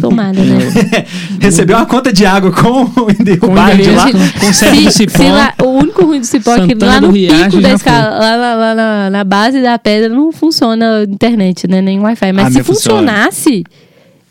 Tomara, 0.00 0.32
né? 0.42 0.58
Recebeu 1.40 1.76
uma 1.76 1.86
conta 1.86 2.12
de 2.12 2.26
água 2.26 2.50
com 2.52 2.82
o 2.82 2.90
Com 3.40 3.54
bairro 3.54 3.82
de 3.82 3.90
lá. 3.92 4.06
com 4.12 4.52
Se- 4.52 4.90
cipó. 4.90 5.16
se 5.18 5.30
lá- 5.30 5.54
o 5.62 5.66
único 5.68 6.04
ruim 6.04 6.20
do 6.20 6.26
Cipó 6.26 6.56
é 6.56 6.66
que 6.66 6.74
lá 6.84 7.00
no 7.00 7.10
Riacho 7.12 7.44
pico 7.50 7.62
da 7.62 7.72
escala, 7.72 8.18
lá, 8.18 8.36
lá- 8.36 8.54
lá 8.54 8.74
na, 8.74 9.10
na 9.10 9.24
base 9.24 9.62
da 9.62 9.78
pedra 9.78 10.08
não 10.08 10.32
funciona 10.32 10.98
a 10.98 11.02
internet, 11.04 11.66
né? 11.68 11.80
Nem 11.80 12.00
Wi-Fi. 12.00 12.32
Mas 12.32 12.46
Ah, 12.46 12.48
se 12.48 12.54
meu 12.56 12.64
funciona. 12.64 12.98
funcionasse, 13.12 13.64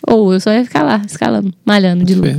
ou 0.06 0.34
eu 0.34 0.40
só 0.40 0.52
ia 0.52 0.64
ficar 0.66 0.84
lá, 0.84 1.02
escalando, 1.08 1.52
malhando 1.66 2.04
de 2.04 2.14
luz. 2.14 2.38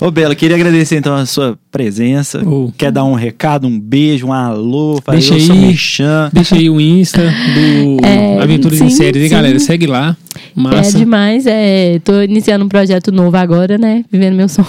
Ô, 0.00 0.12
Bela, 0.12 0.34
queria 0.34 0.56
agradecer 0.56 0.96
então 0.96 1.14
a 1.14 1.26
sua 1.26 1.58
presença. 1.78 2.42
Ô. 2.46 2.72
Quer 2.76 2.90
dar 2.90 3.04
um 3.04 3.14
recado, 3.14 3.68
um 3.68 3.78
beijo, 3.78 4.26
um 4.26 4.32
alô, 4.32 5.00
fazer 5.04 5.30
Deixa 5.30 5.52
o 5.52 5.54
aí. 5.56 5.60
merchan. 5.60 6.30
Deixa 6.32 6.56
aí 6.56 6.68
o 6.68 6.80
Insta 6.80 7.22
do 7.22 7.98
É, 8.04 8.42
Aventuras 8.42 8.80
em 8.80 8.88
sim, 8.90 8.96
Séries, 8.96 9.22
hein, 9.22 9.28
sim. 9.28 9.34
galera? 9.34 9.58
Segue 9.60 9.86
lá. 9.86 10.16
É 10.36 10.40
Massa. 10.60 10.98
demais, 10.98 11.46
é. 11.46 12.00
Tô 12.02 12.20
iniciando 12.22 12.64
um 12.64 12.68
projeto 12.68 13.12
novo 13.12 13.36
agora, 13.36 13.78
né? 13.78 14.04
Vivendo 14.10 14.34
meu 14.34 14.48
sonho. 14.50 14.66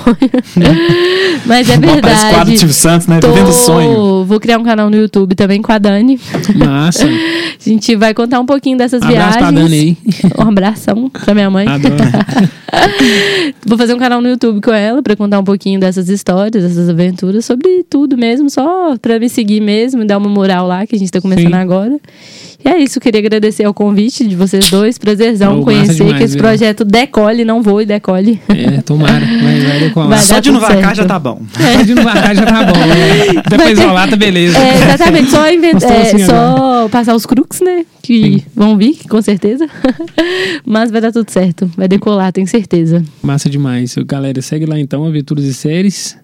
Mas 1.46 1.70
é 1.70 1.78
quadro 1.78 1.92
verdade. 1.94 2.58
Silvio 2.58 2.74
Santos, 2.76 3.08
né? 3.08 3.20
Tô- 3.20 3.32
Vivendo 3.32 3.52
sonho. 3.52 4.24
Vou 4.26 4.40
criar 4.40 4.58
um 4.60 4.64
canal 4.64 4.90
no 4.90 4.96
YouTube 4.98 5.34
também 5.36 5.62
com 5.62 5.72
a 5.72 5.78
Dani. 5.80 6.20
Massa. 6.56 7.08
A 7.66 7.70
gente 7.70 7.96
vai 7.96 8.14
contar 8.14 8.40
um 8.40 8.46
pouquinho 8.46 8.78
dessas 8.78 9.02
Abraço 9.02 9.38
viagens. 9.38 9.38
pra 9.38 9.52
Dani 9.52 9.76
aí. 9.80 9.98
Um 10.38 10.48
abração 10.50 11.10
pra 11.10 11.34
minha 11.34 11.50
mãe. 11.50 11.68
Adoro. 11.68 11.96
Vou 13.66 13.78
fazer 13.78 13.94
um 13.94 14.00
canal 14.00 14.22
no 14.22 14.30
YouTube 14.30 14.62
com 14.62 14.72
ela 14.72 15.02
pra 15.04 15.16
contar 15.16 15.40
um 15.40 15.44
pouquinho 15.44 15.80
dessas 15.80 16.08
histórias, 16.10 16.64
dessas 16.64 16.88
aventuras, 17.00 17.46
sobre 17.46 17.84
tudo 17.90 18.18
mesmo, 18.18 18.50
só 18.50 18.98
pra 18.98 19.20
me 19.20 19.30
seguir 19.30 19.62
mesmo 19.62 20.06
dar 20.06 20.18
uma 20.18 20.30
moral 20.30 20.68
lá, 20.68 20.86
que 20.86 20.96
a 20.96 21.00
gente 21.00 21.12
tá 21.12 21.22
começando 21.22 21.54
Sim. 21.54 21.54
agora. 21.54 22.00
E 22.64 22.68
é 22.68 22.78
isso, 22.78 23.00
queria 23.00 23.20
agradecer 23.22 23.64
ao 23.64 23.74
convite 23.74 24.28
de 24.28 24.36
vocês 24.36 24.70
dois. 24.70 24.98
Prazerzão 24.98 25.62
Oh, 25.62 25.64
conhecer 25.64 25.94
demais, 25.94 26.18
que 26.18 26.24
esse 26.24 26.34
viu? 26.34 26.44
projeto 26.44 26.84
decole, 26.84 27.46
não 27.46 27.62
voe, 27.64 27.86
decole. 27.86 28.40
É, 28.50 28.82
tomara. 28.82 29.26
Vai, 29.42 29.60
vai 29.62 29.80
decolar. 29.80 30.10
Vai 30.10 30.20
Só 30.20 30.40
de 30.40 30.52
não 30.52 30.60
vacar 30.60 30.94
já 30.94 31.06
tá 31.06 31.18
bom. 31.18 31.42
Só 31.54 31.82
de 31.84 31.96
não 31.96 32.04
vacar 32.04 32.36
já 32.36 32.46
tá 32.46 32.64
bom. 32.66 32.78
Né? 32.78 33.42
Vai 33.50 33.60
ter- 33.60 33.72
isolar 33.72 34.10
tá 34.10 34.16
beleza. 34.18 34.58
É, 34.60 34.76
exatamente, 34.94 35.30
só, 35.32 35.50
invent... 35.50 35.82
É, 35.84 36.02
assim 36.02 36.26
só 36.26 36.90
passar 36.90 37.16
os 37.16 37.26
crux, 37.26 37.62
né? 37.62 37.86
Que 38.02 38.44
vão 38.54 38.76
vir, 38.78 38.98
com 39.10 39.22
certeza. 39.22 39.68
Mas 40.66 40.92
vai 40.92 41.00
dar 41.00 41.12
tudo 41.12 41.30
certo. 41.32 41.72
Vai 41.78 41.88
decolar, 41.88 42.32
tenho 42.34 42.48
certeza. 42.48 43.04
Massa 43.22 43.50
demais. 43.50 43.96
Galera, 44.06 44.42
segue 44.42 44.66
lá 44.66 44.78
então, 44.80 45.06
Aventuras 45.06 45.46
e 45.46 45.54
Séries. 45.54 46.18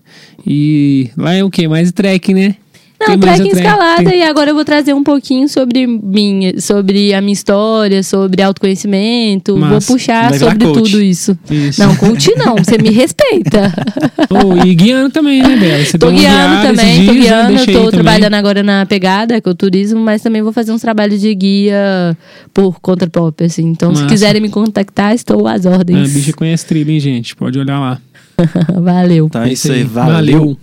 E 0.45 1.09
lá 1.17 1.33
é 1.33 1.43
o 1.43 1.49
quê? 1.49 1.67
Mais 1.67 1.91
track, 1.91 2.33
né? 2.33 2.55
Não, 2.99 3.19
trekking 3.19 3.49
escalada 3.49 4.03
tem- 4.09 4.19
e 4.19 4.23
agora 4.23 4.51
eu 4.51 4.55
vou 4.55 4.63
trazer 4.63 4.93
um 4.93 5.03
pouquinho 5.03 5.49
sobre 5.49 5.85
minha, 5.85 6.59
sobre 6.61 7.13
a 7.13 7.19
minha 7.21 7.33
história, 7.33 8.01
sobre 8.01 8.41
autoconhecimento. 8.41 9.57
Massa. 9.57 9.71
Vou 9.71 9.81
puxar 9.97 10.33
sobre 10.33 10.65
coach. 10.65 10.83
tudo 10.83 11.01
isso. 11.01 11.37
Isso. 11.51 11.81
Não, 11.81 11.95
coach 11.95 12.33
não, 12.37 12.55
você 12.55 12.77
me 12.77 12.89
respeita. 12.89 13.71
Oh, 14.29 14.65
e 14.65 14.73
guiando 14.73 15.09
também, 15.11 15.41
né, 15.41 15.55
Bela? 15.55 15.85
Você 15.85 15.97
tô 15.97 16.09
guiando 16.11 16.61
também, 16.67 17.05
tô 17.05 17.13
dias, 17.13 17.15
né? 17.15 17.21
guiando, 17.21 17.47
Deixa 17.49 17.69
aí 17.71 17.73
tô 17.73 17.79
também. 17.85 17.91
trabalhando 17.91 18.33
agora 18.33 18.63
na 18.63 18.85
pegada, 18.85 19.39
que 19.39 19.47
é 19.47 19.51
o 19.51 19.55
turismo, 19.55 19.99
mas 20.01 20.21
também 20.21 20.41
vou 20.41 20.51
fazer 20.51 20.71
uns 20.71 20.81
trabalhos 20.81 21.21
de 21.21 21.33
guia 21.35 22.17
por 22.53 22.79
conta 22.81 23.07
própria, 23.07 23.45
assim. 23.45 23.63
Então, 23.65 23.89
Massa. 23.89 24.01
se 24.01 24.07
quiserem 24.07 24.41
me 24.41 24.49
contactar, 24.49 25.13
estou 25.13 25.47
às 25.47 25.65
Ah, 25.65 25.69
A 25.69 25.77
ordens. 25.77 26.11
bicha 26.11 26.33
conhece 26.33 26.65
trilha, 26.65 26.91
hein, 26.91 26.99
gente? 26.99 27.35
Pode 27.35 27.57
olhar 27.59 27.79
lá. 27.79 27.99
Valeu. 28.81 29.29
É 29.45 29.53
isso 29.53 29.71
aí, 29.71 29.83
valeu. 29.83 30.13
Valeu. 30.13 30.57